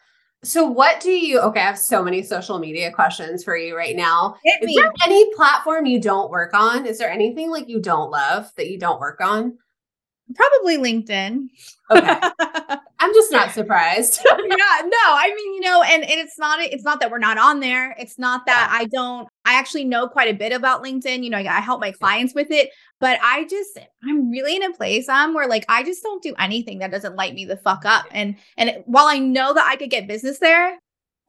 So 0.43 0.65
what 0.65 1.01
do 1.01 1.09
you 1.09 1.39
okay, 1.39 1.59
I 1.59 1.65
have 1.65 1.79
so 1.79 2.03
many 2.03 2.21
social 2.23 2.59
media 2.59 2.91
questions 2.91 3.43
for 3.43 3.57
you 3.57 3.75
right 3.75 3.95
now. 3.95 4.37
Hit 4.43 4.63
Is 4.63 4.67
me. 4.67 4.75
there 4.75 4.93
any 5.03 5.33
platform 5.35 5.87
you 5.87 5.99
don't 5.99 6.31
work 6.31 6.53
on? 6.53 6.85
Is 6.85 6.99
there 6.99 7.09
anything 7.09 7.49
like 7.49 7.67
you 7.67 7.81
don't 7.81 8.11
love 8.11 8.49
that 8.55 8.69
you 8.69 8.77
don't 8.77 8.99
work 8.99 9.19
on? 9.19 9.57
Probably 10.35 10.77
LinkedIn. 10.77 11.47
Okay. 11.89 12.19
I'm 12.99 13.13
just 13.13 13.31
not 13.31 13.51
surprised. 13.53 14.19
yeah, 14.25 14.35
no, 14.37 14.97
I 15.05 15.33
mean, 15.35 15.53
you 15.55 15.61
know, 15.61 15.83
and, 15.83 16.03
and 16.03 16.19
it's 16.19 16.37
not 16.39 16.59
it's 16.61 16.83
not 16.83 16.99
that 16.99 17.11
we're 17.11 17.19
not 17.19 17.37
on 17.37 17.59
there. 17.59 17.95
It's 17.99 18.17
not 18.17 18.45
that 18.45 18.69
I 18.71 18.85
don't 18.85 19.27
I 19.45 19.53
actually 19.53 19.85
know 19.85 20.07
quite 20.07 20.33
a 20.33 20.37
bit 20.37 20.51
about 20.51 20.83
LinkedIn. 20.83 21.23
You 21.23 21.29
know, 21.29 21.37
I 21.37 21.61
help 21.61 21.79
my 21.79 21.91
clients 21.91 22.33
with 22.33 22.51
it, 22.51 22.71
but 22.99 23.19
I 23.21 23.45
just 23.45 23.77
I'm 24.07 24.29
really 24.29 24.55
in 24.55 24.63
a 24.63 24.73
place 24.73 25.07
I'm 25.09 25.29
um, 25.29 25.35
where 25.35 25.47
like 25.47 25.65
I 25.69 25.83
just 25.83 26.03
don't 26.03 26.23
do 26.23 26.33
anything 26.39 26.79
that 26.79 26.91
doesn't 26.91 27.15
light 27.15 27.33
me 27.33 27.45
the 27.45 27.57
fuck 27.57 27.85
up. 27.85 28.05
And 28.11 28.35
and 28.57 28.83
while 28.85 29.07
I 29.07 29.19
know 29.19 29.53
that 29.53 29.67
I 29.69 29.75
could 29.75 29.89
get 29.89 30.07
business 30.07 30.39
there, 30.39 30.77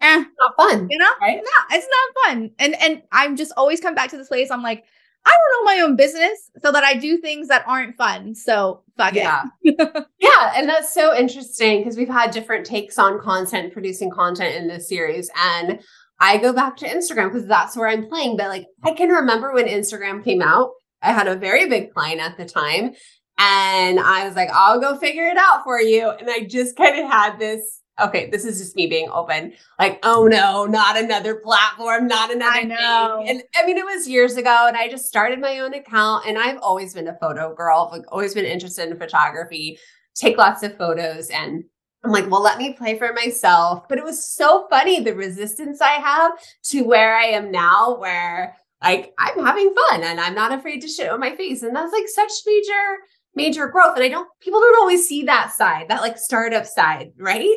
eh, 0.01 0.25
not 0.41 0.57
fun. 0.57 0.89
You 0.91 0.99
know? 0.99 1.13
Right? 1.21 1.37
No, 1.37 1.77
it's 1.77 1.87
not 1.87 2.25
fun. 2.27 2.51
And 2.59 2.75
and 2.81 3.03
I'm 3.13 3.37
just 3.37 3.53
always 3.57 3.81
come 3.81 3.95
back 3.95 4.11
to 4.11 4.17
this 4.17 4.29
place. 4.29 4.51
I'm 4.51 4.63
like, 4.63 4.85
I 5.25 5.31
don't 5.31 5.67
know 5.67 5.75
my 5.75 5.81
own 5.83 5.97
business 5.97 6.51
so 6.63 6.73
that 6.73 6.85
I 6.85 6.95
do 6.95 7.19
things 7.19 7.49
that 7.49 7.65
aren't 7.67 7.97
fun. 7.97 8.35
So 8.35 8.83
fuck 8.97 9.15
yeah. 9.15 9.45
it. 9.63 9.77
yeah. 10.19 10.53
And 10.57 10.69
that's 10.69 10.95
so 10.95 11.15
interesting 11.17 11.81
because 11.81 11.97
we've 11.97 12.09
had 12.09 12.31
different 12.31 12.65
takes 12.65 12.99
on 12.99 13.21
content, 13.21 13.73
producing 13.73 14.11
content 14.11 14.57
in 14.57 14.69
this 14.69 14.89
series. 14.89 15.31
And 15.37 15.81
I 16.21 16.39
go 16.39 16.53
back 16.53 16.77
to 16.79 16.89
Instagram 16.89 17.33
because 17.33 17.47
that's 17.47 17.77
where 17.77 17.89
I'm 17.89 18.09
playing. 18.09 18.37
But 18.37 18.49
like 18.49 18.67
I 18.85 18.93
can 18.93 19.11
remember 19.11 19.53
when 19.53 19.67
Instagram 19.67 20.25
came 20.25 20.43
out, 20.43 20.71
I 21.03 21.13
had 21.13 21.29
a 21.29 21.37
very 21.37 21.69
big 21.69 21.93
client 21.93 22.21
at 22.21 22.37
the 22.37 22.45
time. 22.45 22.95
And 23.39 24.01
I 24.01 24.27
was 24.27 24.35
like, 24.35 24.51
I'll 24.53 24.81
go 24.81 24.97
figure 24.97 25.27
it 25.27 25.37
out 25.37 25.63
for 25.63 25.81
you. 25.81 26.11
And 26.11 26.29
I 26.29 26.41
just 26.41 26.77
kind 26.77 26.99
of 26.99 27.11
had 27.11 27.39
this 27.39 27.78
okay, 28.01 28.29
this 28.31 28.45
is 28.45 28.59
just 28.59 28.77
me 28.77 28.87
being 28.87 29.09
open. 29.11 29.53
Like, 29.79 29.99
oh 30.03 30.27
no, 30.27 30.67
not 30.67 30.97
another 30.97 31.37
platform, 31.37 32.07
not 32.07 32.33
another. 32.33 32.51
I 32.51 32.63
know. 32.63 33.23
Thing. 33.25 33.31
And 33.31 33.43
I 33.57 33.67
mean, 33.67 33.77
it 33.77 33.85
was 33.85 34.09
years 34.09 34.37
ago, 34.37 34.65
and 34.67 34.77
I 34.77 34.89
just 34.89 35.07
started 35.07 35.41
my 35.41 35.59
own 35.59 35.75
account. 35.75 36.27
And 36.27 36.39
I've 36.39 36.59
always 36.59 36.95
been 36.95 37.09
a 37.09 37.19
photo 37.19 37.55
girl. 37.55 37.91
I've 37.93 38.03
always 38.09 38.35
been 38.35 38.45
interested 38.45 38.91
in 38.91 38.99
photography. 38.99 39.79
Take 40.15 40.39
lots 40.39 40.63
of 40.63 40.77
photos, 40.77 41.29
and 41.31 41.65
I'm 42.05 42.13
like, 42.13 42.31
well, 42.31 42.43
let 42.43 42.59
me 42.59 42.73
play 42.73 42.99
for 42.99 43.13
myself. 43.13 43.89
But 43.89 43.99
it 43.99 44.05
was 44.05 44.25
so 44.25 44.67
funny 44.71 45.01
the 45.01 45.15
resistance 45.15 45.81
I 45.81 45.93
have 45.93 46.33
to 46.65 46.83
where 46.83 47.17
I 47.17 47.25
am 47.27 47.51
now, 47.51 47.97
where 47.99 48.57
like 48.83 49.13
I'm 49.19 49.45
having 49.45 49.75
fun 49.91 50.05
and 50.05 50.21
I'm 50.21 50.35
not 50.35 50.57
afraid 50.57 50.81
to 50.83 50.89
shit 50.89 51.11
on 51.11 51.21
my 51.21 51.35
face, 51.35 51.63
and 51.63 51.75
that's 51.75 51.93
like 51.93 52.09
such 52.09 52.31
major 52.47 52.99
major 53.35 53.69
growth 53.69 53.95
and 53.95 54.03
i 54.03 54.09
don't 54.09 54.29
people 54.41 54.59
don't 54.59 54.81
always 54.81 55.07
see 55.07 55.23
that 55.23 55.53
side 55.53 55.87
that 55.89 56.01
like 56.01 56.19
startup 56.19 56.67
side 56.67 57.13
right 57.19 57.55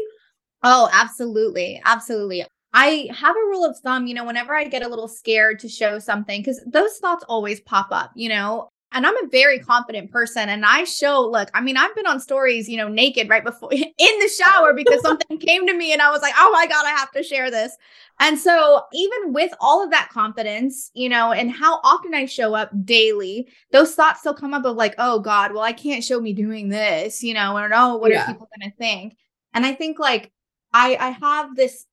Oh, 0.64 0.90
absolutely. 0.92 1.82
Absolutely. 1.86 2.46
I 2.74 3.10
have 3.14 3.36
a 3.36 3.48
rule 3.48 3.66
of 3.66 3.78
thumb, 3.80 4.08
you 4.08 4.14
know, 4.14 4.26
whenever 4.26 4.56
I 4.56 4.66
get 4.66 4.84
a 4.84 4.88
little 4.88 5.08
scared 5.08 5.60
to 5.60 5.70
show 5.70 6.00
something, 6.00 6.42
because 6.42 6.62
those 6.66 6.98
thoughts 6.98 7.26
always 7.28 7.60
pop 7.60 7.88
up, 7.92 8.12
you 8.16 8.30
know, 8.30 8.70
and 8.94 9.06
I'm 9.06 9.16
a 9.24 9.28
very 9.30 9.60
confident 9.60 10.12
person 10.12 10.50
and 10.50 10.66
I 10.66 10.84
show, 10.84 11.22
look, 11.22 11.50
I 11.54 11.62
mean, 11.62 11.78
I've 11.78 11.96
been 11.96 12.08
on 12.08 12.20
stories, 12.20 12.68
you 12.68 12.78
know, 12.78 12.90
naked 12.90 13.30
right 13.30 13.44
before 13.44 13.72
in 13.74 13.90
the 13.98 14.30
shower 14.30 14.74
because 14.74 15.02
something 15.02 15.38
came 15.38 15.66
to 15.68 15.74
me 15.74 15.94
and 15.94 16.02
I 16.02 16.12
was 16.12 16.22
like, 16.22 16.34
oh 16.38 16.52
my 16.54 16.68
God, 16.68 16.86
I 16.86 16.92
have 16.92 17.12
to 17.12 17.24
share 17.24 17.50
this. 17.50 17.76
And 18.20 18.38
so, 18.38 18.84
even 18.94 19.34
with 19.34 19.54
all 19.60 19.84
of 19.84 19.92
that 19.92 20.10
confidence, 20.12 20.92
you 20.94 21.10
know, 21.10 21.32
and 21.32 21.52
how 21.52 21.80
often 21.84 22.14
I 22.14 22.26
show 22.26 22.54
up 22.54 22.70
daily, 22.86 23.48
those 23.72 23.96
thoughts 23.96 24.20
still 24.20 24.34
come 24.34 24.54
up 24.54 24.66
of 24.66 24.76
like, 24.76 24.96
oh 24.98 25.20
God, 25.20 25.54
well, 25.54 25.64
I 25.64 25.74
can't 25.74 26.04
show 26.04 26.20
me 26.20 26.34
doing 26.34 26.70
this, 26.70 27.24
you 27.24 27.34
know, 27.34 27.58
or 27.58 27.70
oh, 27.74 27.96
what 27.96 28.12
yeah. 28.12 28.24
are 28.24 28.28
people 28.28 28.50
going 28.60 28.70
to 28.70 28.78
think? 28.78 29.16
And 29.54 29.66
I 29.66 29.74
think 29.74 30.00
like 30.00 30.32
I 30.74 30.98
I 31.00 31.10
have 31.10 31.56
this 31.56 31.86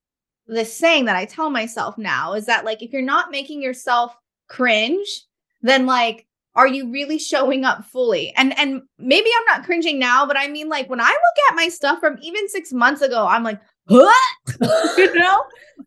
this 0.47 0.75
saying 0.75 1.05
that 1.05 1.17
I 1.17 1.25
tell 1.25 1.51
myself 1.51 1.99
now 1.99 2.35
is 2.35 2.47
that 2.47 2.65
like 2.65 2.83
if 2.83 2.93
you're 2.93 3.03
not 3.03 3.31
making 3.31 3.63
yourself 3.63 4.17
cringe, 4.49 5.25
then 5.63 5.87
like 5.87 6.27
are 6.55 6.67
you 6.67 6.91
really 6.91 7.19
showing 7.19 7.65
up 7.65 7.85
fully? 7.85 8.33
And 8.37 8.59
and 8.59 8.83
maybe 8.99 9.31
I'm 9.39 9.59
not 9.59 9.65
cringing 9.65 9.99
now, 9.99 10.27
but 10.27 10.37
I 10.37 10.49
mean 10.49 10.69
like 10.69 10.91
when 10.91 11.01
I 11.01 11.09
look 11.09 11.51
at 11.51 11.57
my 11.57 11.69
stuff 11.69 12.01
from 12.01 12.19
even 12.21 12.49
6 12.49 12.73
months 12.73 13.03
ago, 13.03 13.27
I'm 13.27 13.45
like, 13.45 13.61
"What?" 13.87 14.17
you 14.99 15.15
know? 15.15 15.43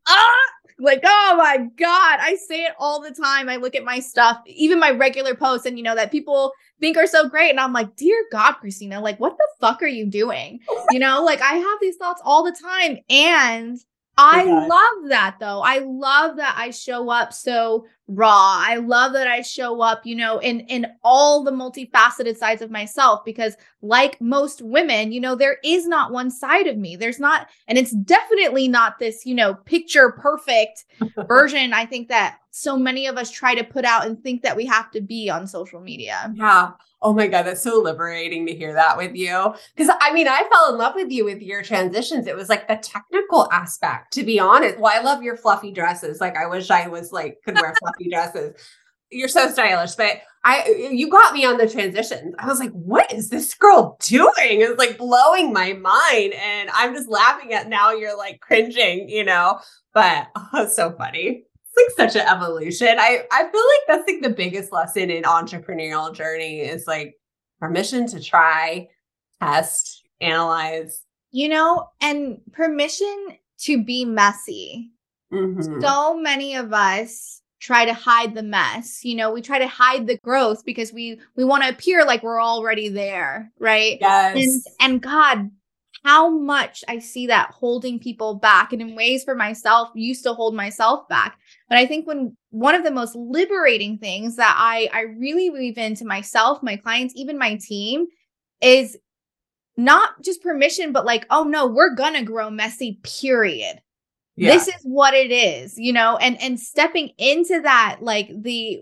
ah! 0.08 0.36
Like, 0.82 1.02
oh 1.06 1.36
my 1.38 1.58
God. 1.78 2.20
I 2.20 2.38
say 2.48 2.63
it 2.63 2.74
all 2.80 3.02
the 3.02 3.12
time. 3.12 3.50
I 3.50 3.58
look 3.58 3.76
at 3.76 3.84
my 3.84 4.00
stuff, 4.00 4.41
even 4.46 4.80
my 4.80 4.91
regular 4.91 5.36
posts, 5.36 5.65
and 5.65 5.78
you 5.78 5.84
know, 5.84 5.96
that 5.96 6.12
people 6.12 6.52
think 6.80 6.98
are 6.98 7.08
so 7.08 7.30
great. 7.30 7.52
And 7.52 7.60
I'm 7.60 7.74
like, 7.74 7.96
dear 7.96 8.26
God, 8.32 8.56
Kristina, 8.63 9.02
like, 9.02 9.20
what 9.20 9.38
the 9.38 9.48
fuck 9.60 9.82
are 9.82 9.88
you 9.88 10.06
doing? 10.06 10.60
You 10.91 11.00
know, 11.00 11.24
like 11.24 11.41
I 11.41 11.54
have 11.54 11.80
these 11.80 11.96
thoughts 11.96 12.22
all 12.26 12.44
the 12.44 12.52
time. 12.52 12.98
And 13.10 13.78
I 14.21 14.43
love 14.43 15.10
that 15.10 15.38
though. 15.39 15.62
I 15.62 15.79
love 15.79 16.38
that 16.38 16.55
I 16.57 16.69
show 16.69 17.10
up 17.10 17.34
so 17.34 17.88
raw. 18.07 18.57
I 18.60 18.75
love 18.75 19.13
that 19.13 19.27
I 19.27 19.41
show 19.41 19.81
up, 19.81 20.05
you 20.05 20.15
know, 20.15 20.39
in 20.39 20.62
in 20.62 20.86
all 21.03 21.43
the 21.43 21.51
multifaceted 21.51 22.38
sides 22.38 22.62
of 22.62 22.69
myself 22.69 23.25
because 23.25 23.55
like 23.81 24.19
most 24.21 24.62
women, 24.62 25.12
you 25.12 25.19
know, 25.19 25.36
there 25.36 25.57
is 25.63 25.88
not 25.88 26.12
one 26.12 26.29
side 26.29 26.67
of 26.67 26.77
me. 26.77 26.95
There's 26.95 27.19
not 27.19 27.47
and 27.67 27.77
it's 27.77 27.91
definitely 27.91 28.67
not 28.67 28.99
this, 28.99 29.25
you 29.25 29.34
know, 29.34 29.55
picture 29.55 30.12
perfect 30.12 30.86
version 31.27 31.73
I 31.73 31.86
think 31.86 32.10
that 32.10 32.38
so 32.51 32.77
many 32.77 33.07
of 33.07 33.17
us 33.17 33.31
try 33.31 33.55
to 33.55 33.63
put 33.63 33.86
out 33.86 34.05
and 34.05 34.21
think 34.21 34.43
that 34.43 34.55
we 34.55 34.65
have 34.65 34.91
to 34.91 35.01
be 35.01 35.29
on 35.29 35.47
social 35.47 35.81
media. 35.81 36.31
Yeah. 36.36 36.71
Oh 37.04 37.14
my 37.14 37.28
God, 37.28 37.44
that's 37.44 37.64
so 37.64 37.82
liberating 37.82 38.46
to 38.46 38.54
hear 38.54 38.74
that 38.74 38.96
with 38.96 39.16
you. 39.16 39.54
Because 39.76 39.94
I 40.00 40.14
mean, 40.14 40.28
I 40.28 40.48
fell 40.52 40.72
in 40.72 40.78
love 40.78 40.94
with 40.96 41.12
you 41.12 41.26
with 41.26 41.42
your 41.42 41.64
transitions. 41.64 42.28
It 42.28 42.36
was 42.36 42.48
like 42.50 42.68
the 42.68 42.78
technical 42.78 43.52
aspect, 43.52 44.14
to 44.14 44.24
be 44.24 44.39
honest. 44.39 44.78
Well, 44.78 44.93
I 44.95 45.02
love 45.02 45.24
your 45.24 45.36
fluffy 45.36 45.72
dresses. 45.72 46.22
Like, 46.22 46.38
I 46.38 46.45
wish 46.45 46.70
I 46.70 46.88
was 46.88 47.12
like, 47.12 47.39
could 47.43 47.56
wear 47.56 47.74
fluffy 47.80 48.10
dresses. 48.10 48.56
You're 49.10 49.28
so 49.28 49.49
stylish, 49.49 49.95
but 49.95 50.22
I, 50.43 50.89
you 50.91 51.10
got 51.10 51.34
me 51.34 51.43
on 51.43 51.58
the 51.58 51.68
transitions. 51.68 52.34
I 52.39 52.45
was 52.45 52.60
like, 52.60 52.72
what 52.72 53.12
is 53.12 53.30
this 53.30 53.54
girl 53.56 53.97
doing? 54.02 54.62
It's 54.62 54.80
like 54.80 54.97
blowing 54.97 55.52
my 55.52 55.74
mind. 55.74 56.34
And 56.34 56.70
I'm 56.74 56.93
just 56.93 57.10
laughing 57.10 57.52
at 57.54 57.68
now 57.68 57.91
you're 57.91 58.18
like 58.18 58.39
cringing, 58.41 59.10
you 59.10 59.24
know, 59.24 59.60
but 59.93 60.28
oh, 60.54 60.68
so 60.68 60.91
funny 60.91 61.45
it's 61.82 61.99
like 61.99 62.11
such 62.11 62.21
an 62.21 62.27
evolution. 62.27 62.95
I 62.99 63.23
I 63.32 63.43
feel 63.43 63.61
like 63.61 63.88
that's 63.88 64.11
like 64.11 64.21
the 64.21 64.29
biggest 64.29 64.71
lesson 64.71 65.09
in 65.09 65.23
entrepreneurial 65.23 66.13
journey 66.13 66.61
is 66.61 66.88
like 66.88 67.15
permission 67.59 68.07
to 68.07 68.21
try, 68.21 68.88
test, 69.41 70.03
analyze. 70.19 71.03
You 71.32 71.49
know, 71.49 71.89
and 72.01 72.39
permission 72.51 73.38
to 73.59 73.84
be 73.84 74.05
messy. 74.05 74.91
Mm-hmm. 75.32 75.82
So 75.82 76.17
many 76.17 76.55
of 76.55 76.73
us 76.73 77.41
try 77.61 77.86
to 77.86 77.93
hide 77.93 78.34
the 78.34 78.43
mess. 78.43 79.05
You 79.05 79.15
know, 79.15 79.32
we 79.32 79.41
try 79.41 79.59
to 79.59 79.67
hide 79.67 80.07
the 80.07 80.17
growth 80.17 80.65
because 80.65 80.91
we 80.91 81.19
we 81.36 81.45
want 81.45 81.63
to 81.63 81.69
appear 81.69 82.03
like 82.05 82.23
we're 82.23 82.41
already 82.41 82.89
there, 82.89 83.51
right? 83.59 83.97
Yes. 84.01 84.36
And 84.36 84.91
and 84.93 85.01
God, 85.01 85.51
how 86.04 86.30
much 86.30 86.84
I 86.88 86.99
see 86.99 87.28
that 87.28 87.52
holding 87.52 87.99
people 87.99 88.36
back 88.36 88.74
and 88.74 88.82
in 88.82 88.95
ways 88.95 89.24
for 89.24 89.36
myself 89.36 89.89
used 89.93 90.24
to 90.24 90.34
hold 90.34 90.56
myself 90.56 91.08
back. 91.08 91.38
But 91.70 91.78
I 91.78 91.86
think 91.86 92.08
when 92.08 92.36
one 92.49 92.74
of 92.74 92.84
the 92.84 92.91
most 92.91 93.16
liberating 93.16 93.97
things 93.99 94.36
that 94.38 94.56
I 94.58 94.89
I 94.91 95.02
really 95.02 95.49
weave 95.49 95.78
into 95.78 96.06
myself, 96.06 96.64
my 96.64 96.76
clients, 96.76 97.14
even 97.16 97.38
my 97.38 97.58
team 97.62 98.08
is 98.62 98.97
not 99.78 100.22
just 100.22 100.43
permission 100.43 100.91
but 100.91 101.06
like 101.06 101.26
oh 101.30 101.43
no, 101.43 101.68
we're 101.68 101.95
going 101.95 102.16
to 102.16 102.24
grow 102.24 102.49
messy 102.49 102.99
period. 103.04 103.82
Yeah. 104.36 104.54
This 104.54 104.70
is 104.70 104.82
what 104.84 105.14
it 105.14 105.32
is, 105.32 105.78
you 105.78 105.93
know, 105.93 106.18
and 106.18 106.41
and 106.41 106.60
stepping 106.60 107.12
into 107.20 107.62
that 107.62 107.99
like 108.02 108.30
the 108.36 108.82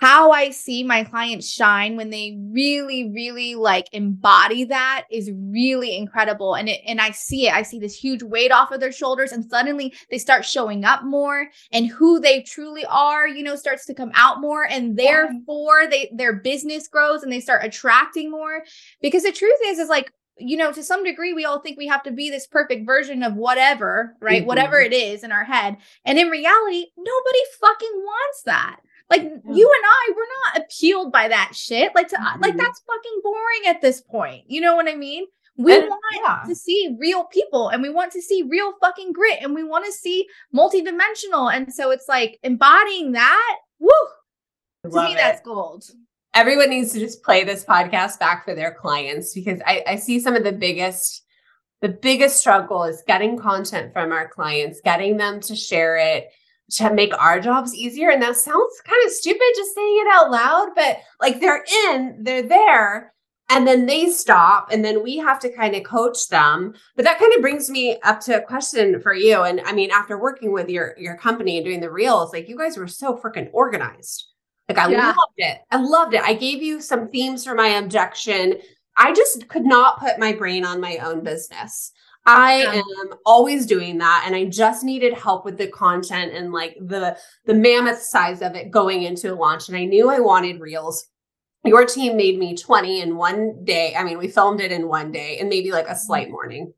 how 0.00 0.30
I 0.30 0.48
see 0.48 0.82
my 0.82 1.04
clients 1.04 1.50
shine 1.50 1.94
when 1.94 2.08
they 2.08 2.38
really, 2.40 3.10
really 3.10 3.54
like 3.54 3.86
embody 3.92 4.64
that 4.64 5.04
is 5.10 5.30
really 5.34 5.94
incredible. 5.94 6.54
And 6.54 6.70
it, 6.70 6.80
and 6.86 7.02
I 7.02 7.10
see 7.10 7.48
it. 7.48 7.52
I 7.52 7.62
see 7.62 7.78
this 7.78 7.94
huge 7.94 8.22
weight 8.22 8.50
off 8.50 8.72
of 8.72 8.80
their 8.80 8.92
shoulders, 8.92 9.30
and 9.30 9.44
suddenly 9.44 9.92
they 10.10 10.16
start 10.16 10.46
showing 10.46 10.86
up 10.86 11.04
more, 11.04 11.48
and 11.70 11.86
who 11.86 12.18
they 12.18 12.40
truly 12.40 12.84
are, 12.86 13.28
you 13.28 13.44
know, 13.44 13.56
starts 13.56 13.84
to 13.86 13.94
come 13.94 14.10
out 14.14 14.40
more, 14.40 14.66
and 14.66 14.98
therefore 14.98 15.86
they 15.90 16.10
their 16.14 16.32
business 16.32 16.88
grows 16.88 17.22
and 17.22 17.30
they 17.30 17.40
start 17.40 17.62
attracting 17.62 18.30
more. 18.30 18.64
Because 19.02 19.24
the 19.24 19.32
truth 19.32 19.58
is, 19.66 19.78
is 19.78 19.90
like 19.90 20.10
you 20.38 20.56
know, 20.56 20.72
to 20.72 20.82
some 20.82 21.04
degree, 21.04 21.34
we 21.34 21.44
all 21.44 21.60
think 21.60 21.76
we 21.76 21.86
have 21.86 22.02
to 22.04 22.10
be 22.10 22.30
this 22.30 22.46
perfect 22.46 22.86
version 22.86 23.22
of 23.22 23.34
whatever, 23.34 24.16
right? 24.20 24.38
Mm-hmm. 24.38 24.46
Whatever 24.46 24.80
it 24.80 24.94
is 24.94 25.22
in 25.22 25.32
our 25.32 25.44
head. 25.44 25.76
And 26.06 26.18
in 26.18 26.28
reality, 26.28 26.86
nobody 26.96 27.38
fucking 27.60 27.92
wants 27.92 28.42
that. 28.46 28.80
Like 29.10 29.22
mm-hmm. 29.22 29.52
you 29.52 29.66
and 29.66 29.84
I, 29.84 30.12
we're 30.16 30.54
not 30.56 30.64
appealed 30.64 31.12
by 31.12 31.28
that 31.28 31.52
shit. 31.54 31.92
Like 31.94 32.08
to 32.08 32.16
mm-hmm. 32.16 32.40
like 32.40 32.56
that's 32.56 32.80
fucking 32.86 33.20
boring 33.22 33.66
at 33.66 33.80
this 33.80 34.00
point. 34.00 34.44
You 34.46 34.60
know 34.60 34.76
what 34.76 34.88
I 34.88 34.94
mean? 34.94 35.26
We 35.56 35.76
and, 35.76 35.88
want 35.88 36.02
yeah. 36.14 36.42
to 36.46 36.54
see 36.54 36.96
real 36.98 37.24
people 37.24 37.68
and 37.68 37.82
we 37.82 37.90
want 37.90 38.12
to 38.12 38.22
see 38.22 38.44
real 38.48 38.72
fucking 38.80 39.12
grit 39.12 39.40
and 39.42 39.54
we 39.54 39.64
want 39.64 39.84
to 39.84 39.92
see 39.92 40.26
multidimensional. 40.54 41.52
And 41.52 41.74
so 41.74 41.90
it's 41.90 42.08
like 42.08 42.38
embodying 42.42 43.12
that, 43.12 43.56
woo. 43.78 43.90
To 44.84 45.02
me, 45.02 45.12
it. 45.12 45.16
that's 45.16 45.42
gold. 45.42 45.84
Everyone 46.32 46.70
needs 46.70 46.92
to 46.92 47.00
just 47.00 47.22
play 47.22 47.44
this 47.44 47.64
podcast 47.64 48.18
back 48.18 48.44
for 48.44 48.54
their 48.54 48.72
clients 48.72 49.34
because 49.34 49.60
I, 49.66 49.82
I 49.86 49.96
see 49.96 50.20
some 50.20 50.34
of 50.34 50.44
the 50.44 50.52
biggest 50.52 51.24
the 51.82 51.88
biggest 51.88 52.36
struggle 52.36 52.84
is 52.84 53.02
getting 53.06 53.38
content 53.38 53.92
from 53.92 54.12
our 54.12 54.28
clients, 54.28 54.80
getting 54.84 55.16
them 55.16 55.40
to 55.40 55.56
share 55.56 55.96
it, 55.96 56.30
to 56.70 56.92
make 56.92 57.12
our 57.18 57.40
jobs 57.40 57.74
easier. 57.74 58.10
And 58.10 58.22
that 58.22 58.36
sounds 58.36 58.80
kind 58.84 59.06
of 59.06 59.12
stupid 59.12 59.40
just 59.56 59.74
saying 59.74 60.04
it 60.06 60.08
out 60.12 60.30
loud, 60.30 60.68
but 60.74 60.98
like 61.20 61.40
they're 61.40 61.64
in, 61.86 62.18
they're 62.22 62.42
there, 62.42 63.12
and 63.50 63.66
then 63.66 63.86
they 63.86 64.10
stop, 64.10 64.70
and 64.70 64.84
then 64.84 65.02
we 65.02 65.16
have 65.16 65.40
to 65.40 65.52
kind 65.52 65.74
of 65.74 65.82
coach 65.82 66.28
them. 66.28 66.72
But 66.94 67.04
that 67.04 67.18
kind 67.18 67.34
of 67.34 67.42
brings 67.42 67.68
me 67.68 67.98
up 68.04 68.20
to 68.20 68.38
a 68.38 68.46
question 68.46 69.00
for 69.00 69.12
you. 69.12 69.42
And 69.42 69.60
I 69.62 69.72
mean, 69.72 69.90
after 69.90 70.18
working 70.18 70.52
with 70.52 70.68
your 70.68 70.94
your 70.96 71.16
company 71.16 71.56
and 71.56 71.66
doing 71.66 71.80
the 71.80 71.90
reels, 71.90 72.32
like 72.32 72.48
you 72.48 72.56
guys 72.56 72.76
were 72.76 72.86
so 72.86 73.16
freaking 73.16 73.50
organized. 73.52 74.26
Like 74.68 74.78
I 74.78 74.88
yeah. 74.88 75.06
loved 75.06 75.34
it. 75.36 75.58
I 75.72 75.82
loved 75.82 76.14
it. 76.14 76.22
I 76.22 76.34
gave 76.34 76.62
you 76.62 76.80
some 76.80 77.08
themes 77.08 77.44
for 77.44 77.56
my 77.56 77.68
objection. 77.70 78.54
I 78.96 79.12
just 79.12 79.48
could 79.48 79.64
not 79.64 79.98
put 79.98 80.20
my 80.20 80.32
brain 80.32 80.64
on 80.64 80.80
my 80.80 80.98
own 80.98 81.24
business. 81.24 81.90
I 82.30 82.82
am 83.00 83.14
always 83.26 83.66
doing 83.66 83.98
that 83.98 84.24
and 84.26 84.36
I 84.36 84.44
just 84.44 84.84
needed 84.84 85.14
help 85.14 85.44
with 85.44 85.58
the 85.58 85.66
content 85.66 86.32
and 86.32 86.52
like 86.52 86.76
the 86.80 87.16
the 87.44 87.54
mammoth 87.54 88.00
size 88.00 88.40
of 88.42 88.54
it 88.54 88.70
going 88.70 89.02
into 89.02 89.32
a 89.32 89.34
launch 89.34 89.68
and 89.68 89.76
I 89.76 89.84
knew 89.84 90.08
I 90.08 90.20
wanted 90.20 90.60
reels. 90.60 91.06
Your 91.64 91.84
team 91.84 92.16
made 92.16 92.38
me 92.38 92.56
20 92.56 93.02
in 93.02 93.16
one 93.16 93.64
day. 93.64 93.94
I 93.94 94.04
mean, 94.04 94.16
we 94.16 94.28
filmed 94.28 94.60
it 94.60 94.72
in 94.72 94.88
one 94.88 95.12
day 95.12 95.38
and 95.38 95.48
maybe 95.48 95.72
like 95.72 95.88
a 95.88 95.96
slight 95.96 96.26
mm-hmm. 96.26 96.32
morning. 96.32 96.72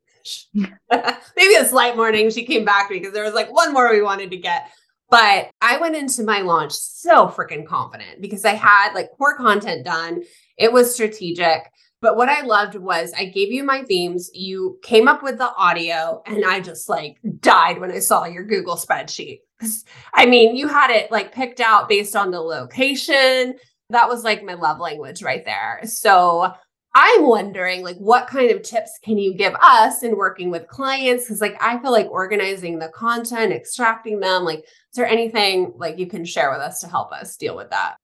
maybe 0.55 1.55
a 1.57 1.65
slight 1.65 1.97
morning 1.97 2.31
she 2.31 2.45
came 2.45 2.65
back 2.65 2.89
because 2.89 3.13
there 3.13 3.25
was 3.25 3.35
like 3.35 3.53
one 3.53 3.73
more 3.73 3.91
we 3.93 4.03
wanted 4.03 4.31
to 4.31 4.37
get. 4.37 4.71
But 5.11 5.51
I 5.61 5.77
went 5.77 5.95
into 5.95 6.25
my 6.25 6.41
launch 6.41 6.73
so 6.73 7.29
freaking 7.29 7.67
confident 7.67 8.23
because 8.23 8.47
I 8.47 8.55
had 8.55 8.95
like 8.95 9.11
core 9.19 9.37
content 9.37 9.85
done. 9.85 10.23
It 10.57 10.73
was 10.73 10.95
strategic. 10.95 11.71
But 12.03 12.17
what 12.17 12.29
I 12.29 12.43
loved 12.43 12.75
was 12.75 13.13
I 13.17 13.27
gave 13.27 13.53
you 13.53 13.63
my 13.63 13.85
themes, 13.85 14.29
you 14.35 14.79
came 14.83 15.07
up 15.07 15.23
with 15.23 15.39
the 15.39 15.55
audio, 15.55 16.21
and 16.27 16.45
I 16.45 16.59
just 16.59 16.89
like 16.89 17.19
died 17.39 17.81
when 17.81 17.93
I 17.93 18.01
saw 18.01 18.25
your 18.25 18.45
Google 18.45 18.75
spreadsheet. 18.75 19.39
I 20.13 20.27
mean, 20.27 20.57
you 20.57 20.67
had 20.67 20.91
it 20.91 21.13
like 21.13 21.33
picked 21.33 21.61
out 21.61 21.89
based 21.89 22.17
on 22.17 22.33
the 22.33 22.41
location. 22.41 23.55
That 23.91 24.09
was 24.09 24.25
like 24.25 24.43
my 24.43 24.55
love 24.55 24.81
language 24.81 25.23
right 25.23 25.45
there. 25.45 25.81
So 25.85 26.53
I'm 26.93 27.27
wondering 27.27 27.85
like 27.85 27.97
what 27.99 28.27
kind 28.27 28.51
of 28.51 28.63
tips 28.63 28.99
can 29.03 29.17
you 29.17 29.33
give 29.33 29.55
us 29.63 30.03
in 30.03 30.17
working 30.17 30.51
with 30.51 30.67
clients 30.67 31.29
cuz 31.29 31.41
like 31.41 31.57
I 31.63 31.79
feel 31.79 31.93
like 31.93 32.11
organizing 32.11 32.81
the 32.81 32.89
content, 32.89 33.53
extracting 33.53 34.19
them, 34.19 34.45
like 34.45 34.59
is 34.61 34.97
there 34.97 35.07
anything 35.07 35.73
like 35.77 35.99
you 35.99 36.09
can 36.09 36.25
share 36.25 36.51
with 36.51 36.61
us 36.61 36.81
to 36.81 36.89
help 36.89 37.13
us 37.13 37.37
deal 37.37 37.57
with 37.57 37.71
that? 37.71 37.97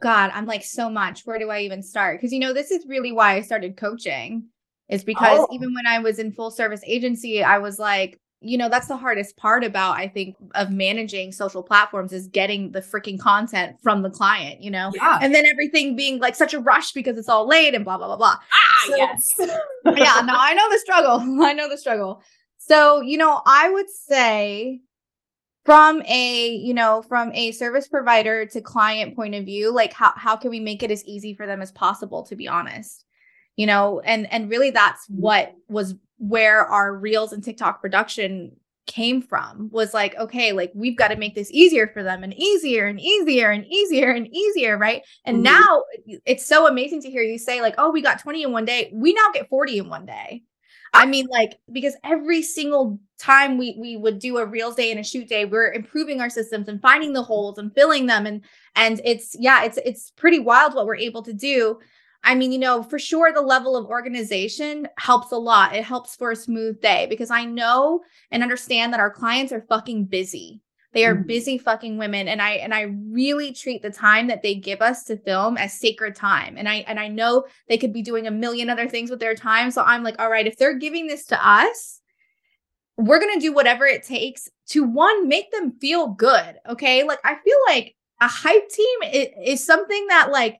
God, 0.00 0.30
I'm 0.34 0.46
like 0.46 0.64
so 0.64 0.88
much. 0.90 1.22
Where 1.22 1.38
do 1.38 1.50
I 1.50 1.60
even 1.60 1.82
start? 1.82 2.18
Because 2.18 2.32
you 2.32 2.40
know, 2.40 2.52
this 2.52 2.70
is 2.70 2.86
really 2.86 3.12
why 3.12 3.34
I 3.34 3.40
started 3.40 3.76
coaching. 3.76 4.44
Is 4.88 5.04
because 5.04 5.38
oh. 5.40 5.48
even 5.52 5.72
when 5.72 5.86
I 5.86 6.00
was 6.00 6.18
in 6.18 6.32
full 6.32 6.50
service 6.50 6.82
agency, 6.86 7.42
I 7.42 7.58
was 7.58 7.78
like, 7.78 8.20
you 8.42 8.58
know, 8.58 8.68
that's 8.68 8.88
the 8.88 8.96
hardest 8.96 9.36
part 9.36 9.64
about 9.64 9.96
I 9.96 10.08
think 10.08 10.36
of 10.54 10.70
managing 10.70 11.32
social 11.32 11.62
platforms 11.62 12.12
is 12.12 12.26
getting 12.26 12.72
the 12.72 12.80
freaking 12.80 13.18
content 13.18 13.76
from 13.82 14.02
the 14.02 14.10
client, 14.10 14.60
you 14.60 14.70
know? 14.70 14.90
Yeah. 14.94 15.18
And 15.22 15.34
then 15.34 15.46
everything 15.46 15.96
being 15.96 16.18
like 16.18 16.34
such 16.34 16.52
a 16.52 16.60
rush 16.60 16.92
because 16.92 17.16
it's 17.16 17.28
all 17.28 17.46
late 17.46 17.74
and 17.74 17.84
blah 17.84 17.96
blah 17.96 18.08
blah 18.08 18.16
blah. 18.16 18.36
Ah, 18.52 18.84
so, 18.86 18.96
yes. 18.96 19.34
yeah, 19.38 20.20
no, 20.24 20.34
I 20.36 20.54
know 20.54 20.70
the 20.70 20.78
struggle. 20.78 21.20
I 21.44 21.52
know 21.52 21.68
the 21.68 21.78
struggle. 21.78 22.22
So, 22.58 23.00
you 23.00 23.16
know, 23.16 23.40
I 23.46 23.70
would 23.70 23.90
say 23.90 24.80
from 25.64 26.02
a 26.02 26.48
you 26.56 26.74
know 26.74 27.02
from 27.02 27.32
a 27.34 27.52
service 27.52 27.88
provider 27.88 28.46
to 28.46 28.60
client 28.60 29.14
point 29.14 29.34
of 29.34 29.44
view 29.44 29.72
like 29.72 29.92
how, 29.92 30.12
how 30.16 30.36
can 30.36 30.50
we 30.50 30.60
make 30.60 30.82
it 30.82 30.90
as 30.90 31.04
easy 31.04 31.34
for 31.34 31.46
them 31.46 31.62
as 31.62 31.72
possible 31.72 32.22
to 32.22 32.36
be 32.36 32.48
honest 32.48 33.04
you 33.56 33.66
know 33.66 34.00
and 34.00 34.30
and 34.32 34.50
really 34.50 34.70
that's 34.70 35.06
mm-hmm. 35.06 35.20
what 35.20 35.54
was 35.68 35.94
where 36.18 36.64
our 36.66 36.94
reels 36.96 37.32
and 37.32 37.44
tiktok 37.44 37.80
production 37.80 38.52
came 38.86 39.22
from 39.22 39.70
was 39.70 39.94
like 39.94 40.14
okay 40.16 40.50
like 40.50 40.72
we've 40.74 40.96
got 40.96 41.08
to 41.08 41.16
make 41.16 41.36
this 41.36 41.50
easier 41.52 41.86
for 41.86 42.02
them 42.02 42.24
and 42.24 42.34
easier 42.34 42.86
and 42.86 43.00
easier 43.00 43.50
and 43.50 43.64
easier 43.66 44.10
and 44.10 44.26
easier 44.34 44.76
right 44.76 45.02
and 45.24 45.36
mm-hmm. 45.36 45.54
now 45.54 45.84
it's 46.26 46.44
so 46.44 46.66
amazing 46.66 47.00
to 47.00 47.08
hear 47.08 47.22
you 47.22 47.38
say 47.38 47.60
like 47.60 47.74
oh 47.78 47.90
we 47.90 48.02
got 48.02 48.18
20 48.18 48.42
in 48.42 48.52
one 48.52 48.64
day 48.64 48.90
we 48.92 49.12
now 49.12 49.28
get 49.32 49.48
40 49.48 49.78
in 49.78 49.88
one 49.88 50.04
day 50.04 50.42
I 50.94 51.06
mean, 51.06 51.26
like, 51.30 51.58
because 51.72 51.96
every 52.04 52.42
single 52.42 53.00
time 53.18 53.56
we 53.56 53.76
we 53.78 53.96
would 53.96 54.18
do 54.18 54.36
a 54.38 54.44
reels 54.46 54.74
day 54.74 54.90
and 54.90 55.00
a 55.00 55.04
shoot 55.04 55.28
day, 55.28 55.44
we're 55.46 55.72
improving 55.72 56.20
our 56.20 56.28
systems 56.28 56.68
and 56.68 56.82
finding 56.82 57.12
the 57.14 57.22
holes 57.22 57.58
and 57.58 57.74
filling 57.74 58.06
them. 58.06 58.26
And 58.26 58.44
and 58.76 59.00
it's 59.04 59.34
yeah, 59.38 59.64
it's 59.64 59.78
it's 59.84 60.10
pretty 60.10 60.38
wild 60.38 60.74
what 60.74 60.86
we're 60.86 60.96
able 60.96 61.22
to 61.22 61.32
do. 61.32 61.78
I 62.24 62.34
mean, 62.34 62.52
you 62.52 62.58
know, 62.58 62.82
for 62.82 62.98
sure 62.98 63.32
the 63.32 63.40
level 63.40 63.74
of 63.76 63.86
organization 63.86 64.86
helps 64.98 65.32
a 65.32 65.36
lot. 65.36 65.74
It 65.74 65.82
helps 65.84 66.14
for 66.14 66.30
a 66.30 66.36
smooth 66.36 66.80
day 66.80 67.06
because 67.08 67.30
I 67.30 67.44
know 67.46 68.02
and 68.30 68.42
understand 68.42 68.92
that 68.92 69.00
our 69.00 69.10
clients 69.10 69.52
are 69.52 69.62
fucking 69.68 70.04
busy. 70.06 70.60
They 70.92 71.06
are 71.06 71.14
mm-hmm. 71.14 71.26
busy 71.26 71.58
fucking 71.58 71.96
women 71.98 72.28
and 72.28 72.42
I 72.42 72.52
and 72.52 72.74
I 72.74 72.82
really 72.82 73.52
treat 73.52 73.82
the 73.82 73.90
time 73.90 74.26
that 74.26 74.42
they 74.42 74.54
give 74.54 74.82
us 74.82 75.04
to 75.04 75.16
film 75.16 75.56
as 75.56 75.72
sacred 75.72 76.14
time. 76.14 76.56
And 76.58 76.68
I 76.68 76.84
and 76.86 77.00
I 77.00 77.08
know 77.08 77.46
they 77.68 77.78
could 77.78 77.92
be 77.92 78.02
doing 78.02 78.26
a 78.26 78.30
million 78.30 78.68
other 78.68 78.88
things 78.88 79.10
with 79.10 79.20
their 79.20 79.34
time, 79.34 79.70
so 79.70 79.82
I'm 79.82 80.02
like, 80.02 80.20
all 80.20 80.30
right, 80.30 80.46
if 80.46 80.56
they're 80.56 80.78
giving 80.78 81.06
this 81.06 81.26
to 81.26 81.48
us, 81.48 82.00
we're 82.96 83.20
going 83.20 83.34
to 83.34 83.40
do 83.40 83.52
whatever 83.52 83.86
it 83.86 84.04
takes 84.04 84.48
to 84.68 84.84
one 84.84 85.28
make 85.28 85.50
them 85.50 85.72
feel 85.80 86.08
good, 86.08 86.56
okay? 86.68 87.04
Like 87.04 87.20
I 87.24 87.36
feel 87.36 87.58
like 87.66 87.96
a 88.20 88.28
hype 88.28 88.68
team 88.68 89.02
is, 89.12 89.28
is 89.44 89.66
something 89.66 90.06
that 90.08 90.30
like 90.30 90.58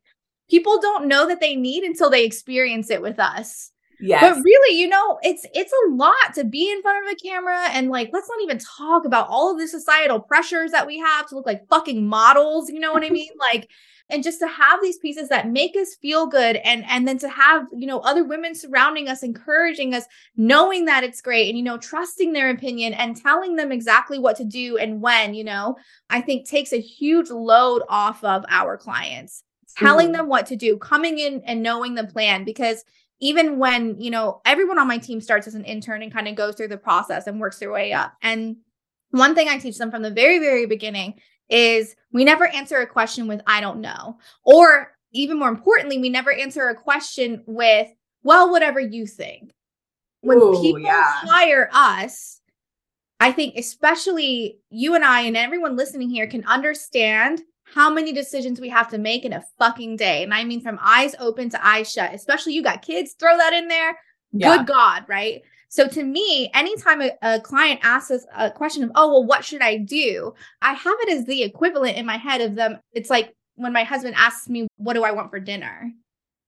people 0.51 0.81
don't 0.81 1.09
know 1.09 1.29
that 1.29 1.41
they 1.41 1.57
need 1.57 1.85
until 1.85 2.11
they 2.11 2.25
experience 2.25 2.91
it 2.91 3.03
with 3.03 3.19
us. 3.19 3.71
Yes. 4.03 4.21
But 4.21 4.43
really, 4.43 4.79
you 4.81 4.89
know, 4.89 5.19
it's 5.23 5.47
it's 5.55 5.73
a 5.73 5.91
lot 5.95 6.35
to 6.35 6.45
be 6.45 6.71
in 6.71 6.83
front 6.83 7.07
of 7.07 7.13
a 7.13 7.15
camera 7.15 7.69
and 7.71 7.89
like 7.89 8.11
let's 8.13 8.29
not 8.29 8.43
even 8.43 8.59
talk 8.59 9.05
about 9.05 9.29
all 9.29 9.53
of 9.53 9.59
the 9.59 9.69
societal 9.69 10.19
pressures 10.19 10.73
that 10.73 10.89
we 10.89 10.99
have 10.99 11.29
to 11.29 11.37
look 11.37 11.47
like 11.47 11.69
fucking 11.69 12.05
models, 12.05 12.69
you 12.69 12.81
know 12.81 12.93
what 12.93 13.05
I 13.05 13.11
mean? 13.11 13.31
Like 13.39 13.71
and 14.11 14.25
just 14.25 14.41
to 14.41 14.49
have 14.49 14.83
these 14.83 14.99
pieces 14.99 15.29
that 15.29 15.51
make 15.51 15.77
us 15.77 15.95
feel 15.95 16.27
good 16.27 16.57
and 16.57 16.85
and 16.89 17.07
then 17.07 17.17
to 17.19 17.29
have, 17.29 17.67
you 17.73 17.87
know, 17.87 18.01
other 18.01 18.25
women 18.25 18.57
surrounding 18.57 19.09
us 19.09 19.23
encouraging 19.23 19.95
us, 19.95 20.05
knowing 20.37 20.85
that 20.87 21.05
it's 21.05 21.21
great 21.21 21.49
and 21.49 21.57
you 21.57 21.65
know, 21.65 21.79
trusting 21.79 22.33
their 22.33 22.51
opinion 22.51 22.95
and 22.95 23.17
telling 23.17 23.55
them 23.55 23.71
exactly 23.71 24.19
what 24.19 24.37
to 24.37 24.45
do 24.45 24.77
and 24.79 25.01
when, 25.01 25.33
you 25.33 25.45
know, 25.45 25.77
I 26.11 26.21
think 26.21 26.49
takes 26.49 26.73
a 26.73 26.81
huge 26.81 27.31
load 27.31 27.83
off 27.89 28.25
of 28.25 28.45
our 28.49 28.77
clients. 28.77 29.45
Telling 29.79 30.09
mm-hmm. 30.09 30.17
them 30.17 30.29
what 30.29 30.45
to 30.47 30.57
do, 30.57 30.77
coming 30.77 31.19
in 31.19 31.41
and 31.47 31.63
knowing 31.63 31.95
the 31.95 32.05
plan 32.05 32.45
because 32.45 32.85
even 33.23 33.57
when, 33.57 34.01
you 34.01 34.11
know, 34.11 34.43
everyone 34.45 34.81
on 34.81 34.89
my 34.89 34.99
team 34.99 35.21
starts 35.21 35.47
as 35.47 35.55
an 35.55 35.65
intern 35.65 36.03
and 36.03 36.13
kind 36.13 36.27
of 36.27 36.35
goes 36.35 36.57
through 36.57 36.67
the 36.67 36.77
process 36.77 37.29
and 37.29 37.41
works 37.41 37.61
their 37.61 37.71
way 37.71 37.93
up. 37.93 38.13
And 38.21 38.57
one 39.13 39.37
thing 39.37 39.49
I 39.49 39.59
teach 39.59 39.79
them 39.79 39.93
from 39.93 40.03
the 40.03 40.11
very, 40.11 40.41
very 40.41 40.67
beginning 40.67 41.15
is 41.49 41.95
we 42.11 42.25
never 42.25 42.49
answer 42.49 42.79
a 42.79 42.87
question 42.87 43.29
with, 43.29 43.41
I 43.47 43.61
don't 43.61 43.81
know. 43.81 44.19
Or 44.43 44.97
even 45.13 45.39
more 45.39 45.51
importantly, 45.51 45.99
we 45.99 46.09
never 46.09 46.33
answer 46.33 46.69
a 46.69 46.75
question 46.75 47.45
with, 47.47 47.89
well, 48.25 48.51
whatever 48.51 48.81
you 48.81 49.07
think. 49.07 49.53
when 50.23 50.39
Ooh, 50.39 50.61
people 50.61 50.81
yeah. 50.81 51.21
hire 51.23 51.69
us, 51.73 52.41
I 53.21 53.31
think 53.33 53.57
especially 53.57 54.59
you 54.71 54.95
and 54.95 55.05
I 55.05 55.23
and 55.23 55.37
everyone 55.37 55.77
listening 55.77 56.11
here 56.11 56.27
can 56.27 56.45
understand 56.45 57.43
how 57.75 57.91
many 57.91 58.13
decisions 58.13 58.61
we 58.61 58.69
have 58.69 58.89
to 58.91 58.99
make 58.99 59.25
in 59.25 59.33
a 59.33 59.45
fucking 59.59 59.97
day. 59.97 60.23
And 60.23 60.35
I 60.35 60.45
mean 60.45 60.61
from 60.61 60.79
eyes 60.83 61.15
open 61.19 61.51
to 61.51 61.67
eyes 61.67 61.93
shut, 61.93 62.15
especially 62.15 62.55
you 62.55 62.63
got 62.63 62.83
kids, 62.83 63.15
throw 63.19 63.37
that 63.37 63.53
in 63.53 63.69
there. 63.69 63.99
Yeah. 64.33 64.57
Good 64.57 64.67
God, 64.67 65.05
right? 65.09 65.43
So 65.69 65.89
to 65.89 66.03
me, 66.03 66.51
anytime 66.53 67.01
a, 67.01 67.13
a, 67.23 67.41
client 67.41 67.81
asks 67.83 68.11
us 68.11 68.27
a 68.37 68.51
question 68.51 68.85
of, 68.85 68.91
oh, 68.95 69.09
well, 69.09 69.25
what 69.25 69.45
should 69.45 69.63
I 69.63 69.79
do? 69.79 70.35
I 70.61 70.75
have 70.75 70.97
it 71.01 71.09
as 71.09 71.25
the 71.25 71.43
equivalent 71.43 71.97
in 71.97 72.05
my 72.05 72.19
head 72.19 72.43
of 72.43 72.55
them. 72.55 72.79
It's 72.93 73.09
like 73.09 73.33
when 73.55 73.73
my 73.73 73.85
husband 73.85 74.15
asks 74.19 74.49
me, 74.49 74.69
what 74.77 74.93
do 74.95 75.05
I 75.05 75.13
want 75.13 75.31
for 75.31 75.41
dinner? 75.41 75.91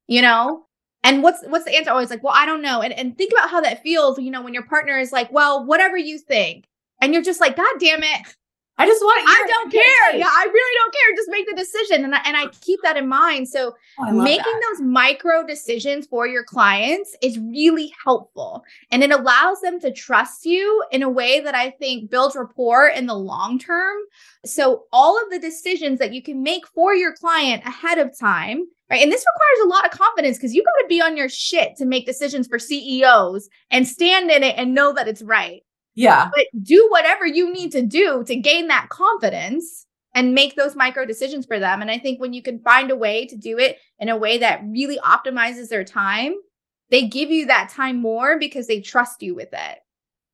You 0.06 0.20
know? 0.20 0.66
And 1.04 1.22
what's 1.22 1.42
what's 1.46 1.66
the 1.66 1.76
answer? 1.76 1.90
Oh, 1.90 1.94
Always 1.94 2.10
like, 2.10 2.22
well, 2.22 2.34
I 2.34 2.46
don't 2.46 2.62
know. 2.62 2.80
And 2.80 2.92
and 2.92 3.16
think 3.16 3.32
about 3.32 3.50
how 3.50 3.60
that 3.60 3.82
feels, 3.82 4.18
you 4.18 4.30
know, 4.30 4.42
when 4.42 4.54
your 4.54 4.64
partner 4.66 4.98
is 4.98 5.12
like, 5.12 5.30
well, 5.30 5.64
whatever 5.64 5.98
you 5.98 6.18
think. 6.18 6.64
And 7.00 7.12
you're 7.12 7.22
just 7.22 7.40
like, 7.40 7.56
God 7.56 7.74
damn 7.78 8.02
it. 8.02 8.34
I 8.76 8.86
just 8.86 9.02
want. 9.02 9.24
I 9.28 9.46
don't 9.48 9.72
care. 9.72 10.16
Yeah, 10.18 10.26
I 10.26 10.44
really 10.52 10.78
don't 10.78 10.92
care. 10.92 11.16
Just 11.16 11.30
make 11.30 11.48
the 11.48 11.54
decision, 11.54 12.04
and 12.04 12.14
I, 12.14 12.20
and 12.24 12.36
I 12.36 12.46
keep 12.60 12.80
that 12.82 12.96
in 12.96 13.08
mind. 13.08 13.48
So 13.48 13.74
oh, 14.00 14.12
making 14.12 14.42
that. 14.42 14.62
those 14.72 14.82
micro 14.82 15.46
decisions 15.46 16.06
for 16.06 16.26
your 16.26 16.42
clients 16.42 17.16
is 17.22 17.38
really 17.38 17.92
helpful, 18.02 18.64
and 18.90 19.04
it 19.04 19.12
allows 19.12 19.60
them 19.60 19.78
to 19.80 19.92
trust 19.92 20.44
you 20.44 20.82
in 20.90 21.04
a 21.04 21.08
way 21.08 21.40
that 21.40 21.54
I 21.54 21.70
think 21.70 22.10
builds 22.10 22.34
rapport 22.34 22.88
in 22.88 23.06
the 23.06 23.14
long 23.14 23.60
term. 23.60 23.96
So 24.44 24.84
all 24.92 25.22
of 25.22 25.30
the 25.30 25.38
decisions 25.38 26.00
that 26.00 26.12
you 26.12 26.22
can 26.22 26.42
make 26.42 26.66
for 26.66 26.94
your 26.94 27.14
client 27.14 27.62
ahead 27.64 27.98
of 27.98 28.18
time. 28.18 28.64
Right. 28.90 29.02
And 29.02 29.10
this 29.10 29.24
requires 29.24 29.66
a 29.66 29.68
lot 29.74 29.86
of 29.86 29.98
confidence 29.98 30.36
because 30.36 30.54
you 30.54 30.62
got 30.62 30.82
to 30.82 30.88
be 30.88 31.00
on 31.00 31.16
your 31.16 31.30
shit 31.30 31.74
to 31.76 31.86
make 31.86 32.04
decisions 32.04 32.46
for 32.46 32.58
CEOs 32.58 33.48
and 33.70 33.88
stand 33.88 34.30
in 34.30 34.42
it 34.42 34.56
and 34.58 34.74
know 34.74 34.92
that 34.92 35.08
it's 35.08 35.22
right. 35.22 35.62
Yeah. 35.94 36.30
But 36.34 36.46
do 36.62 36.86
whatever 36.90 37.26
you 37.26 37.52
need 37.52 37.72
to 37.72 37.82
do 37.82 38.24
to 38.24 38.36
gain 38.36 38.68
that 38.68 38.88
confidence 38.88 39.86
and 40.14 40.34
make 40.34 40.54
those 40.54 40.76
micro 40.76 41.04
decisions 41.04 41.44
for 41.44 41.58
them. 41.58 41.82
And 41.82 41.90
I 41.90 41.98
think 41.98 42.20
when 42.20 42.32
you 42.32 42.42
can 42.42 42.60
find 42.60 42.90
a 42.90 42.96
way 42.96 43.26
to 43.26 43.36
do 43.36 43.58
it 43.58 43.78
in 43.98 44.08
a 44.08 44.16
way 44.16 44.38
that 44.38 44.62
really 44.64 44.98
optimizes 44.98 45.68
their 45.68 45.84
time, 45.84 46.34
they 46.90 47.08
give 47.08 47.30
you 47.30 47.46
that 47.46 47.70
time 47.70 48.00
more 48.00 48.38
because 48.38 48.66
they 48.66 48.80
trust 48.80 49.22
you 49.22 49.34
with 49.34 49.52
it. 49.52 49.78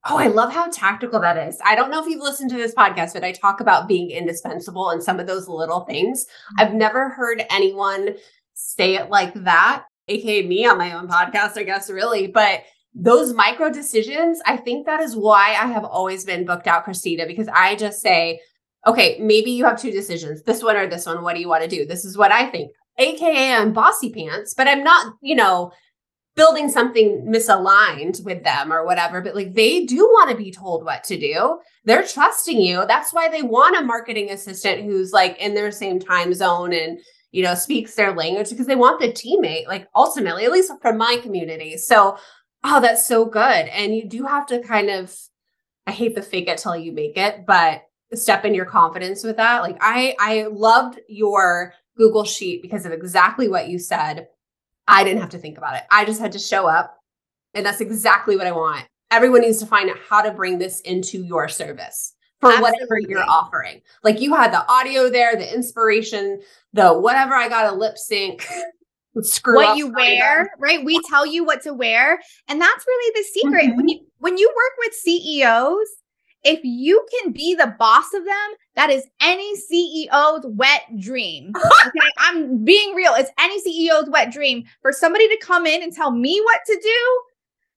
Oh, 0.08 0.16
I 0.16 0.28
love 0.28 0.52
how 0.52 0.70
tactical 0.70 1.20
that 1.20 1.36
is. 1.36 1.58
I 1.64 1.74
don't 1.74 1.90
know 1.90 2.02
if 2.02 2.08
you've 2.08 2.22
listened 2.22 2.50
to 2.50 2.56
this 2.56 2.74
podcast, 2.74 3.12
but 3.12 3.24
I 3.24 3.32
talk 3.32 3.60
about 3.60 3.86
being 3.86 4.10
indispensable 4.10 4.88
and 4.90 5.02
some 5.02 5.20
of 5.20 5.26
those 5.26 5.46
little 5.46 5.80
things. 5.80 6.24
Mm-hmm. 6.24 6.60
I've 6.60 6.74
never 6.74 7.10
heard 7.10 7.44
anyone 7.50 8.14
say 8.54 8.94
it 8.94 9.10
like 9.10 9.34
that, 9.44 9.84
aka 10.08 10.46
me 10.46 10.66
on 10.66 10.78
my 10.78 10.92
own 10.92 11.06
podcast, 11.06 11.58
I 11.58 11.64
guess, 11.64 11.90
really. 11.90 12.26
But 12.26 12.62
those 12.94 13.32
micro 13.32 13.70
decisions, 13.70 14.40
I 14.46 14.56
think 14.56 14.86
that 14.86 15.00
is 15.00 15.16
why 15.16 15.50
I 15.50 15.66
have 15.66 15.84
always 15.84 16.24
been 16.24 16.44
booked 16.44 16.66
out, 16.66 16.84
Kristina, 16.84 17.26
because 17.26 17.48
I 17.48 17.76
just 17.76 18.00
say, 18.00 18.40
okay, 18.86 19.18
maybe 19.20 19.50
you 19.50 19.64
have 19.64 19.80
two 19.80 19.90
decisions, 19.90 20.42
this 20.42 20.62
one 20.62 20.76
or 20.76 20.86
this 20.86 21.06
one. 21.06 21.22
What 21.22 21.34
do 21.34 21.40
you 21.40 21.48
want 21.48 21.62
to 21.62 21.68
do? 21.68 21.86
This 21.86 22.04
is 22.04 22.16
what 22.16 22.32
I 22.32 22.50
think. 22.50 22.72
AKA 22.98 23.54
I'm 23.54 23.72
bossy 23.72 24.10
pants, 24.12 24.54
but 24.54 24.68
I'm 24.68 24.82
not, 24.82 25.14
you 25.22 25.36
know, 25.36 25.72
building 26.36 26.68
something 26.68 27.26
misaligned 27.28 28.24
with 28.24 28.44
them 28.44 28.72
or 28.72 28.84
whatever, 28.84 29.20
but 29.20 29.34
like 29.34 29.54
they 29.54 29.84
do 29.84 29.98
want 29.98 30.30
to 30.30 30.36
be 30.36 30.50
told 30.50 30.84
what 30.84 31.04
to 31.04 31.18
do. 31.18 31.58
They're 31.84 32.06
trusting 32.06 32.60
you. 32.60 32.84
That's 32.86 33.12
why 33.12 33.28
they 33.28 33.42
want 33.42 33.76
a 33.76 33.84
marketing 33.84 34.30
assistant 34.30 34.84
who's 34.84 35.12
like 35.12 35.38
in 35.38 35.54
their 35.54 35.70
same 35.70 35.98
time 35.98 36.32
zone 36.32 36.72
and, 36.72 36.98
you 37.32 37.42
know, 37.42 37.54
speaks 37.54 37.94
their 37.94 38.14
language 38.14 38.50
because 38.50 38.66
they 38.66 38.76
want 38.76 39.00
the 39.00 39.12
teammate, 39.12 39.66
like 39.66 39.86
ultimately, 39.94 40.44
at 40.44 40.52
least 40.52 40.72
from 40.80 40.98
my 40.98 41.18
community. 41.22 41.76
So 41.76 42.16
Oh, 42.64 42.80
that's 42.80 43.06
so 43.06 43.24
good. 43.24 43.40
And 43.68 43.94
you 43.94 44.04
do 44.06 44.24
have 44.24 44.46
to 44.46 44.60
kind 44.60 44.90
of, 44.90 45.16
I 45.86 45.92
hate 45.92 46.14
the 46.14 46.22
fake 46.22 46.48
it 46.48 46.58
till 46.58 46.76
you 46.76 46.92
make 46.92 47.16
it, 47.16 47.46
but 47.46 47.82
step 48.14 48.44
in 48.44 48.54
your 48.54 48.66
confidence 48.66 49.24
with 49.24 49.36
that. 49.36 49.62
Like 49.62 49.78
I, 49.80 50.14
I 50.18 50.46
loved 50.50 51.00
your 51.08 51.74
Google 51.96 52.24
sheet 52.24 52.62
because 52.62 52.84
of 52.84 52.92
exactly 52.92 53.48
what 53.48 53.68
you 53.68 53.78
said. 53.78 54.28
I 54.86 55.04
didn't 55.04 55.20
have 55.20 55.30
to 55.30 55.38
think 55.38 55.58
about 55.58 55.76
it. 55.76 55.82
I 55.90 56.04
just 56.04 56.20
had 56.20 56.32
to 56.32 56.38
show 56.38 56.66
up. 56.66 56.98
And 57.54 57.64
that's 57.64 57.80
exactly 57.80 58.36
what 58.36 58.46
I 58.46 58.52
want. 58.52 58.86
Everyone 59.10 59.40
needs 59.40 59.58
to 59.58 59.66
find 59.66 59.90
out 59.90 59.98
how 60.08 60.22
to 60.22 60.30
bring 60.30 60.58
this 60.58 60.80
into 60.80 61.22
your 61.22 61.48
service 61.48 62.14
for 62.40 62.50
Absolutely. 62.50 62.72
whatever 62.72 62.98
you're 62.98 63.28
offering. 63.28 63.82
Like 64.02 64.20
you 64.20 64.34
had 64.34 64.52
the 64.52 64.66
audio 64.70 65.10
there, 65.10 65.36
the 65.36 65.52
inspiration, 65.52 66.40
the 66.72 66.92
whatever 66.92 67.34
I 67.34 67.48
got 67.48 67.72
a 67.72 67.76
lip 67.76 67.98
sync. 67.98 68.46
screw 69.22 69.56
what 69.56 69.76
you 69.76 69.92
wear, 69.92 70.50
right? 70.58 70.84
We 70.84 71.00
tell 71.08 71.26
you 71.26 71.44
what 71.44 71.62
to 71.62 71.74
wear. 71.74 72.20
And 72.48 72.60
that's 72.60 72.86
really 72.86 73.20
the 73.20 73.28
secret. 73.40 73.66
Mm-hmm. 73.66 73.76
When 73.76 73.88
you 73.88 74.00
when 74.18 74.38
you 74.38 74.48
work 74.48 74.86
with 74.86 74.94
CEOs, 74.94 75.88
if 76.44 76.60
you 76.62 77.06
can 77.10 77.32
be 77.32 77.54
the 77.54 77.74
boss 77.78 78.06
of 78.14 78.24
them, 78.24 78.54
that 78.76 78.90
is 78.90 79.06
any 79.20 79.56
CEO's 79.56 80.46
wet 80.46 80.82
dream. 80.98 81.52
Okay. 81.86 81.98
I'm 82.18 82.62
being 82.62 82.94
real. 82.94 83.14
It's 83.14 83.30
any 83.38 83.60
CEO's 83.62 84.08
wet 84.10 84.30
dream 84.30 84.64
for 84.82 84.92
somebody 84.92 85.26
to 85.28 85.38
come 85.38 85.66
in 85.66 85.82
and 85.82 85.92
tell 85.92 86.10
me 86.10 86.40
what 86.44 86.60
to 86.66 86.78
do. 86.80 87.22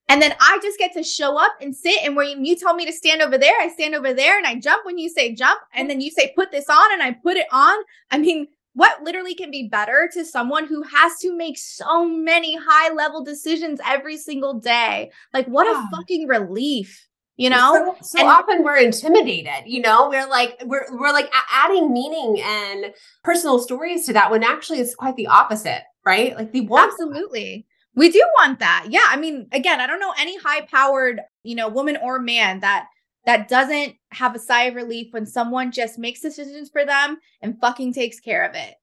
And 0.10 0.22
then 0.22 0.36
I 0.40 0.60
just 0.62 0.78
get 0.78 0.94
to 0.94 1.04
show 1.04 1.38
up 1.38 1.54
and 1.62 1.76
sit. 1.76 2.04
And 2.04 2.16
when 2.16 2.44
you 2.44 2.56
tell 2.56 2.76
me 2.76 2.86
to 2.86 2.92
stand 2.92 3.22
over 3.22 3.38
there, 3.38 3.56
I 3.60 3.70
stand 3.70 3.96
over 3.96 4.14
there 4.14 4.38
and 4.38 4.46
I 4.46 4.60
jump 4.60 4.86
when 4.86 4.98
you 4.98 5.10
say 5.10 5.34
jump. 5.34 5.62
And 5.74 5.90
then 5.90 6.02
you 6.02 6.12
say 6.12 6.34
put 6.36 6.52
this 6.52 6.70
on 6.70 6.94
and 6.94 7.02
I 7.02 7.14
put 7.14 7.38
it 7.38 7.48
on. 7.52 7.78
I 8.12 8.18
mean, 8.18 8.48
what 8.74 9.04
literally 9.04 9.36
can 9.36 9.52
be 9.52 9.68
better 9.68 10.10
to 10.14 10.26
someone 10.26 10.66
who 10.66 10.82
has 10.84 11.18
to 11.20 11.36
make 11.36 11.58
so 11.58 12.06
many 12.06 12.56
high 12.56 12.94
level 12.94 13.24
decisions 13.24 13.80
every 13.86 14.18
single 14.18 14.56
day? 14.56 15.12
Like, 15.34 15.48
what 15.48 15.68
a 15.68 15.88
fucking 15.96 16.28
relief 16.28 17.08
you 17.36 17.50
know? 17.50 17.96
so, 18.02 18.08
so 18.08 18.20
and, 18.20 18.30
often 18.30 18.64
we're 18.64 18.78
intimidated 18.78 19.64
you 19.66 19.82
know? 19.82 20.10
We're 20.10 20.28
like 20.28 20.62
we're 20.66 20.86
we're 20.92 21.12
like 21.12 21.32
adding 21.52 21.92
meaning 21.92 22.42
and 22.44 22.94
personal 23.24 23.60
stories 23.60 24.06
to 24.06 24.14
that 24.14 24.32
when 24.32 24.44
actually 24.44 24.80
it's 24.80 24.96
quite 24.96 25.16
the 25.16 25.28
opposite 25.28 25.84
right? 26.06 26.36
Like 26.36 26.52
the 26.52 26.62
want 26.62 26.92
absolutely. 26.92 27.66
That. 27.96 28.00
we 28.00 28.12
do 28.12 28.24
want 28.40 28.60
that. 28.60 28.88
Yeah 28.90 29.06
i 29.08 29.18
mean 29.18 29.48
again 29.52 29.80
i 29.80 29.88
don't 29.88 30.00
know 30.00 30.14
any 30.20 30.38
high 30.38 30.62
powered 30.62 31.22
you 31.44 31.56
know 31.56 31.70
woman 31.70 31.98
or 32.02 32.20
man 32.20 32.60
that 32.60 32.88
that 33.26 33.48
doesn't 33.48 33.96
have 34.12 34.36
a 34.36 34.40
sigh 34.40 34.66
of 34.66 34.76
relief 34.76 35.08
when 35.12 35.26
someone 35.26 35.72
just 35.72 35.98
makes 35.98 36.22
decisions 36.22 36.70
for 36.70 36.86
them 36.86 37.18
and 37.42 37.60
fucking 37.60 37.94
takes 37.94 38.20
care 38.20 38.48
of 38.48 38.56
it. 38.56 38.76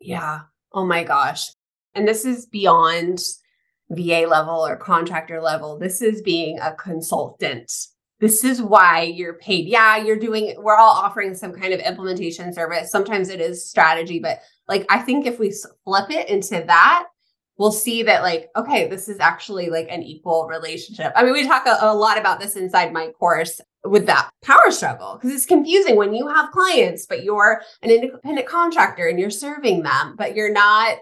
Yeah. 0.00 0.40
Oh 0.72 0.84
my 0.84 1.04
gosh. 1.04 1.50
And 1.94 2.06
this 2.06 2.24
is 2.24 2.46
beyond 2.46 3.18
VA 3.90 4.26
level 4.28 4.64
or 4.64 4.76
contractor 4.76 5.40
level. 5.40 5.78
This 5.78 6.02
is 6.02 6.22
being 6.22 6.58
a 6.60 6.74
consultant. 6.74 7.72
This 8.20 8.44
is 8.44 8.60
why 8.60 9.02
you're 9.02 9.34
paid. 9.34 9.66
Yeah, 9.66 9.96
you're 9.96 10.18
doing, 10.18 10.54
we're 10.58 10.76
all 10.76 10.90
offering 10.90 11.34
some 11.34 11.52
kind 11.52 11.72
of 11.72 11.80
implementation 11.80 12.52
service. 12.52 12.90
Sometimes 12.90 13.28
it 13.28 13.40
is 13.40 13.68
strategy, 13.68 14.18
but 14.18 14.40
like 14.66 14.84
I 14.88 14.98
think 14.98 15.26
if 15.26 15.38
we 15.38 15.54
flip 15.84 16.10
it 16.10 16.28
into 16.28 16.62
that, 16.66 17.06
we'll 17.58 17.72
see 17.72 18.02
that 18.04 18.22
like 18.22 18.48
okay 18.56 18.88
this 18.88 19.08
is 19.08 19.18
actually 19.20 19.68
like 19.68 19.88
an 19.90 20.02
equal 20.02 20.46
relationship. 20.46 21.12
I 21.14 21.24
mean 21.24 21.32
we 21.32 21.46
talk 21.46 21.66
a, 21.66 21.78
a 21.82 21.94
lot 21.94 22.18
about 22.18 22.40
this 22.40 22.56
inside 22.56 22.92
my 22.92 23.08
course 23.18 23.60
with 23.84 24.06
that 24.06 24.30
power 24.42 24.70
struggle 24.70 25.14
because 25.14 25.34
it's 25.34 25.46
confusing 25.46 25.96
when 25.96 26.14
you 26.14 26.26
have 26.28 26.50
clients 26.50 27.06
but 27.06 27.22
you're 27.22 27.62
an 27.82 27.90
independent 27.90 28.46
contractor 28.46 29.06
and 29.06 29.18
you're 29.18 29.30
serving 29.30 29.82
them 29.82 30.14
but 30.16 30.34
you're 30.34 30.52
not 30.52 30.98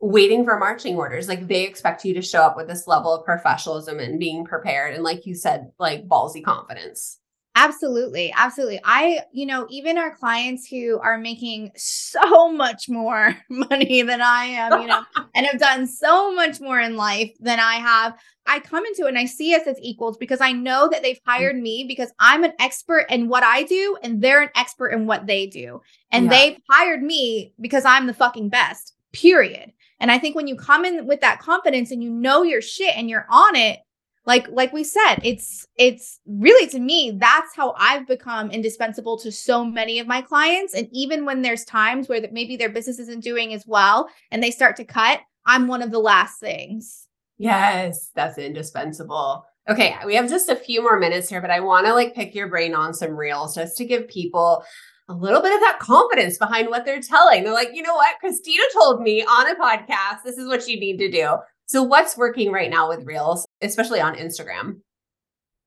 waiting 0.00 0.44
for 0.44 0.58
marching 0.58 0.96
orders. 0.96 1.28
Like 1.28 1.46
they 1.46 1.64
expect 1.64 2.04
you 2.04 2.14
to 2.14 2.22
show 2.22 2.40
up 2.40 2.56
with 2.56 2.68
this 2.68 2.86
level 2.86 3.14
of 3.14 3.24
professionalism 3.24 3.98
and 3.98 4.18
being 4.18 4.44
prepared 4.44 4.94
and 4.94 5.04
like 5.04 5.26
you 5.26 5.34
said 5.34 5.70
like 5.78 6.08
ballsy 6.08 6.42
confidence 6.42 7.18
Absolutely. 7.56 8.32
Absolutely. 8.36 8.80
I, 8.84 9.20
you 9.32 9.44
know, 9.44 9.66
even 9.70 9.98
our 9.98 10.14
clients 10.14 10.66
who 10.66 10.98
are 11.00 11.18
making 11.18 11.72
so 11.76 12.50
much 12.50 12.88
more 12.88 13.36
money 13.50 14.02
than 14.02 14.20
I 14.20 14.44
am, 14.44 14.80
you 14.80 14.86
know, 14.86 15.02
and 15.34 15.46
have 15.46 15.60
done 15.60 15.86
so 15.86 16.32
much 16.32 16.60
more 16.60 16.78
in 16.80 16.96
life 16.96 17.32
than 17.40 17.58
I 17.58 17.74
have, 17.74 18.16
I 18.46 18.60
come 18.60 18.86
into 18.86 19.04
it 19.04 19.08
and 19.08 19.18
I 19.18 19.26
see 19.26 19.54
us 19.54 19.66
as 19.66 19.76
equals 19.82 20.16
because 20.16 20.40
I 20.40 20.52
know 20.52 20.88
that 20.90 21.02
they've 21.02 21.16
mm. 21.16 21.26
hired 21.26 21.56
me 21.56 21.84
because 21.86 22.12
I'm 22.18 22.44
an 22.44 22.52
expert 22.60 23.06
in 23.10 23.28
what 23.28 23.42
I 23.42 23.64
do 23.64 23.96
and 24.02 24.22
they're 24.22 24.42
an 24.42 24.50
expert 24.54 24.88
in 24.88 25.06
what 25.06 25.26
they 25.26 25.46
do. 25.46 25.82
And 26.12 26.26
yeah. 26.26 26.30
they've 26.30 26.58
hired 26.70 27.02
me 27.02 27.52
because 27.60 27.84
I'm 27.84 28.06
the 28.06 28.14
fucking 28.14 28.48
best, 28.48 28.94
period. 29.12 29.72
And 29.98 30.10
I 30.10 30.18
think 30.18 30.34
when 30.34 30.46
you 30.46 30.56
come 30.56 30.84
in 30.84 31.06
with 31.06 31.20
that 31.20 31.40
confidence 31.40 31.90
and 31.90 32.02
you 32.02 32.10
know 32.10 32.42
your 32.42 32.62
shit 32.62 32.96
and 32.96 33.10
you're 33.10 33.26
on 33.28 33.56
it, 33.56 33.80
like 34.26 34.46
like 34.50 34.72
we 34.72 34.84
said 34.84 35.16
it's 35.24 35.66
it's 35.76 36.20
really 36.26 36.68
to 36.68 36.78
me 36.78 37.12
that's 37.18 37.54
how 37.56 37.74
i've 37.78 38.06
become 38.06 38.50
indispensable 38.50 39.18
to 39.18 39.32
so 39.32 39.64
many 39.64 39.98
of 39.98 40.06
my 40.06 40.20
clients 40.20 40.74
and 40.74 40.88
even 40.92 41.24
when 41.24 41.42
there's 41.42 41.64
times 41.64 42.08
where 42.08 42.20
that 42.20 42.32
maybe 42.32 42.56
their 42.56 42.68
business 42.68 42.98
isn't 42.98 43.24
doing 43.24 43.54
as 43.54 43.66
well 43.66 44.08
and 44.30 44.42
they 44.42 44.50
start 44.50 44.76
to 44.76 44.84
cut 44.84 45.20
i'm 45.46 45.66
one 45.66 45.82
of 45.82 45.90
the 45.90 45.98
last 45.98 46.38
things 46.38 47.08
yes 47.38 48.10
that's 48.14 48.38
indispensable 48.38 49.44
okay 49.68 49.96
we 50.04 50.14
have 50.14 50.28
just 50.28 50.48
a 50.48 50.56
few 50.56 50.82
more 50.82 50.98
minutes 50.98 51.28
here 51.28 51.40
but 51.40 51.50
i 51.50 51.60
want 51.60 51.86
to 51.86 51.94
like 51.94 52.14
pick 52.14 52.34
your 52.34 52.48
brain 52.48 52.74
on 52.74 52.92
some 52.92 53.16
reels 53.16 53.54
just 53.54 53.76
to 53.76 53.84
give 53.84 54.06
people 54.08 54.62
a 55.08 55.14
little 55.14 55.42
bit 55.42 55.52
of 55.52 55.60
that 55.60 55.80
confidence 55.80 56.38
behind 56.38 56.68
what 56.68 56.84
they're 56.84 57.00
telling. 57.00 57.42
They're 57.42 57.52
like, 57.52 57.70
you 57.74 57.82
know 57.82 57.96
what? 57.96 58.14
Kristina 58.24 58.62
told 58.72 59.02
me 59.02 59.24
on 59.24 59.50
a 59.50 59.56
podcast, 59.56 60.22
this 60.24 60.38
is 60.38 60.46
what 60.46 60.68
you 60.68 60.78
need 60.78 60.98
to 60.98 61.10
do. 61.10 61.36
So, 61.70 61.84
what's 61.84 62.16
working 62.16 62.50
right 62.50 62.68
now 62.68 62.88
with 62.88 63.06
Reels, 63.06 63.46
especially 63.62 64.00
on 64.00 64.16
Instagram? 64.16 64.80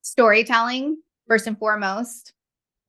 Storytelling, 0.01 0.97
first 1.29 1.47
and 1.47 1.57
foremost. 1.57 2.33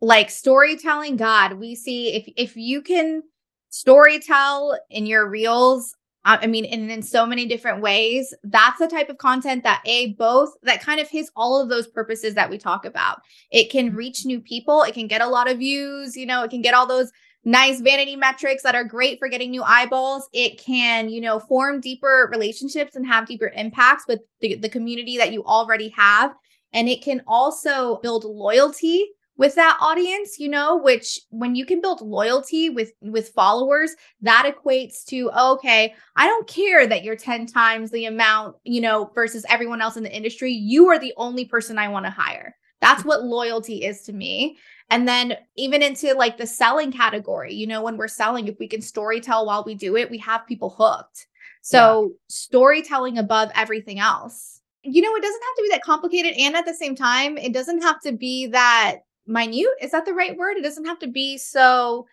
Like 0.00 0.30
storytelling, 0.30 1.16
God, 1.16 1.52
we 1.52 1.76
see 1.76 2.12
if 2.12 2.28
if 2.36 2.56
you 2.56 2.82
can 2.82 3.22
storytell 3.70 4.76
in 4.90 5.06
your 5.06 5.30
Reels, 5.30 5.94
I 6.24 6.48
mean, 6.48 6.64
in, 6.64 6.90
in 6.90 7.02
so 7.02 7.24
many 7.24 7.46
different 7.46 7.82
ways. 7.82 8.34
That's 8.42 8.80
the 8.80 8.88
type 8.88 9.08
of 9.08 9.18
content 9.18 9.62
that 9.62 9.80
a 9.86 10.14
both 10.14 10.50
that 10.64 10.82
kind 10.82 10.98
of 10.98 11.08
hits 11.08 11.30
all 11.36 11.62
of 11.62 11.68
those 11.68 11.86
purposes 11.86 12.34
that 12.34 12.50
we 12.50 12.58
talk 12.58 12.84
about. 12.84 13.20
It 13.52 13.70
can 13.70 13.90
mm-hmm. 13.90 13.96
reach 13.96 14.26
new 14.26 14.40
people. 14.40 14.82
It 14.82 14.92
can 14.94 15.06
get 15.06 15.20
a 15.20 15.28
lot 15.28 15.48
of 15.48 15.58
views. 15.58 16.16
You 16.16 16.26
know, 16.26 16.42
it 16.42 16.50
can 16.50 16.62
get 16.62 16.74
all 16.74 16.88
those 16.88 17.12
nice 17.44 17.80
vanity 17.80 18.16
metrics 18.16 18.62
that 18.62 18.74
are 18.74 18.84
great 18.84 19.18
for 19.18 19.28
getting 19.28 19.50
new 19.50 19.62
eyeballs. 19.62 20.28
It 20.32 20.58
can, 20.58 21.08
you 21.08 21.20
know, 21.20 21.38
form 21.38 21.80
deeper 21.80 22.28
relationships 22.32 22.96
and 22.96 23.06
have 23.06 23.26
deeper 23.26 23.52
impacts 23.54 24.06
with 24.08 24.20
the, 24.40 24.56
the 24.56 24.68
community 24.68 25.16
that 25.18 25.32
you 25.32 25.44
already 25.44 25.90
have. 25.90 26.34
And 26.72 26.88
it 26.88 27.02
can 27.02 27.22
also 27.26 28.00
build 28.02 28.24
loyalty 28.24 29.06
with 29.36 29.54
that 29.56 29.76
audience 29.80 30.38
you 30.38 30.48
know 30.48 30.76
which 30.76 31.18
when 31.30 31.54
you 31.54 31.66
can 31.66 31.80
build 31.80 32.00
loyalty 32.00 32.70
with 32.70 32.92
with 33.00 33.30
followers 33.30 33.94
that 34.20 34.52
equates 34.52 35.04
to 35.04 35.30
okay 35.36 35.92
i 36.16 36.26
don't 36.26 36.46
care 36.46 36.86
that 36.86 37.02
you're 37.02 37.16
10 37.16 37.46
times 37.46 37.90
the 37.90 38.04
amount 38.04 38.56
you 38.64 38.80
know 38.80 39.10
versus 39.14 39.44
everyone 39.48 39.80
else 39.80 39.96
in 39.96 40.02
the 40.02 40.16
industry 40.16 40.52
you 40.52 40.88
are 40.88 40.98
the 40.98 41.14
only 41.16 41.44
person 41.44 41.78
i 41.78 41.88
want 41.88 42.06
to 42.06 42.10
hire 42.10 42.54
that's 42.80 43.04
what 43.04 43.24
loyalty 43.24 43.84
is 43.84 44.02
to 44.02 44.12
me 44.12 44.56
and 44.90 45.08
then 45.08 45.36
even 45.56 45.82
into 45.82 46.14
like 46.14 46.36
the 46.36 46.46
selling 46.46 46.92
category, 46.92 47.54
you 47.54 47.66
know, 47.66 47.82
when 47.82 47.96
we're 47.96 48.08
selling, 48.08 48.48
if 48.48 48.58
we 48.58 48.68
can 48.68 48.80
story 48.80 49.20
tell 49.20 49.46
while 49.46 49.64
we 49.64 49.74
do 49.74 49.96
it, 49.96 50.10
we 50.10 50.18
have 50.18 50.46
people 50.46 50.70
hooked. 50.70 51.26
So 51.62 52.02
yeah. 52.02 52.08
storytelling 52.28 53.18
above 53.18 53.50
everything 53.54 53.98
else. 53.98 54.60
You 54.82 55.00
know, 55.00 55.14
it 55.16 55.22
doesn't 55.22 55.42
have 55.42 55.56
to 55.56 55.62
be 55.62 55.68
that 55.70 55.82
complicated. 55.82 56.34
And 56.38 56.54
at 56.54 56.66
the 56.66 56.74
same 56.74 56.94
time, 56.94 57.38
it 57.38 57.54
doesn't 57.54 57.82
have 57.82 58.00
to 58.02 58.12
be 58.12 58.48
that 58.48 58.98
minute. 59.26 59.66
Is 59.80 59.92
that 59.92 60.04
the 60.04 60.12
right 60.12 60.36
word? 60.36 60.58
It 60.58 60.62
doesn't 60.62 60.84
have 60.84 60.98
to 60.98 61.08
be 61.08 61.38
so. 61.38 62.06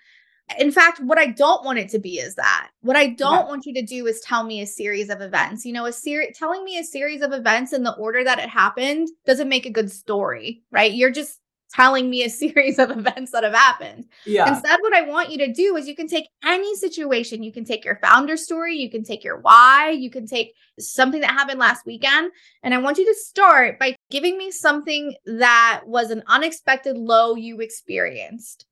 In 0.57 0.71
fact, 0.71 0.99
what 1.01 1.17
I 1.17 1.27
don't 1.27 1.63
want 1.63 1.79
it 1.79 1.89
to 1.89 1.99
be 1.99 2.19
is 2.19 2.35
that. 2.35 2.69
What 2.81 2.95
I 2.95 3.07
don't 3.07 3.45
yeah. 3.45 3.45
want 3.45 3.65
you 3.65 3.73
to 3.73 3.81
do 3.81 4.07
is 4.07 4.21
tell 4.21 4.43
me 4.43 4.61
a 4.61 4.65
series 4.65 5.09
of 5.09 5.21
events. 5.21 5.65
You 5.65 5.73
know, 5.73 5.85
a 5.85 5.93
series 5.93 6.37
telling 6.37 6.63
me 6.63 6.77
a 6.77 6.83
series 6.83 7.21
of 7.21 7.33
events 7.33 7.73
in 7.73 7.83
the 7.83 7.95
order 7.95 8.23
that 8.23 8.39
it 8.39 8.49
happened 8.49 9.09
doesn't 9.25 9.49
make 9.49 9.65
a 9.65 9.69
good 9.69 9.91
story, 9.91 10.63
right? 10.71 10.93
You're 10.93 11.11
just 11.11 11.40
telling 11.73 12.09
me 12.09 12.23
a 12.23 12.29
series 12.41 12.79
of 12.79 12.91
events 12.91 13.31
that 13.31 13.43
have 13.43 13.53
happened. 13.53 14.05
Yeah. 14.25 14.49
Instead, 14.49 14.79
what 14.81 14.93
I 14.93 15.01
want 15.01 15.31
you 15.31 15.37
to 15.39 15.53
do 15.53 15.75
is 15.75 15.87
you 15.87 15.95
can 15.95 16.07
take 16.07 16.27
any 16.43 16.75
situation. 16.75 17.43
You 17.43 17.51
can 17.51 17.65
take 17.65 17.85
your 17.85 17.99
founder 18.01 18.37
story, 18.37 18.75
you 18.75 18.89
can 18.89 19.03
take 19.03 19.23
your 19.23 19.39
why, 19.39 19.89
you 19.91 20.09
can 20.09 20.25
take 20.27 20.53
something 20.79 21.21
that 21.21 21.31
happened 21.31 21.59
last 21.59 21.85
weekend. 21.85 22.31
And 22.63 22.73
I 22.73 22.79
want 22.79 22.97
you 22.97 23.05
to 23.05 23.15
start 23.19 23.79
by 23.79 23.95
giving 24.09 24.37
me 24.37 24.51
something 24.51 25.15
that 25.25 25.81
was 25.85 26.11
an 26.11 26.23
unexpected 26.27 26.97
low 26.97 27.35
you 27.35 27.59
experienced 27.59 28.65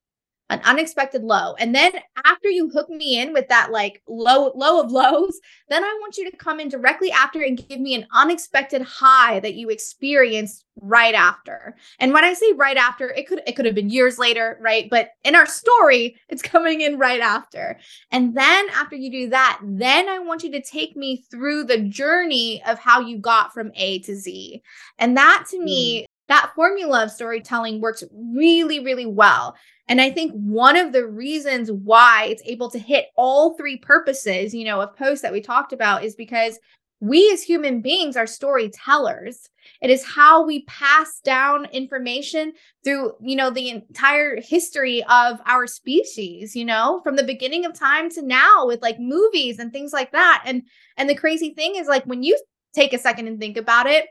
an 0.50 0.62
unexpected 0.64 1.24
low. 1.24 1.54
And 1.56 1.76
then 1.76 1.91
after 2.26 2.50
you 2.50 2.70
hook 2.70 2.89
me 2.89 3.20
in 3.20 3.34
with 3.34 3.47
that 3.50 3.72
like 3.72 4.02
low 4.08 4.52
low 4.56 4.82
of 4.82 4.91
lows, 4.91 5.39
then 5.70 5.84
I 5.84 5.97
want 6.02 6.18
you 6.18 6.30
to 6.30 6.38
come 6.38 6.60
in 6.60 6.70
directly 6.70 7.12
after 7.12 7.41
and 7.41 7.58
give 7.70 7.80
me 7.80 7.93
an 7.93 8.08
unexpected 8.14 8.82
high 8.82 9.39
that 9.41 9.54
you 9.54 9.70
experienced 9.70 10.66
right 10.82 11.14
after. 11.14 11.76
And 12.00 12.14
when 12.14 12.24
I 12.24 12.34
say 12.34 12.54
right 12.54 12.78
after, 12.78 13.10
it 13.10 13.28
could 13.28 13.41
it 13.45 13.56
could 13.56 13.66
have 13.66 13.76
been 13.76 13.89
years 13.89 14.18
later, 14.18 14.58
right? 14.62 14.89
But 14.89 15.12
in 15.24 15.36
our 15.36 15.45
story, 15.45 16.18
it's 16.30 16.41
coming 16.41 16.82
in 16.82 16.97
right 16.97 17.22
after. 17.22 17.78
And 18.12 18.36
then 18.36 18.70
after 18.70 18.95
you 18.95 19.12
do 19.12 19.30
that, 19.30 19.60
then 19.64 20.10
I 20.10 20.20
want 20.20 20.43
you 20.43 20.52
to 20.54 20.62
take 20.62 20.95
me 20.95 21.24
through 21.30 21.66
the 21.66 21.80
journey 21.80 22.64
of 22.66 22.80
how 22.80 23.02
you 23.02 23.20
got 23.20 23.54
from 23.54 23.72
A 23.76 24.00
to 24.00 24.16
Z. 24.16 24.62
And 24.97 25.16
that 25.18 25.45
to 25.52 25.64
me, 25.64 26.02
mm. 26.02 26.06
that 26.28 26.54
formula 26.56 27.04
of 27.04 27.12
storytelling 27.12 27.82
works 27.82 28.04
really 28.12 28.84
really 28.84 29.06
well 29.06 29.56
and 29.90 30.00
I 30.00 30.12
think 30.12 30.32
one 30.34 30.78
of 30.78 30.94
the 30.94 31.08
reasons 31.08 31.72
why 31.72 32.28
it's 32.30 32.44
able 32.46 32.70
to 32.70 32.80
hit 32.80 33.08
all 33.16 33.58
three 33.58 33.78
purposes, 33.78 34.54
you 34.54 34.64
know, 34.64 34.80
of 34.80 34.96
posts 34.96 35.24
that 35.24 35.34
we 35.34 35.42
talked 35.42 35.74
about 35.74 36.04
is 36.04 36.16
because 36.16 36.60
we 37.02 37.32
as 37.32 37.42
human 37.42 37.82
beings 37.82 38.16
are 38.16 38.28
storytellers. 38.28 39.50
It 39.82 39.90
is 39.90 40.06
how 40.06 40.46
we 40.46 40.64
pass 40.66 41.20
down 41.24 41.66
information 41.72 42.54
through, 42.84 43.14
you 43.22 43.36
know, 43.36 43.50
the 43.50 43.70
entire 43.70 44.40
history 44.40 45.04
of 45.06 45.40
our 45.46 45.66
species, 45.66 46.56
you 46.56 46.66
know, 46.66 47.02
from 47.04 47.16
the 47.16 47.24
beginning 47.24 47.66
of 47.66 47.74
time 47.74 48.10
to 48.12 48.22
now 48.22 48.68
with 48.68 48.82
like 48.84 49.00
movies 49.00 49.58
and 49.58 49.72
things 49.72 49.92
like 49.92 50.12
that. 50.12 50.44
And 50.46 50.64
and 50.98 51.10
the 51.10 51.16
crazy 51.16 51.54
thing 51.56 51.78
is 51.78 51.88
like 51.88 52.06
when 52.06 52.22
you 52.22 52.40
take 52.76 52.94
a 52.94 53.00
second 53.00 53.28
and 53.28 53.40
think 53.40 53.58
about 53.58 53.88
it, 53.88 54.06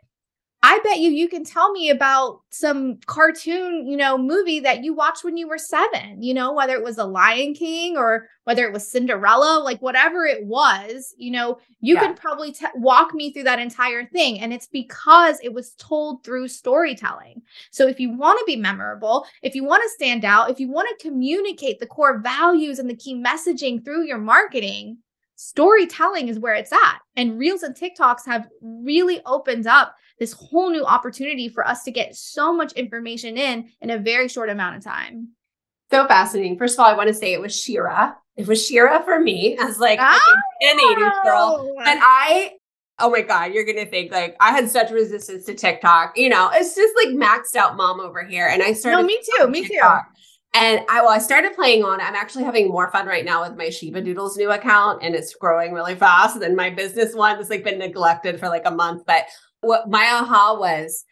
I 0.60 0.80
bet 0.82 0.98
you 0.98 1.10
you 1.10 1.28
can 1.28 1.44
tell 1.44 1.70
me 1.70 1.88
about 1.88 2.40
some 2.50 2.98
cartoon, 3.06 3.86
you 3.86 3.96
know, 3.96 4.18
movie 4.18 4.58
that 4.60 4.82
you 4.82 4.92
watched 4.92 5.22
when 5.22 5.36
you 5.36 5.46
were 5.46 5.56
7, 5.58 6.20
you 6.20 6.34
know, 6.34 6.52
whether 6.52 6.74
it 6.74 6.82
was 6.82 6.96
The 6.96 7.06
Lion 7.06 7.54
King 7.54 7.96
or 7.96 8.26
whether 8.42 8.66
it 8.66 8.72
was 8.72 8.90
Cinderella, 8.90 9.60
like 9.62 9.80
whatever 9.80 10.26
it 10.26 10.44
was, 10.44 11.14
you 11.16 11.30
know, 11.30 11.58
you 11.80 11.94
yeah. 11.94 12.08
could 12.08 12.16
probably 12.16 12.50
t- 12.50 12.66
walk 12.74 13.14
me 13.14 13.32
through 13.32 13.44
that 13.44 13.60
entire 13.60 14.04
thing 14.06 14.40
and 14.40 14.52
it's 14.52 14.66
because 14.66 15.38
it 15.44 15.52
was 15.52 15.74
told 15.74 16.24
through 16.24 16.48
storytelling. 16.48 17.40
So 17.70 17.86
if 17.86 18.00
you 18.00 18.10
want 18.16 18.40
to 18.40 18.44
be 18.44 18.56
memorable, 18.56 19.26
if 19.42 19.54
you 19.54 19.62
want 19.62 19.84
to 19.84 19.90
stand 19.90 20.24
out, 20.24 20.50
if 20.50 20.58
you 20.58 20.68
want 20.68 20.88
to 20.88 21.08
communicate 21.08 21.78
the 21.78 21.86
core 21.86 22.18
values 22.18 22.80
and 22.80 22.90
the 22.90 22.96
key 22.96 23.14
messaging 23.14 23.84
through 23.84 24.06
your 24.06 24.18
marketing, 24.18 24.98
storytelling 25.36 26.26
is 26.26 26.40
where 26.40 26.54
it's 26.54 26.72
at. 26.72 26.98
And 27.14 27.38
Reels 27.38 27.62
and 27.62 27.76
TikToks 27.76 28.26
have 28.26 28.48
really 28.60 29.20
opened 29.24 29.68
up 29.68 29.94
this 30.18 30.32
whole 30.32 30.70
new 30.70 30.84
opportunity 30.84 31.48
for 31.48 31.66
us 31.66 31.82
to 31.84 31.90
get 31.90 32.14
so 32.14 32.52
much 32.52 32.72
information 32.72 33.36
in 33.36 33.68
in 33.80 33.90
a 33.90 33.98
very 33.98 34.28
short 34.28 34.50
amount 34.50 34.76
of 34.76 34.84
time. 34.84 35.28
So 35.90 36.06
fascinating. 36.06 36.58
First 36.58 36.78
of 36.78 36.80
all, 36.80 36.90
I 36.90 36.94
want 36.94 37.08
to 37.08 37.14
say 37.14 37.32
it 37.32 37.40
was 37.40 37.58
She-Ra. 37.58 38.12
It 38.36 38.46
was 38.46 38.64
She-Ra 38.64 39.02
for 39.02 39.18
me 39.18 39.56
as 39.58 39.78
like 39.78 39.98
oh, 40.00 40.36
an 40.60 40.78
80s 40.78 41.24
girl. 41.24 41.74
And 41.84 41.98
I, 42.02 42.52
oh 42.98 43.10
my 43.10 43.22
God, 43.22 43.54
you're 43.54 43.64
going 43.64 43.78
to 43.78 43.86
think 43.86 44.12
like 44.12 44.36
I 44.38 44.50
had 44.50 44.70
such 44.70 44.90
resistance 44.90 45.46
to 45.46 45.54
TikTok. 45.54 46.16
You 46.16 46.28
know, 46.28 46.50
it's 46.52 46.74
just 46.74 46.94
like 47.02 47.14
maxed 47.14 47.56
out 47.56 47.76
mom 47.76 48.00
over 48.00 48.22
here. 48.22 48.46
And 48.48 48.62
I 48.62 48.74
started. 48.74 48.98
No, 48.98 49.06
me 49.06 49.18
too. 49.38 49.48
Me 49.48 49.66
TikTok. 49.66 50.14
too. 50.14 50.22
And 50.54 50.80
I 50.88 51.02
well, 51.02 51.10
I 51.10 51.18
started 51.18 51.54
playing 51.54 51.84
on. 51.84 52.00
I'm 52.00 52.14
actually 52.14 52.44
having 52.44 52.68
more 52.68 52.90
fun 52.90 53.06
right 53.06 53.24
now 53.24 53.46
with 53.46 53.56
my 53.56 53.68
Shiba 53.68 54.00
Doodles 54.00 54.36
new 54.36 54.50
account, 54.50 55.02
and 55.02 55.14
it's 55.14 55.34
growing 55.34 55.72
really 55.72 55.94
fast. 55.94 56.36
And 56.36 56.42
then 56.42 56.56
my 56.56 56.70
business 56.70 57.14
one 57.14 57.36
has 57.36 57.50
like 57.50 57.64
been 57.64 57.78
neglected 57.78 58.40
for 58.40 58.48
like 58.48 58.64
a 58.64 58.70
month. 58.70 59.04
But 59.06 59.26
what 59.60 59.88
my 59.88 60.04
aha 60.04 60.56
was 60.58 61.04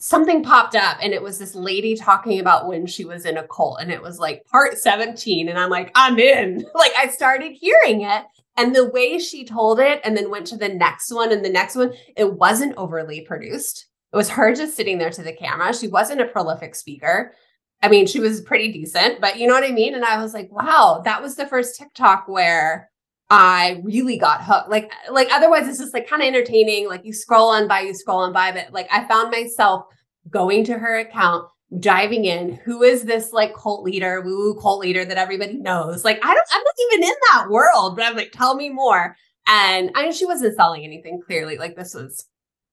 something 0.00 0.42
popped 0.42 0.74
up 0.74 0.96
and 1.02 1.12
it 1.12 1.22
was 1.22 1.38
this 1.38 1.54
lady 1.54 1.94
talking 1.94 2.40
about 2.40 2.66
when 2.66 2.86
she 2.86 3.04
was 3.04 3.26
in 3.26 3.36
a 3.36 3.46
cult 3.48 3.78
and 3.80 3.90
it 3.90 4.00
was 4.00 4.18
like 4.18 4.42
part 4.46 4.78
17 4.78 5.48
and 5.48 5.58
i'm 5.58 5.68
like 5.70 5.92
i'm 5.94 6.18
in. 6.18 6.64
Like 6.74 6.92
i 6.98 7.08
started 7.08 7.52
hearing 7.52 8.02
it 8.02 8.24
and 8.56 8.74
the 8.74 8.88
way 8.88 9.18
she 9.18 9.44
told 9.44 9.78
it 9.78 10.00
and 10.02 10.16
then 10.16 10.30
went 10.30 10.46
to 10.48 10.56
the 10.56 10.68
next 10.68 11.12
one 11.12 11.32
and 11.32 11.44
the 11.44 11.50
next 11.50 11.76
one 11.76 11.92
it 12.16 12.32
wasn't 12.32 12.76
overly 12.76 13.20
produced. 13.22 13.86
It 14.12 14.16
was 14.16 14.30
her 14.30 14.54
just 14.54 14.74
sitting 14.74 14.98
there 14.98 15.10
to 15.10 15.22
the 15.22 15.32
camera. 15.32 15.72
She 15.72 15.86
wasn't 15.86 16.20
a 16.20 16.26
prolific 16.26 16.74
speaker. 16.74 17.34
I 17.82 17.88
mean 17.88 18.06
she 18.06 18.20
was 18.20 18.40
pretty 18.40 18.72
decent 18.72 19.20
but 19.20 19.38
you 19.38 19.46
know 19.46 19.54
what 19.54 19.64
i 19.64 19.72
mean? 19.72 19.94
And 19.94 20.04
i 20.04 20.22
was 20.22 20.32
like 20.32 20.50
wow 20.50 21.02
that 21.04 21.20
was 21.20 21.36
the 21.36 21.46
first 21.46 21.78
tiktok 21.78 22.26
where 22.26 22.89
I 23.30 23.80
really 23.84 24.18
got 24.18 24.44
hooked. 24.44 24.68
Like, 24.68 24.90
like 25.10 25.28
otherwise 25.30 25.68
it's 25.68 25.78
just 25.78 25.94
like 25.94 26.08
kind 26.08 26.22
of 26.22 26.26
entertaining. 26.26 26.88
Like 26.88 27.04
you 27.04 27.12
scroll 27.12 27.50
on 27.50 27.68
by, 27.68 27.80
you 27.80 27.94
scroll 27.94 28.18
on 28.18 28.32
by, 28.32 28.50
but 28.50 28.72
like 28.72 28.88
I 28.90 29.06
found 29.06 29.30
myself 29.30 29.84
going 30.28 30.64
to 30.64 30.78
her 30.78 30.98
account, 30.98 31.46
diving 31.78 32.24
in. 32.24 32.56
Who 32.64 32.82
is 32.82 33.04
this 33.04 33.32
like 33.32 33.54
cult 33.54 33.84
leader, 33.84 34.20
woo 34.20 34.36
woo 34.36 34.60
cult 34.60 34.80
leader 34.80 35.04
that 35.04 35.16
everybody 35.16 35.58
knows? 35.58 36.04
Like, 36.04 36.18
I 36.24 36.34
don't, 36.34 36.48
I'm 36.52 36.62
not 36.62 36.74
even 36.92 37.04
in 37.04 37.14
that 37.32 37.50
world, 37.50 37.96
but 37.96 38.04
I'm 38.04 38.16
like, 38.16 38.32
tell 38.32 38.56
me 38.56 38.68
more. 38.68 39.16
And 39.46 39.90
I 39.94 40.04
know 40.04 40.12
she 40.12 40.26
wasn't 40.26 40.56
selling 40.56 40.84
anything 40.84 41.20
clearly. 41.24 41.56
Like 41.56 41.76
this 41.76 41.94
was 41.94 42.26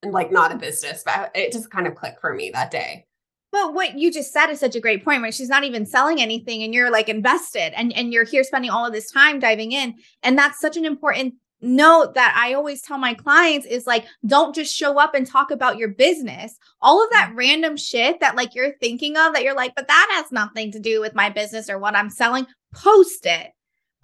like 0.03 0.31
not 0.31 0.51
a 0.51 0.57
business, 0.57 1.03
but 1.05 1.31
it 1.35 1.51
just 1.51 1.71
kind 1.71 1.87
of 1.87 1.95
clicked 1.95 2.21
for 2.21 2.33
me 2.33 2.51
that 2.53 2.71
day. 2.71 3.06
But 3.51 3.73
what 3.73 3.97
you 3.97 4.11
just 4.11 4.33
said 4.33 4.49
is 4.49 4.59
such 4.59 4.75
a 4.75 4.81
great 4.81 5.05
point, 5.05 5.23
right? 5.23 5.33
She's 5.33 5.49
not 5.49 5.63
even 5.63 5.85
selling 5.85 6.21
anything 6.21 6.63
and 6.63 6.73
you're 6.73 6.91
like 6.91 7.09
invested 7.09 7.73
and, 7.77 7.93
and 7.93 8.11
you're 8.11 8.25
here 8.25 8.43
spending 8.43 8.71
all 8.71 8.85
of 8.85 8.93
this 8.93 9.09
time 9.09 9.39
diving 9.39 9.71
in. 9.71 9.95
And 10.21 10.37
that's 10.37 10.59
such 10.59 10.75
an 10.75 10.85
important 10.85 11.35
note 11.61 12.13
that 12.13 12.35
I 12.37 12.53
always 12.53 12.81
tell 12.81 12.97
my 12.97 13.13
clients 13.13 13.65
is 13.65 13.87
like, 13.87 14.05
don't 14.25 14.53
just 14.53 14.75
show 14.75 14.99
up 14.99 15.15
and 15.15 15.25
talk 15.25 15.49
about 15.49 15.77
your 15.77 15.89
business. 15.89 16.57
All 16.81 17.03
of 17.03 17.09
that 17.11 17.31
random 17.35 17.77
shit 17.77 18.19
that 18.19 18.35
like 18.35 18.53
you're 18.53 18.77
thinking 18.79 19.17
of 19.17 19.33
that 19.33 19.43
you're 19.43 19.55
like, 19.55 19.73
but 19.75 19.87
that 19.87 20.07
has 20.11 20.31
nothing 20.31 20.71
to 20.73 20.79
do 20.79 21.01
with 21.01 21.15
my 21.15 21.29
business 21.29 21.69
or 21.69 21.79
what 21.79 21.95
I'm 21.95 22.09
selling, 22.09 22.45
post 22.73 23.25
it. 23.25 23.51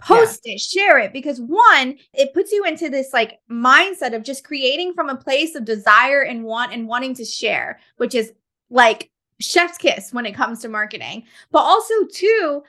Post 0.00 0.40
yeah. 0.44 0.54
it, 0.54 0.60
share 0.60 0.98
it 0.98 1.12
because 1.12 1.38
one, 1.38 1.96
it 2.12 2.34
puts 2.34 2.50
you 2.50 2.64
into 2.64 2.90
this 2.90 3.12
like 3.12 3.38
mindset 3.50 4.14
of 4.14 4.24
just 4.24 4.44
creating 4.44 4.92
from 4.92 5.08
a 5.08 5.16
place 5.16 5.54
of 5.54 5.64
desire 5.64 6.22
and 6.22 6.44
want 6.44 6.72
and 6.72 6.88
wanting 6.88 7.14
to 7.14 7.24
share, 7.24 7.78
which 7.96 8.14
is 8.14 8.32
like 8.68 9.10
chef's 9.44 9.78
kiss 9.78 10.12
when 10.12 10.26
it 10.26 10.34
comes 10.34 10.60
to 10.60 10.68
marketing. 10.68 11.24
But 11.50 11.60
also, 11.60 11.94
too, 12.12 12.62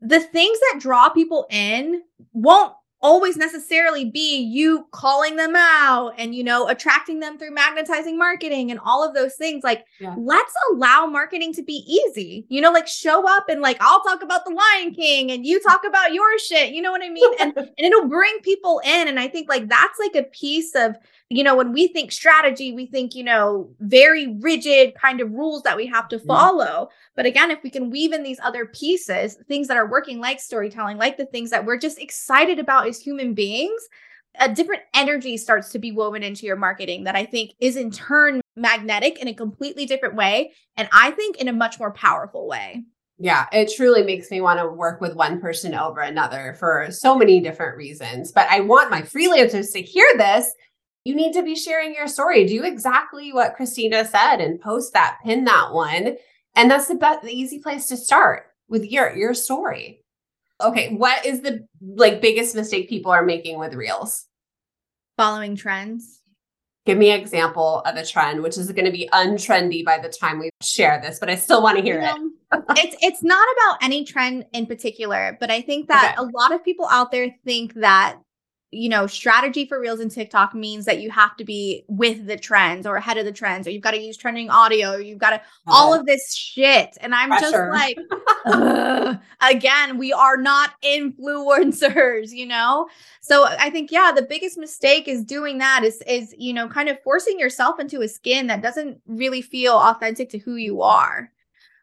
the 0.00 0.20
things 0.20 0.58
that 0.60 0.80
draw 0.80 1.08
people 1.08 1.46
in 1.50 2.02
won't 2.32 2.74
always 3.02 3.36
necessarily 3.36 4.04
be 4.04 4.36
you 4.38 4.86
calling 4.90 5.36
them 5.36 5.54
out 5.56 6.12
and 6.18 6.34
you 6.34 6.44
know 6.44 6.68
attracting 6.68 7.18
them 7.18 7.38
through 7.38 7.50
magnetizing 7.50 8.18
marketing 8.18 8.70
and 8.70 8.78
all 8.80 9.06
of 9.06 9.14
those 9.14 9.34
things 9.36 9.64
like 9.64 9.86
yeah. 10.00 10.14
let's 10.18 10.52
allow 10.70 11.06
marketing 11.06 11.52
to 11.52 11.62
be 11.62 11.82
easy 11.86 12.44
you 12.50 12.60
know 12.60 12.70
like 12.70 12.86
show 12.86 13.26
up 13.28 13.48
and 13.48 13.62
like 13.62 13.78
I'll 13.80 14.02
talk 14.02 14.22
about 14.22 14.44
the 14.44 14.52
lion 14.52 14.94
king 14.94 15.30
and 15.30 15.46
you 15.46 15.60
talk 15.60 15.82
about 15.86 16.12
your 16.12 16.38
shit 16.38 16.74
you 16.74 16.82
know 16.82 16.90
what 16.90 17.02
I 17.02 17.08
mean 17.08 17.32
and 17.40 17.56
and 17.56 17.72
it'll 17.78 18.08
bring 18.08 18.38
people 18.42 18.80
in 18.84 19.08
and 19.08 19.18
I 19.18 19.28
think 19.28 19.48
like 19.48 19.68
that's 19.68 19.98
like 19.98 20.14
a 20.14 20.28
piece 20.28 20.74
of 20.74 20.96
you 21.30 21.44
know 21.44 21.54
when 21.56 21.72
we 21.72 21.88
think 21.88 22.12
strategy 22.12 22.72
we 22.72 22.84
think 22.84 23.14
you 23.14 23.24
know 23.24 23.70
very 23.80 24.34
rigid 24.40 24.94
kind 24.94 25.20
of 25.20 25.30
rules 25.32 25.62
that 25.62 25.76
we 25.76 25.86
have 25.86 26.08
to 26.08 26.16
mm-hmm. 26.18 26.26
follow 26.26 26.64
mm-hmm. 26.64 26.94
but 27.14 27.24
again 27.24 27.50
if 27.50 27.62
we 27.62 27.70
can 27.70 27.88
weave 27.88 28.12
in 28.12 28.22
these 28.22 28.40
other 28.42 28.66
pieces 28.66 29.38
things 29.48 29.68
that 29.68 29.76
are 29.76 29.88
working 29.88 30.20
like 30.20 30.40
storytelling 30.40 30.98
like 30.98 31.16
the 31.16 31.26
things 31.26 31.48
that 31.48 31.64
we're 31.64 31.78
just 31.78 31.98
excited 31.98 32.58
about 32.58 32.88
as 32.90 33.00
human 33.00 33.32
beings 33.32 33.88
a 34.38 34.48
different 34.48 34.82
energy 34.94 35.36
starts 35.36 35.70
to 35.70 35.78
be 35.78 35.90
woven 35.90 36.22
into 36.22 36.44
your 36.44 36.56
marketing 36.56 37.04
that 37.04 37.16
i 37.16 37.24
think 37.24 37.52
is 37.60 37.76
in 37.76 37.90
turn 37.90 38.40
magnetic 38.56 39.18
in 39.18 39.28
a 39.28 39.34
completely 39.34 39.86
different 39.86 40.14
way 40.14 40.52
and 40.76 40.88
i 40.92 41.10
think 41.12 41.36
in 41.38 41.48
a 41.48 41.52
much 41.52 41.78
more 41.78 41.92
powerful 41.92 42.46
way 42.46 42.84
yeah, 43.22 43.48
it 43.52 43.70
truly 43.76 44.02
makes 44.02 44.30
me 44.30 44.40
want 44.40 44.60
to 44.60 44.66
work 44.66 45.02
with 45.02 45.14
one 45.14 45.42
person 45.42 45.74
over 45.74 46.00
another 46.00 46.56
for 46.58 46.86
so 46.90 47.14
many 47.14 47.38
different 47.38 47.76
reasons. 47.76 48.32
But 48.32 48.46
I 48.48 48.60
want 48.60 48.90
my 48.90 49.02
freelancers 49.02 49.74
to 49.74 49.82
hear 49.82 50.06
this 50.16 50.50
you 51.04 51.14
need 51.14 51.32
to 51.32 51.42
be 51.42 51.54
sharing 51.54 51.94
your 51.94 52.08
story. 52.08 52.46
Do 52.46 52.62
exactly 52.64 53.32
what 53.32 53.56
Kristina 53.56 54.06
said 54.06 54.36
and 54.36 54.60
post 54.60 54.92
that, 54.92 55.18
pin 55.24 55.44
that 55.44 55.72
one. 55.72 56.16
And 56.54 56.70
that's 56.70 56.88
the 56.88 56.94
best, 56.94 57.22
the 57.22 57.32
easy 57.32 57.58
place 57.58 57.86
to 57.86 57.96
start 57.96 58.44
with 58.68 58.84
your 58.84 59.16
your 59.16 59.34
story. 59.34 60.02
Okay, 60.62 60.94
what 60.94 61.24
is 61.24 61.40
the 61.40 61.66
like 61.94 62.20
biggest 62.20 62.54
mistake 62.54 62.88
people 62.88 63.12
are 63.12 63.24
making 63.24 63.58
with 63.58 63.74
reels? 63.74 64.26
Following 65.16 65.56
trends. 65.56 66.20
Give 66.86 66.96
me 66.96 67.10
an 67.10 67.20
example 67.20 67.80
of 67.80 67.96
a 67.96 68.06
trend, 68.06 68.42
which 68.42 68.56
is 68.56 68.72
going 68.72 68.86
to 68.86 68.90
be 68.90 69.08
untrendy 69.12 69.84
by 69.84 69.98
the 69.98 70.08
time 70.08 70.38
we 70.38 70.48
share 70.62 70.98
this, 71.00 71.18
but 71.18 71.28
I 71.28 71.34
still 71.34 71.62
want 71.62 71.76
to 71.76 71.82
hear 71.82 72.00
you 72.00 72.06
know, 72.06 72.30
it. 72.52 72.64
it's 72.78 72.96
it's 73.00 73.22
not 73.22 73.46
about 73.56 73.78
any 73.82 74.04
trend 74.04 74.46
in 74.52 74.66
particular, 74.66 75.36
but 75.38 75.50
I 75.50 75.60
think 75.60 75.88
that 75.88 76.16
okay. 76.18 76.26
a 76.26 76.38
lot 76.38 76.52
of 76.52 76.64
people 76.64 76.88
out 76.90 77.12
there 77.12 77.34
think 77.44 77.74
that 77.74 78.18
you 78.72 78.88
know, 78.88 79.06
strategy 79.06 79.66
for 79.66 79.80
Reels 79.80 79.98
and 79.98 80.10
TikTok 80.10 80.54
means 80.54 80.84
that 80.84 81.00
you 81.00 81.10
have 81.10 81.36
to 81.38 81.44
be 81.44 81.84
with 81.88 82.26
the 82.26 82.36
trends 82.36 82.86
or 82.86 82.96
ahead 82.96 83.18
of 83.18 83.24
the 83.24 83.32
trends, 83.32 83.66
or 83.66 83.70
you've 83.70 83.82
got 83.82 83.90
to 83.92 84.00
use 84.00 84.16
trending 84.16 84.48
audio, 84.48 84.92
or 84.92 85.00
you've 85.00 85.18
got 85.18 85.30
to 85.30 85.36
uh, 85.36 85.40
all 85.66 85.92
of 85.92 86.06
this 86.06 86.34
shit. 86.34 86.96
And 87.00 87.12
I'm 87.12 87.30
pressure. 87.30 87.72
just 87.72 87.98
like, 88.46 89.20
again, 89.40 89.98
we 89.98 90.12
are 90.12 90.36
not 90.36 90.70
influencers, 90.84 92.30
you 92.30 92.46
know? 92.46 92.88
So 93.20 93.46
I 93.46 93.70
think, 93.70 93.90
yeah, 93.90 94.12
the 94.14 94.22
biggest 94.22 94.56
mistake 94.56 95.08
is 95.08 95.24
doing 95.24 95.58
that 95.58 95.82
is, 95.82 96.00
is, 96.06 96.32
you 96.38 96.52
know, 96.52 96.68
kind 96.68 96.88
of 96.88 97.02
forcing 97.02 97.40
yourself 97.40 97.80
into 97.80 98.02
a 98.02 98.08
skin 98.08 98.46
that 98.46 98.62
doesn't 98.62 99.00
really 99.06 99.42
feel 99.42 99.74
authentic 99.74 100.30
to 100.30 100.38
who 100.38 100.54
you 100.54 100.82
are 100.82 101.32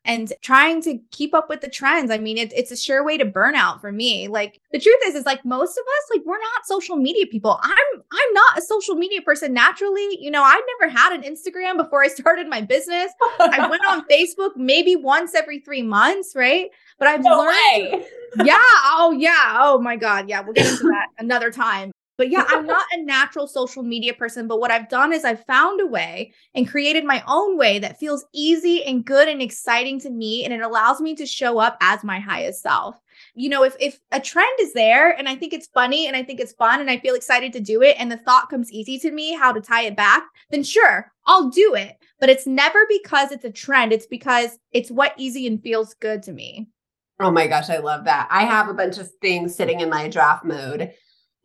and 0.07 0.31
trying 0.41 0.81
to 0.83 0.97
keep 1.11 1.35
up 1.35 1.49
with 1.49 1.59
the 1.59 1.69
trends. 1.69 2.09
I 2.09 2.17
mean, 2.17 2.37
it, 2.37 2.53
it's 2.55 2.71
a 2.71 2.77
sure 2.77 3.03
way 3.03 3.17
to 3.17 3.25
burnout 3.25 3.81
for 3.81 3.91
me. 3.91 4.29
Like 4.29 4.61
the 4.71 4.79
truth 4.79 4.99
is, 5.05 5.15
is 5.15 5.25
like 5.25 5.43
most 5.43 5.77
of 5.77 5.83
us, 5.83 6.15
like 6.15 6.25
we're 6.25 6.39
not 6.39 6.65
social 6.65 6.95
media 6.95 7.27
people. 7.27 7.59
I'm 7.61 8.01
I'm 8.11 8.33
not 8.33 8.57
a 8.57 8.61
social 8.61 8.95
media 8.95 9.21
person 9.21 9.53
naturally. 9.53 10.17
You 10.19 10.31
know, 10.31 10.43
I 10.43 10.59
never 10.79 10.91
had 10.91 11.11
an 11.11 11.21
Instagram 11.21 11.75
before 11.75 12.03
I 12.03 12.07
started 12.07 12.47
my 12.47 12.61
business. 12.61 13.11
I 13.39 13.67
went 13.69 13.85
on 13.85 14.05
Facebook 14.11 14.55
maybe 14.55 14.95
once 14.95 15.35
every 15.35 15.59
three 15.59 15.83
months, 15.83 16.33
right? 16.35 16.69
But 16.97 17.09
I've 17.09 17.23
no 17.23 17.39
learned. 17.39 18.05
yeah. 18.45 18.57
Oh 18.85 19.13
yeah. 19.17 19.57
Oh 19.59 19.79
my 19.79 19.97
God. 19.97 20.29
Yeah. 20.29 20.39
We'll 20.41 20.53
get 20.53 20.67
into 20.67 20.83
that 20.83 21.07
another 21.19 21.51
time. 21.51 21.91
But 22.18 22.30
yeah, 22.30 22.45
I'm 22.47 22.65
not 22.68 22.86
a 22.91 23.03
natural 23.03 23.47
social 23.47 23.84
media 23.84 24.13
person. 24.13 24.47
But 24.47 24.59
what 24.59 24.72
I've 24.72 24.89
done 24.89 25.13
is 25.13 25.24
I've 25.24 25.45
found 25.45 25.82
a 25.82 25.86
way 25.86 26.34
and 26.53 26.70
created 26.70 27.05
my 27.05 27.24
own 27.28 27.57
way 27.57 27.80
that 27.80 27.99
feels 27.99 28.26
easy 28.34 28.84
and 28.84 29.05
good 29.05 29.28
and 29.28 29.41
exciting 29.41 29.99
to 30.01 30.09
me. 30.09 30.43
And 30.43 30.53
it 30.53 30.61
allows 30.61 30.99
me 30.99 31.15
to 31.15 31.26
show 31.26 31.59
up 31.59 31.78
as 31.82 32.03
my 32.03 32.20
highest 32.20 32.61
self. 32.61 32.99
You 33.34 33.49
know, 33.49 33.63
if 33.63 33.76
if 33.80 33.99
a 34.11 34.20
trend 34.20 34.59
is 34.59 34.74
there 34.74 35.11
and 35.11 35.28
I 35.28 35.36
think 35.36 35.53
it's 35.53 35.68
funny 35.68 36.07
and 36.07 36.15
I 36.15 36.24
think 36.24 36.39
it's 36.39 36.53
fun 36.53 36.82
and 36.82 36.89
I 36.89 36.99
feel 36.99 37.15
excited 37.15 37.53
to 37.53 37.59
do 37.59 37.82
it 37.82 37.95
and 37.99 38.11
the 38.11 38.18
thought 38.18 38.49
comes 38.49 38.72
easy 38.72 38.99
to 38.99 39.11
me 39.11 39.34
how 39.34 39.51
to 39.51 39.61
tie 39.61 39.84
it 39.84 39.95
back, 39.95 40.24
then 40.51 40.63
sure, 40.63 41.11
I'll 41.26 41.49
do 41.49 41.74
it. 41.76 41.97
But 42.20 42.30
it's 42.30 42.47
never 42.47 42.86
because 42.89 43.32
it's 43.32 43.45
a 43.45 43.51
trend. 43.51 43.93
It's 43.93 44.07
because 44.07 44.57
it's 44.72 44.91
what 44.91 45.13
easy 45.18 45.47
and 45.47 45.61
feels 45.61 45.93
good 45.95 46.24
to 46.24 46.32
me. 46.32 46.68
Oh 47.20 47.32
my 47.32 47.47
gosh, 47.47 47.70
I 47.70 47.78
love 47.78 48.05
that. 48.05 48.28
I 48.30 48.43
have 48.43 48.70
a 48.70 48.76
bunch 48.76 48.99
of 48.99 49.09
things 49.22 49.55
sitting 49.55 49.80
in 49.80 49.89
my 49.89 50.07
draft 50.07 50.45
mode 50.45 50.93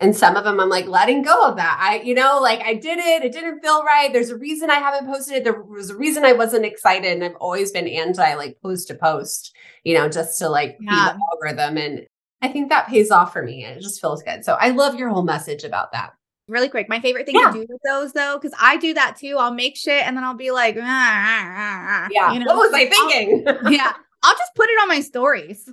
and 0.03 0.17
some 0.17 0.37
of 0.37 0.45
them 0.45 0.59
I'm 0.59 0.69
like 0.69 0.87
letting 0.87 1.23
go 1.23 1.49
of 1.49 1.57
that. 1.57 1.79
I, 1.81 2.01
you 2.01 2.15
know, 2.15 2.41
like 2.41 2.61
I 2.61 2.75
did 2.75 2.99
it, 2.99 3.25
it 3.25 3.33
didn't 3.33 3.61
feel 3.61 3.85
right. 3.85 4.13
There's 4.13 4.31
a 4.31 4.37
reason 4.37 4.71
I 4.71 4.81
haven't 4.81 5.07
posted 5.07 5.37
it. 5.37 5.45
There 5.45 5.63
was 5.63 5.91
a 5.91 5.97
reason 5.97 6.25
I 6.25 6.33
wasn't 6.33 6.67
excited. 6.67 7.13
And 7.13 7.25
I've 7.25 7.37
always 7.37 7.71
been 7.71 7.87
anti 7.87 8.35
like 8.35 8.59
post 8.61 8.89
to 8.89 8.95
post, 8.95 9.55
you 9.85 9.95
know, 9.95 10.09
just 10.09 10.39
to 10.41 10.49
like 10.49 10.77
yeah. 10.81 11.13
the 11.13 11.21
algorithm. 11.33 11.79
And 11.79 12.07
I 12.43 12.49
think 12.49 12.69
that 12.69 12.89
pays 12.89 13.13
off 13.13 13.33
for 13.33 13.43
me 13.43 13.65
and 13.65 13.77
it 13.77 13.83
just 13.83 14.01
feels 14.01 14.23
good. 14.25 14.45
So 14.45 14.55
I 14.55 14.71
love 14.71 14.97
your 14.97 15.09
whole 15.09 15.23
message 15.23 15.63
about 15.63 15.93
that. 15.93 16.13
Really 16.49 16.69
quick, 16.69 16.89
my 16.89 17.01
favorite 17.01 17.25
thing 17.25 17.37
yeah. 17.37 17.53
to 17.53 17.53
do 17.53 17.67
with 17.69 17.81
those 17.85 18.13
though, 18.13 18.37
because 18.37 18.57
I 18.61 18.77
do 18.77 18.93
that 18.95 19.17
too. 19.17 19.37
I'll 19.39 19.55
make 19.55 19.77
shit 19.77 20.05
and 20.05 20.17
then 20.17 20.25
I'll 20.25 20.35
be 20.35 20.51
like, 20.51 20.77
ah, 20.77 20.83
ah, 20.83 21.85
ah, 21.89 22.09
yeah, 22.11 22.33
you 22.33 22.41
know? 22.41 22.47
what 22.47 22.71
was 22.71 22.73
I 22.75 22.87
thinking? 22.87 23.45
yeah, 23.73 23.93
I'll 24.23 24.37
just 24.37 24.55
put 24.57 24.69
it 24.69 24.83
on 24.83 24.89
my 24.89 25.01
stories. 25.01 25.73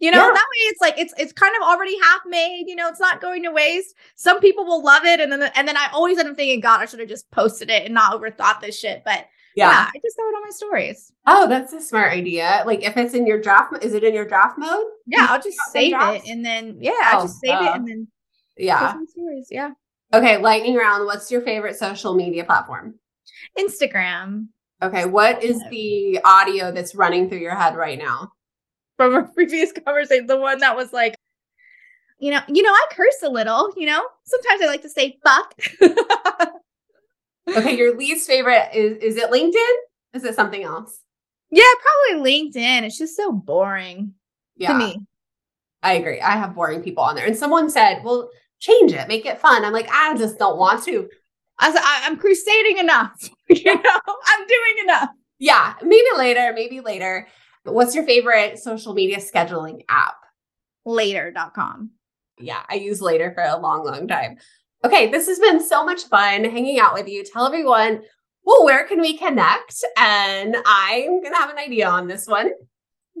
You 0.00 0.10
know, 0.10 0.26
yeah. 0.26 0.32
that 0.32 0.46
way 0.50 0.58
it's 0.62 0.80
like 0.80 0.94
it's 0.98 1.14
it's 1.18 1.32
kind 1.32 1.54
of 1.56 1.62
already 1.62 1.94
half 2.00 2.22
made, 2.26 2.64
you 2.66 2.74
know, 2.74 2.88
it's 2.88 3.00
not 3.00 3.20
going 3.20 3.42
to 3.42 3.50
waste. 3.50 3.94
Some 4.16 4.40
people 4.40 4.64
will 4.64 4.82
love 4.82 5.04
it 5.04 5.20
and 5.20 5.30
then 5.30 5.42
and 5.54 5.68
then 5.68 5.76
I 5.76 5.88
always 5.92 6.18
end 6.18 6.28
up 6.28 6.36
thinking, 6.36 6.60
God, 6.60 6.80
I 6.80 6.86
should 6.86 7.00
have 7.00 7.08
just 7.08 7.30
posted 7.30 7.68
it 7.68 7.84
and 7.84 7.92
not 7.92 8.18
overthought 8.18 8.60
this 8.60 8.78
shit. 8.78 9.02
But 9.04 9.26
yeah. 9.54 9.70
yeah. 9.70 9.90
I 9.94 9.98
just 10.02 10.16
throw 10.16 10.24
it 10.24 10.36
on 10.36 10.42
my 10.42 10.50
stories. 10.50 11.12
Oh, 11.26 11.46
that's 11.46 11.74
a 11.74 11.82
smart 11.82 12.12
idea. 12.12 12.62
Like 12.64 12.82
if 12.82 12.96
it's 12.96 13.12
in 13.12 13.26
your 13.26 13.42
draft, 13.42 13.84
is 13.84 13.92
it 13.92 14.02
in 14.02 14.14
your 14.14 14.24
draft 14.24 14.58
mode? 14.58 14.86
Yeah, 15.06 15.26
I'll 15.28 15.42
just 15.42 15.58
save 15.70 15.92
it 15.94 16.22
and 16.26 16.42
then 16.42 16.78
yeah, 16.80 16.92
oh, 16.94 17.10
I'll 17.12 17.22
just 17.22 17.40
save 17.40 17.56
uh, 17.56 17.64
it 17.64 17.74
and 17.74 17.88
then 17.88 18.08
yeah, 18.56 18.94
stories. 19.06 19.48
Yeah. 19.50 19.72
Okay, 20.14 20.38
lightning 20.38 20.76
round. 20.76 21.04
What's 21.04 21.30
your 21.30 21.42
favorite 21.42 21.76
social 21.76 22.14
media 22.14 22.44
platform? 22.44 22.94
Instagram. 23.58 24.48
Okay, 24.82 25.04
what 25.04 25.42
is 25.42 25.62
the 25.70 26.20
audio 26.24 26.72
that's 26.72 26.94
running 26.94 27.28
through 27.28 27.38
your 27.40 27.54
head 27.54 27.76
right 27.76 27.98
now? 27.98 28.32
From 29.00 29.14
a 29.14 29.22
previous 29.34 29.72
conversation, 29.72 30.26
the 30.26 30.36
one 30.36 30.58
that 30.58 30.76
was 30.76 30.92
like, 30.92 31.14
you 32.18 32.30
know, 32.30 32.40
you 32.48 32.62
know, 32.62 32.70
I 32.70 32.86
curse 32.90 33.22
a 33.22 33.30
little, 33.30 33.72
you 33.78 33.86
know. 33.86 34.04
Sometimes 34.24 34.60
I 34.60 34.66
like 34.66 34.82
to 34.82 34.90
say 34.90 35.18
fuck. 35.24 35.54
okay, 37.56 37.78
your 37.78 37.96
least 37.96 38.26
favorite 38.26 38.68
is 38.74 38.98
is 38.98 39.16
it 39.16 39.30
LinkedIn? 39.30 39.74
Is 40.12 40.24
it 40.24 40.34
something 40.34 40.62
else? 40.62 41.00
Yeah, 41.50 41.64
probably 42.10 42.30
LinkedIn. 42.30 42.82
It's 42.82 42.98
just 42.98 43.16
so 43.16 43.32
boring 43.32 44.12
yeah, 44.56 44.72
to 44.72 44.78
me. 44.78 45.00
I 45.82 45.94
agree. 45.94 46.20
I 46.20 46.32
have 46.32 46.54
boring 46.54 46.82
people 46.82 47.02
on 47.02 47.14
there. 47.14 47.26
And 47.26 47.34
someone 47.36 47.70
said, 47.70 48.02
well, 48.04 48.28
change 48.60 48.92
it, 48.92 49.08
make 49.08 49.24
it 49.24 49.40
fun. 49.40 49.64
I'm 49.64 49.72
like, 49.72 49.88
I 49.90 50.14
just 50.18 50.38
don't 50.38 50.58
want 50.58 50.84
to. 50.84 51.08
I 51.58 51.72
said, 51.72 51.82
I- 51.82 52.02
I'm 52.04 52.18
crusading 52.18 52.76
enough. 52.76 53.30
you 53.48 53.74
know, 53.74 54.00
I'm 54.06 54.46
doing 54.46 54.84
enough. 54.84 55.08
Yeah, 55.38 55.72
maybe 55.82 56.06
later, 56.18 56.52
maybe 56.54 56.80
later. 56.80 57.26
But 57.64 57.74
what's 57.74 57.94
your 57.94 58.04
favorite 58.04 58.58
social 58.58 58.94
media 58.94 59.18
scheduling 59.18 59.82
app? 59.88 60.16
Later.com. 60.84 61.90
Yeah, 62.38 62.62
I 62.68 62.76
use 62.76 63.02
Later 63.02 63.32
for 63.34 63.42
a 63.42 63.58
long, 63.58 63.84
long 63.84 64.08
time. 64.08 64.38
Okay, 64.84 65.10
this 65.10 65.26
has 65.26 65.38
been 65.38 65.62
so 65.62 65.84
much 65.84 66.04
fun 66.04 66.44
hanging 66.44 66.80
out 66.80 66.94
with 66.94 67.06
you. 67.06 67.22
Tell 67.22 67.46
everyone, 67.46 68.02
well, 68.44 68.64
where 68.64 68.86
can 68.86 69.00
we 69.00 69.16
connect? 69.16 69.84
And 69.98 70.56
I'm 70.64 71.20
going 71.20 71.32
to 71.32 71.38
have 71.38 71.50
an 71.50 71.58
idea 71.58 71.88
on 71.88 72.08
this 72.08 72.26
one. 72.26 72.50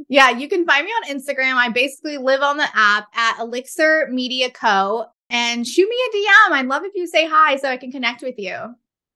Yeah, 0.08 0.30
you 0.30 0.48
can 0.48 0.64
find 0.64 0.86
me 0.86 0.90
on 0.90 1.14
Instagram. 1.14 1.54
I 1.54 1.68
basically 1.68 2.16
live 2.16 2.40
on 2.40 2.56
the 2.56 2.68
app 2.74 3.08
at 3.14 3.38
Elixir 3.38 4.08
Media 4.10 4.50
Co. 4.50 5.04
And 5.28 5.66
shoot 5.66 5.88
me 5.88 5.96
a 5.96 6.16
DM. 6.16 6.52
I'd 6.52 6.66
love 6.66 6.82
if 6.84 6.94
you 6.94 7.06
say 7.06 7.28
hi 7.28 7.56
so 7.56 7.68
I 7.68 7.76
can 7.76 7.92
connect 7.92 8.22
with 8.22 8.36
you. 8.38 8.74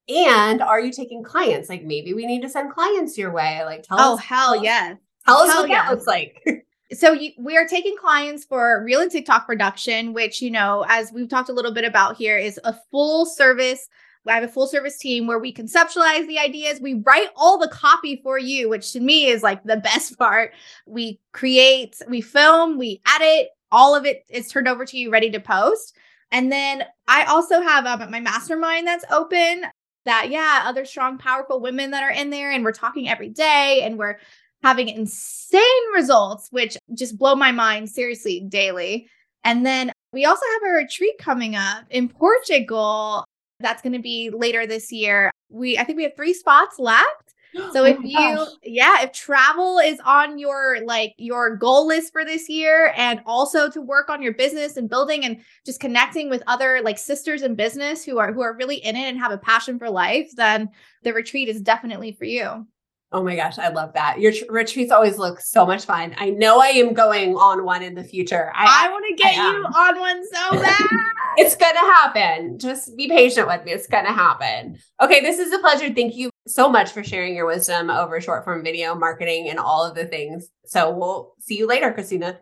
And 0.09 0.61
are 0.61 0.81
you 0.81 0.93
taking 0.93 1.25
clients? 1.25 1.69
Like 1.69 1.83
maybe 1.83 2.13
we 2.13 2.27
need 2.27 2.43
to 2.43 2.49
send 2.49 2.73
clients 2.73 3.17
your 3.17 3.33
way. 3.33 3.63
Like 3.65 3.83
tell 3.83 3.99
oh, 3.99 4.15
us. 4.15 4.21
Oh, 4.21 4.23
hell 4.23 4.63
yes. 4.63 4.99
Tell 5.27 5.39
us 5.39 5.53
Hell 5.53 5.63
what 5.63 5.71
yeah. 5.71 5.83
that 5.85 5.91
looks 5.91 6.07
like. 6.07 6.43
so 6.93 7.13
you, 7.13 7.33
we 7.39 7.57
are 7.57 7.67
taking 7.67 7.97
clients 7.97 8.45
for 8.45 8.83
reel 8.85 9.01
and 9.01 9.11
TikTok 9.11 9.47
production, 9.47 10.13
which 10.13 10.43
you 10.43 10.51
know, 10.51 10.85
as 10.89 11.13
we've 11.13 11.29
talked 11.29 11.49
a 11.49 11.53
little 11.55 11.73
bit 11.73 11.85
about 11.85 12.17
here, 12.17 12.37
is 12.39 12.61
a 12.65 12.75
full 12.91 13.27
service. 13.27 13.89
I 14.27 14.35
have 14.35 14.45
a 14.45 14.49
full 14.49 14.67
service 14.67 14.97
team 14.97 15.27
where 15.27 15.39
we 15.39 15.53
conceptualize 15.53 16.27
the 16.27 16.39
ideas. 16.39 16.81
We 16.81 17.03
write 17.07 17.29
all 17.37 17.59
the 17.59 17.69
copy 17.69 18.21
for 18.23 18.39
you, 18.39 18.71
which 18.71 18.93
to 18.93 19.01
me 19.01 19.27
is 19.27 19.43
like 19.43 19.63
the 19.65 19.77
best 19.85 20.19
part. 20.19 20.53
We 20.87 21.21
create, 21.33 22.01
we 22.09 22.21
film, 22.21 22.79
we 22.79 23.03
edit, 23.07 23.49
all 23.71 23.95
of 23.95 24.07
it 24.07 24.25
is 24.31 24.49
turned 24.49 24.69
over 24.69 24.87
to 24.87 24.99
you, 24.99 25.11
ready 25.11 25.31
to 25.31 25.41
post. 25.41 25.97
And 26.31 26.51
then 26.51 26.85
I 27.07 27.25
also 27.25 27.61
have 27.61 27.87
um, 27.87 28.11
my 28.11 28.21
mastermind 28.21 28.87
that's 28.87 29.05
open. 29.11 29.65
That 30.07 30.29
yeah, 30.31 30.65
other 30.67 30.85
strong, 30.85 31.17
powerful 31.17 31.61
women 31.61 31.93
that 31.93 32.03
are 32.03 32.11
in 32.11 32.29
there, 32.29 32.51
and 32.51 32.63
we're 32.63 32.73
talking 32.73 33.09
every 33.09 33.31
day, 33.31 33.81
and 33.85 33.97
we're 33.97 34.19
having 34.65 34.89
insane 34.89 35.63
results, 35.95 36.49
which 36.51 36.77
just 36.95 37.19
blow 37.19 37.35
my 37.37 37.53
mind 37.53 37.91
seriously 37.91 38.41
daily. 38.49 39.09
And 39.45 39.65
then 39.67 39.93
We 40.13 40.25
also 40.27 40.47
have 40.55 40.71
a 40.71 40.75
retreat 40.77 41.15
coming 41.19 41.57
up 41.57 41.85
in 41.91 42.09
Portugal. 42.09 43.25
That's 43.61 43.83
going 43.83 43.93
to 43.95 43.99
be 44.03 44.31
later 44.31 44.67
this 44.67 44.93
year. 44.93 45.31
We 45.51 45.79
I 45.79 45.85
think 45.85 45.97
we 45.99 46.05
have 46.05 46.17
3 46.17 46.35
spots 46.35 46.79
left. 46.79 47.35
So 47.73 47.85
Oh 47.85 47.85
if 47.85 47.99
you 48.03 48.47
gosh. 48.47 48.49
yeah, 48.63 49.03
if 49.03 49.13
travel 49.13 49.79
is 49.79 50.01
on 50.05 50.39
your 50.39 50.79
like 50.85 51.15
your 51.19 51.57
goal 51.57 51.87
list 51.87 52.13
for 52.13 52.25
this 52.25 52.49
year 52.49 52.93
and 52.97 53.21
also 53.27 53.71
to 53.71 53.81
work 53.81 54.09
on 54.11 54.23
your 54.23 54.35
business 54.35 54.77
and 54.77 54.89
building 54.89 55.25
and 55.25 55.41
just 55.67 55.81
connecting 55.81 56.31
with 56.31 56.43
other 56.47 56.81
like 56.83 56.99
sisters 56.99 57.43
in 57.43 57.55
business 57.57 58.05
who 58.05 58.19
are 58.19 58.33
who 58.33 58.43
are 58.43 58.57
really 58.57 58.77
in 58.77 58.97
it 58.97 59.09
and 59.09 59.19
have 59.19 59.33
a 59.33 59.39
passion 59.39 59.79
for 59.79 59.91
life, 59.91 60.31
then 60.37 60.69
the 61.03 61.13
retreat 61.13 61.49
is 61.49 61.61
definitely 61.61 62.13
for 62.13 62.25
you. 62.25 62.67
Oh 63.15 63.23
my 63.23 63.37
gosh, 63.37 63.61
I 63.61 63.69
love 63.69 63.93
that. 63.93 64.19
Your 64.19 64.33
tr- 64.33 64.51
retreats 64.51 64.91
always 64.91 65.19
look 65.19 65.39
so 65.39 65.65
much 65.65 65.85
fun. 65.85 66.17
I 66.19 66.31
know 66.31 66.61
I 66.61 66.71
am 66.71 66.95
going 66.95 67.37
on 67.37 67.65
one 67.65 67.81
in 67.81 67.95
the 67.95 68.03
future. 68.03 68.51
I, 68.53 68.89
want 68.91 69.05
to 69.09 69.15
get 69.15 69.39
I 69.39 69.53
you 69.53 69.65
um, 69.65 69.73
on 69.73 70.01
one 70.01 70.27
so 70.27 70.51
bad. 70.61 70.89
It's 71.37 71.55
going 71.55 71.75
to 71.75 71.79
happen. 71.79 72.59
Just 72.59 72.97
be 72.97 73.07
patient 73.07 73.47
with 73.47 73.65
me. 73.65 73.71
It's 73.71 73.87
going 73.87 74.05
to 74.05 74.13
happen. 74.13 74.81
Okay, 75.01 75.21
this 75.21 75.39
is 75.39 75.53
a 75.53 75.61
pleasure. 75.61 75.95
Thank 75.95 76.17
you 76.17 76.29
so 76.49 76.69
much 76.69 76.91
for 76.91 77.05
sharing 77.05 77.37
your 77.37 77.47
wisdom 77.47 77.89
over 77.89 78.21
short 78.21 78.43
form 78.43 78.65
video 78.65 78.97
marketing 78.97 79.49
and 79.49 79.61
all 79.61 79.85
of 79.85 79.95
the 79.95 80.07
things. 80.07 80.49
So 80.67 80.91
we'll 80.91 81.35
see 81.39 81.57
you 81.57 81.69
later, 81.69 81.93
Kristina. 81.93 82.39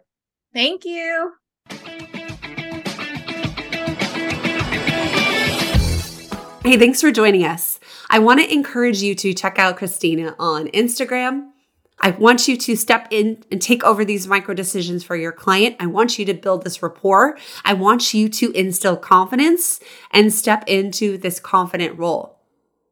Thank 0.55 0.87
you. 0.87 1.33
Hey, 6.65 6.79
thanks 6.79 7.03
for 7.03 7.11
joining 7.11 7.45
us. 7.45 7.79
I 8.13 8.19
want 8.19 8.41
to 8.41 8.53
encourage 8.53 9.01
you 9.01 9.15
to 9.15 9.33
check 9.33 9.59
out 9.59 9.79
Kristina 9.79 10.35
on 10.39 10.69
Instagram. 10.69 11.49
I 11.99 12.11
want 12.11 12.47
you 12.47 12.59
to 12.59 12.77
step 12.77 13.09
in 13.11 13.43
and 13.51 13.63
take 13.63 13.83
over 13.85 14.05
these 14.05 14.27
micro 14.27 14.53
decisions 14.53 15.03
for 15.03 15.17
your 15.17 15.33
client. 15.33 15.77
I 15.81 15.87
want 15.87 16.19
you 16.19 16.27
to 16.27 16.35
build 16.35 16.63
this 16.63 16.83
rapport. 16.83 17.39
I 17.65 17.73
want 17.73 18.13
you 18.13 18.29
to 18.29 18.53
instill 18.53 18.99
confidence 18.99 19.81
and 20.11 20.31
step 20.31 20.63
into 20.67 21.17
this 21.17 21.41
confident 21.41 21.99
role. 21.99 22.39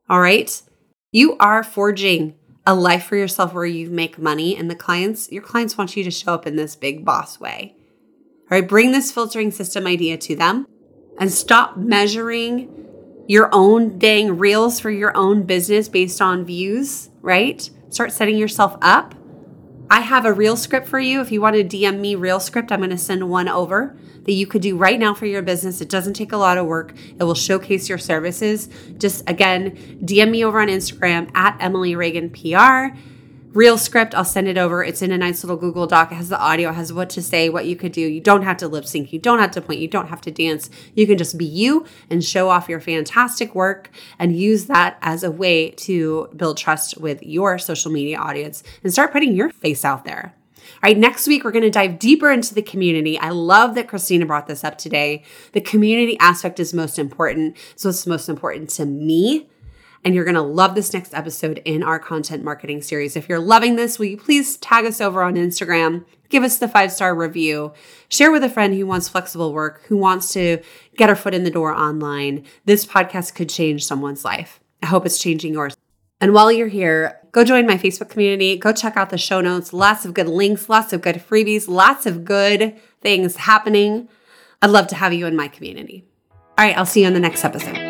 All 0.09 0.23
right. 0.23 0.63
You 1.13 1.37
are 1.39 1.63
forging 1.63 2.37
a 2.65 2.75
life 2.75 3.05
for 3.05 3.17
yourself 3.17 3.53
where 3.53 3.67
you 3.67 3.91
make 3.91 4.19
money 4.19 4.57
and 4.57 4.71
the 4.71 4.75
clients, 4.75 5.31
your 5.31 5.43
clients 5.43 5.77
want 5.77 5.99
you 5.99 6.05
to 6.05 6.11
show 6.11 6.33
up 6.33 6.47
in 6.47 6.57
this 6.57 6.77
big 6.77 7.05
boss 7.05 7.39
way. 7.39 7.75
All 8.51 8.59
right. 8.59 8.67
Bring 8.67 8.93
this 8.93 9.13
filtering 9.13 9.51
system 9.51 9.87
idea 9.87 10.17
to 10.17 10.35
them 10.35 10.67
and 11.19 11.31
stop 11.31 11.77
measuring 11.77 12.90
your 13.31 13.49
own 13.53 13.97
dang 13.97 14.39
reels 14.39 14.81
for 14.81 14.91
your 14.91 15.17
own 15.17 15.45
business 15.45 15.89
based 15.89 16.21
on 16.21 16.45
views, 16.45 17.11
right? 17.23 17.71
Start 17.89 18.11
setting 18.11 18.37
yourself 18.37 18.77
up. 18.83 19.15
I 19.89 20.01
have 20.01 20.25
a 20.25 20.33
reel 20.33 20.57
script 20.57 20.89
for 20.89 20.99
you. 20.99 21.21
If 21.21 21.31
you 21.31 21.41
want 21.41 21.55
to 21.55 21.63
DM 21.63 22.01
me 22.01 22.17
reel 22.17 22.41
script, 22.41 22.73
I'm 22.73 22.81
going 22.81 22.91
to 22.91 22.99
send 22.99 23.31
one 23.31 23.49
over 23.49 23.97
that 24.25 24.33
you 24.33 24.49
could 24.49 24.63
do 24.63 24.77
right 24.77 24.99
now 24.99 25.15
for 25.15 25.27
your 25.27 25.43
business. 25.43 25.81
It 25.81 25.89
doesn't 25.89 26.15
take 26.15 26.33
a 26.33 26.37
lot 26.37 26.59
of 26.59 26.67
work. 26.67 26.93
It 27.21 27.23
will 27.23 27.37
showcase 27.37 27.89
your 27.89 27.99
services. 27.99 28.69
Just 28.99 29.23
again, 29.31 29.77
DM 30.03 30.33
me 30.33 30.45
over 30.45 30.61
on 30.61 30.67
Instagram 30.67 31.31
at 31.33 31.57
Emily 31.61 31.95
Reagan 31.95 32.31
PR. 32.31 32.99
Reel 33.53 33.79
script, 33.79 34.15
I'll 34.15 34.25
send 34.25 34.47
it 34.47 34.57
over. 34.57 34.85
It's 34.85 35.03
in 35.03 35.11
a 35.11 35.19
nice 35.19 35.43
little 35.43 35.57
Google 35.57 35.89
Doc. 35.89 36.13
It 36.13 36.15
has 36.15 36.29
the 36.29 36.39
audio, 36.39 36.71
it 36.71 36.75
has 36.75 36.93
what 36.93 37.11
to 37.11 37.23
say, 37.23 37.49
what 37.49 37.67
you 37.67 37.75
could 37.75 37.91
do. 37.91 38.01
You 38.01 38.21
don't 38.21 38.45
have 38.45 38.59
to 38.59 38.69
lip 38.69 38.87
sync. 38.87 39.13
You 39.13 39.19
don't 39.19 39.41
have 39.41 39.51
to 39.53 39.61
point. 39.61 39.81
You 39.81 39.89
don't 39.89 40.07
have 40.07 40.21
to 40.21 40.31
dance. 40.31 40.71
You 40.95 41.05
can 41.05 41.19
just 41.19 41.37
be 41.37 41.47
you 41.47 41.85
and 42.09 42.25
show 42.25 42.49
off 42.49 42.69
your 42.69 42.79
fantastic 42.79 43.53
work 43.57 43.91
and 44.21 44.37
use 44.37 44.67
that 44.67 44.99
as 45.03 45.25
a 45.25 45.33
way 45.33 45.71
to 45.71 46.29
build 46.37 46.59
trust 46.59 46.99
with 46.99 47.25
your 47.25 47.59
social 47.59 47.91
media 47.91 48.19
audience 48.19 48.63
and 48.85 48.93
start 48.93 49.11
putting 49.13 49.35
your 49.35 49.51
face 49.51 49.85
out 49.85 50.05
there. 50.05 50.33
All 50.75 50.89
right, 50.89 50.97
next 50.97 51.27
week 51.27 51.43
we're 51.43 51.51
going 51.51 51.65
to 51.65 51.71
dive 51.71 51.99
deeper 51.99 52.31
into 52.31 52.55
the 52.55 52.63
community. 52.63 53.19
I 53.19 53.31
love 53.31 53.75
that 53.75 53.89
Kristina 53.89 54.29
brought 54.29 54.47
this 54.47 54.63
up 54.63 54.79
today. 54.79 55.25
The 55.55 55.61
community 55.61 56.17
aspect 56.21 56.61
is 56.61 56.73
most 56.73 57.01
important. 57.01 57.57
So 57.75 57.89
it's 57.89 58.07
most 58.07 58.29
important 58.29 58.71
to 58.71 58.87
me. 58.87 59.49
And 60.05 60.15
you're 60.15 60.25
going 60.25 60.35
to 60.35 60.43
love 60.43 60.75
this 60.75 60.95
next 60.95 61.13
episode 61.13 61.61
in 61.65 61.83
our 61.83 61.99
content 61.99 62.43
marketing 62.43 62.81
series. 62.81 63.17
If 63.17 63.29
you're 63.29 63.39
loving 63.39 63.77
this, 63.77 63.99
will 63.99 64.07
you 64.07 64.17
please 64.17 64.57
tag 64.57 64.87
us 64.87 65.01
over 65.01 65.23
on 65.23 65.35
Instagram? 65.35 66.07
Give 66.31 66.43
us 66.43 66.59
the 66.59 66.69
five 66.69 66.93
star 66.93 67.15
review. 67.15 67.73
Share 68.09 68.33
with 68.33 68.45
a 68.45 68.49
friend 68.49 68.75
who 68.75 68.87
wants 68.87 69.09
flexible 69.09 69.53
work, 69.53 69.83
who 69.89 69.97
wants 69.97 70.33
to 70.33 70.63
get 70.97 71.09
her 71.09 71.17
foot 71.17 71.35
in 71.35 71.45
the 71.45 71.51
door 71.51 71.75
online. 71.75 72.45
This 72.65 72.87
podcast 72.87 73.35
could 73.35 73.51
change 73.51 73.85
someone's 73.85 74.25
life. 74.25 74.61
I 74.83 74.87
hope 74.87 75.05
it's 75.05 75.19
changing 75.19 75.53
yours. 75.53 75.77
And 76.21 76.33
while 76.33 76.53
you're 76.53 76.69
here, 76.69 77.19
go 77.33 77.45
join 77.45 77.67
my 77.67 77.77
Facebook 77.77 78.09
community. 78.09 78.57
Go 78.57 78.73
check 78.73 78.97
out 78.97 79.11
the 79.11 79.19
show 79.19 79.41
notes. 79.41 79.73
Lots 79.73 80.05
of 80.05 80.15
good 80.15 80.29
links, 80.29 80.69
lots 80.69 80.93
of 80.93 81.03
good 81.03 81.17
freebies, 81.17 81.69
lots 81.69 82.07
of 82.07 82.25
good 82.25 82.79
things 83.01 83.37
happening. 83.37 84.09
I'd 84.63 84.71
love 84.71 84.87
to 84.89 84.95
have 84.95 85.13
you 85.13 85.27
in 85.27 85.37
my 85.37 85.49
community. 85.49 86.05
All 86.31 86.67
right, 86.67 86.77
I'll 86.77 86.87
see 86.87 87.01
you 87.01 87.07
on 87.07 87.15
the 87.15 87.21
next 87.21 87.45
episode. 87.45 87.90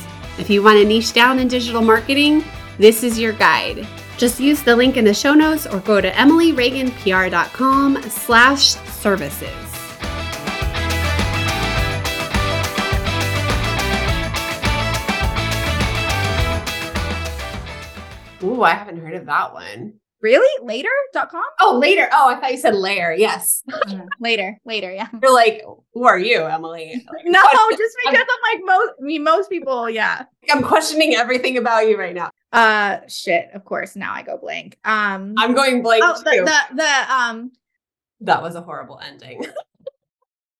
If 0.41 0.49
you 0.49 0.63
want 0.63 0.79
to 0.79 0.85
niche 0.85 1.13
down 1.13 1.37
in 1.37 1.47
digital 1.47 1.83
marketing, 1.83 2.43
this 2.79 3.03
is 3.03 3.19
your 3.19 3.31
guide. 3.31 3.87
Just 4.17 4.39
use 4.39 4.63
the 4.63 4.75
link 4.75 4.97
in 4.97 5.05
the 5.05 5.13
show 5.13 5.35
notes 5.35 5.67
or 5.67 5.79
go 5.81 6.01
to 6.01 6.09
emilyreaganpr.com 6.09 8.01
slash 8.01 8.69
services. 8.89 9.49
Ooh, 18.43 18.63
I 18.63 18.73
haven't 18.73 18.99
heard 18.99 19.13
of 19.13 19.27
that 19.27 19.53
one. 19.53 20.00
Really? 20.21 20.65
Later.com? 20.65 21.43
Oh, 21.59 21.77
later. 21.79 22.07
Oh, 22.11 22.29
I 22.29 22.39
thought 22.39 22.51
you 22.51 22.57
said 22.57 22.75
layer. 22.75 23.11
Yes. 23.11 23.63
later, 24.19 24.57
later, 24.65 24.91
yeah. 24.91 25.07
You're 25.21 25.33
like, 25.33 25.63
who 25.93 26.05
are 26.05 26.19
you, 26.19 26.45
Emily? 26.45 27.03
Like, 27.11 27.25
No, 27.25 27.41
just 27.71 27.97
because 28.03 28.19
I'm 28.19 28.59
like 28.59 28.65
most 28.65 28.93
I 28.99 29.03
mean 29.03 29.23
most 29.23 29.49
people, 29.49 29.89
yeah. 29.89 30.25
I'm 30.51 30.63
questioning 30.63 31.15
everything 31.15 31.57
about 31.57 31.87
you 31.87 31.97
right 31.97 32.13
now. 32.13 32.29
Uh 32.53 32.99
shit, 33.07 33.49
of 33.53 33.65
course. 33.65 33.95
Now 33.95 34.13
I 34.13 34.21
go 34.21 34.37
blank. 34.37 34.77
Um 34.85 35.33
I'm 35.37 35.53
going 35.53 35.81
blank 35.81 36.03
oh, 36.05 36.15
too. 36.17 36.23
the, 36.23 36.45
the 36.45 36.75
the 36.75 37.13
um 37.13 37.51
that 38.21 38.41
was 38.41 38.55
a 38.55 38.61
horrible 38.61 38.99
ending. 38.99 39.45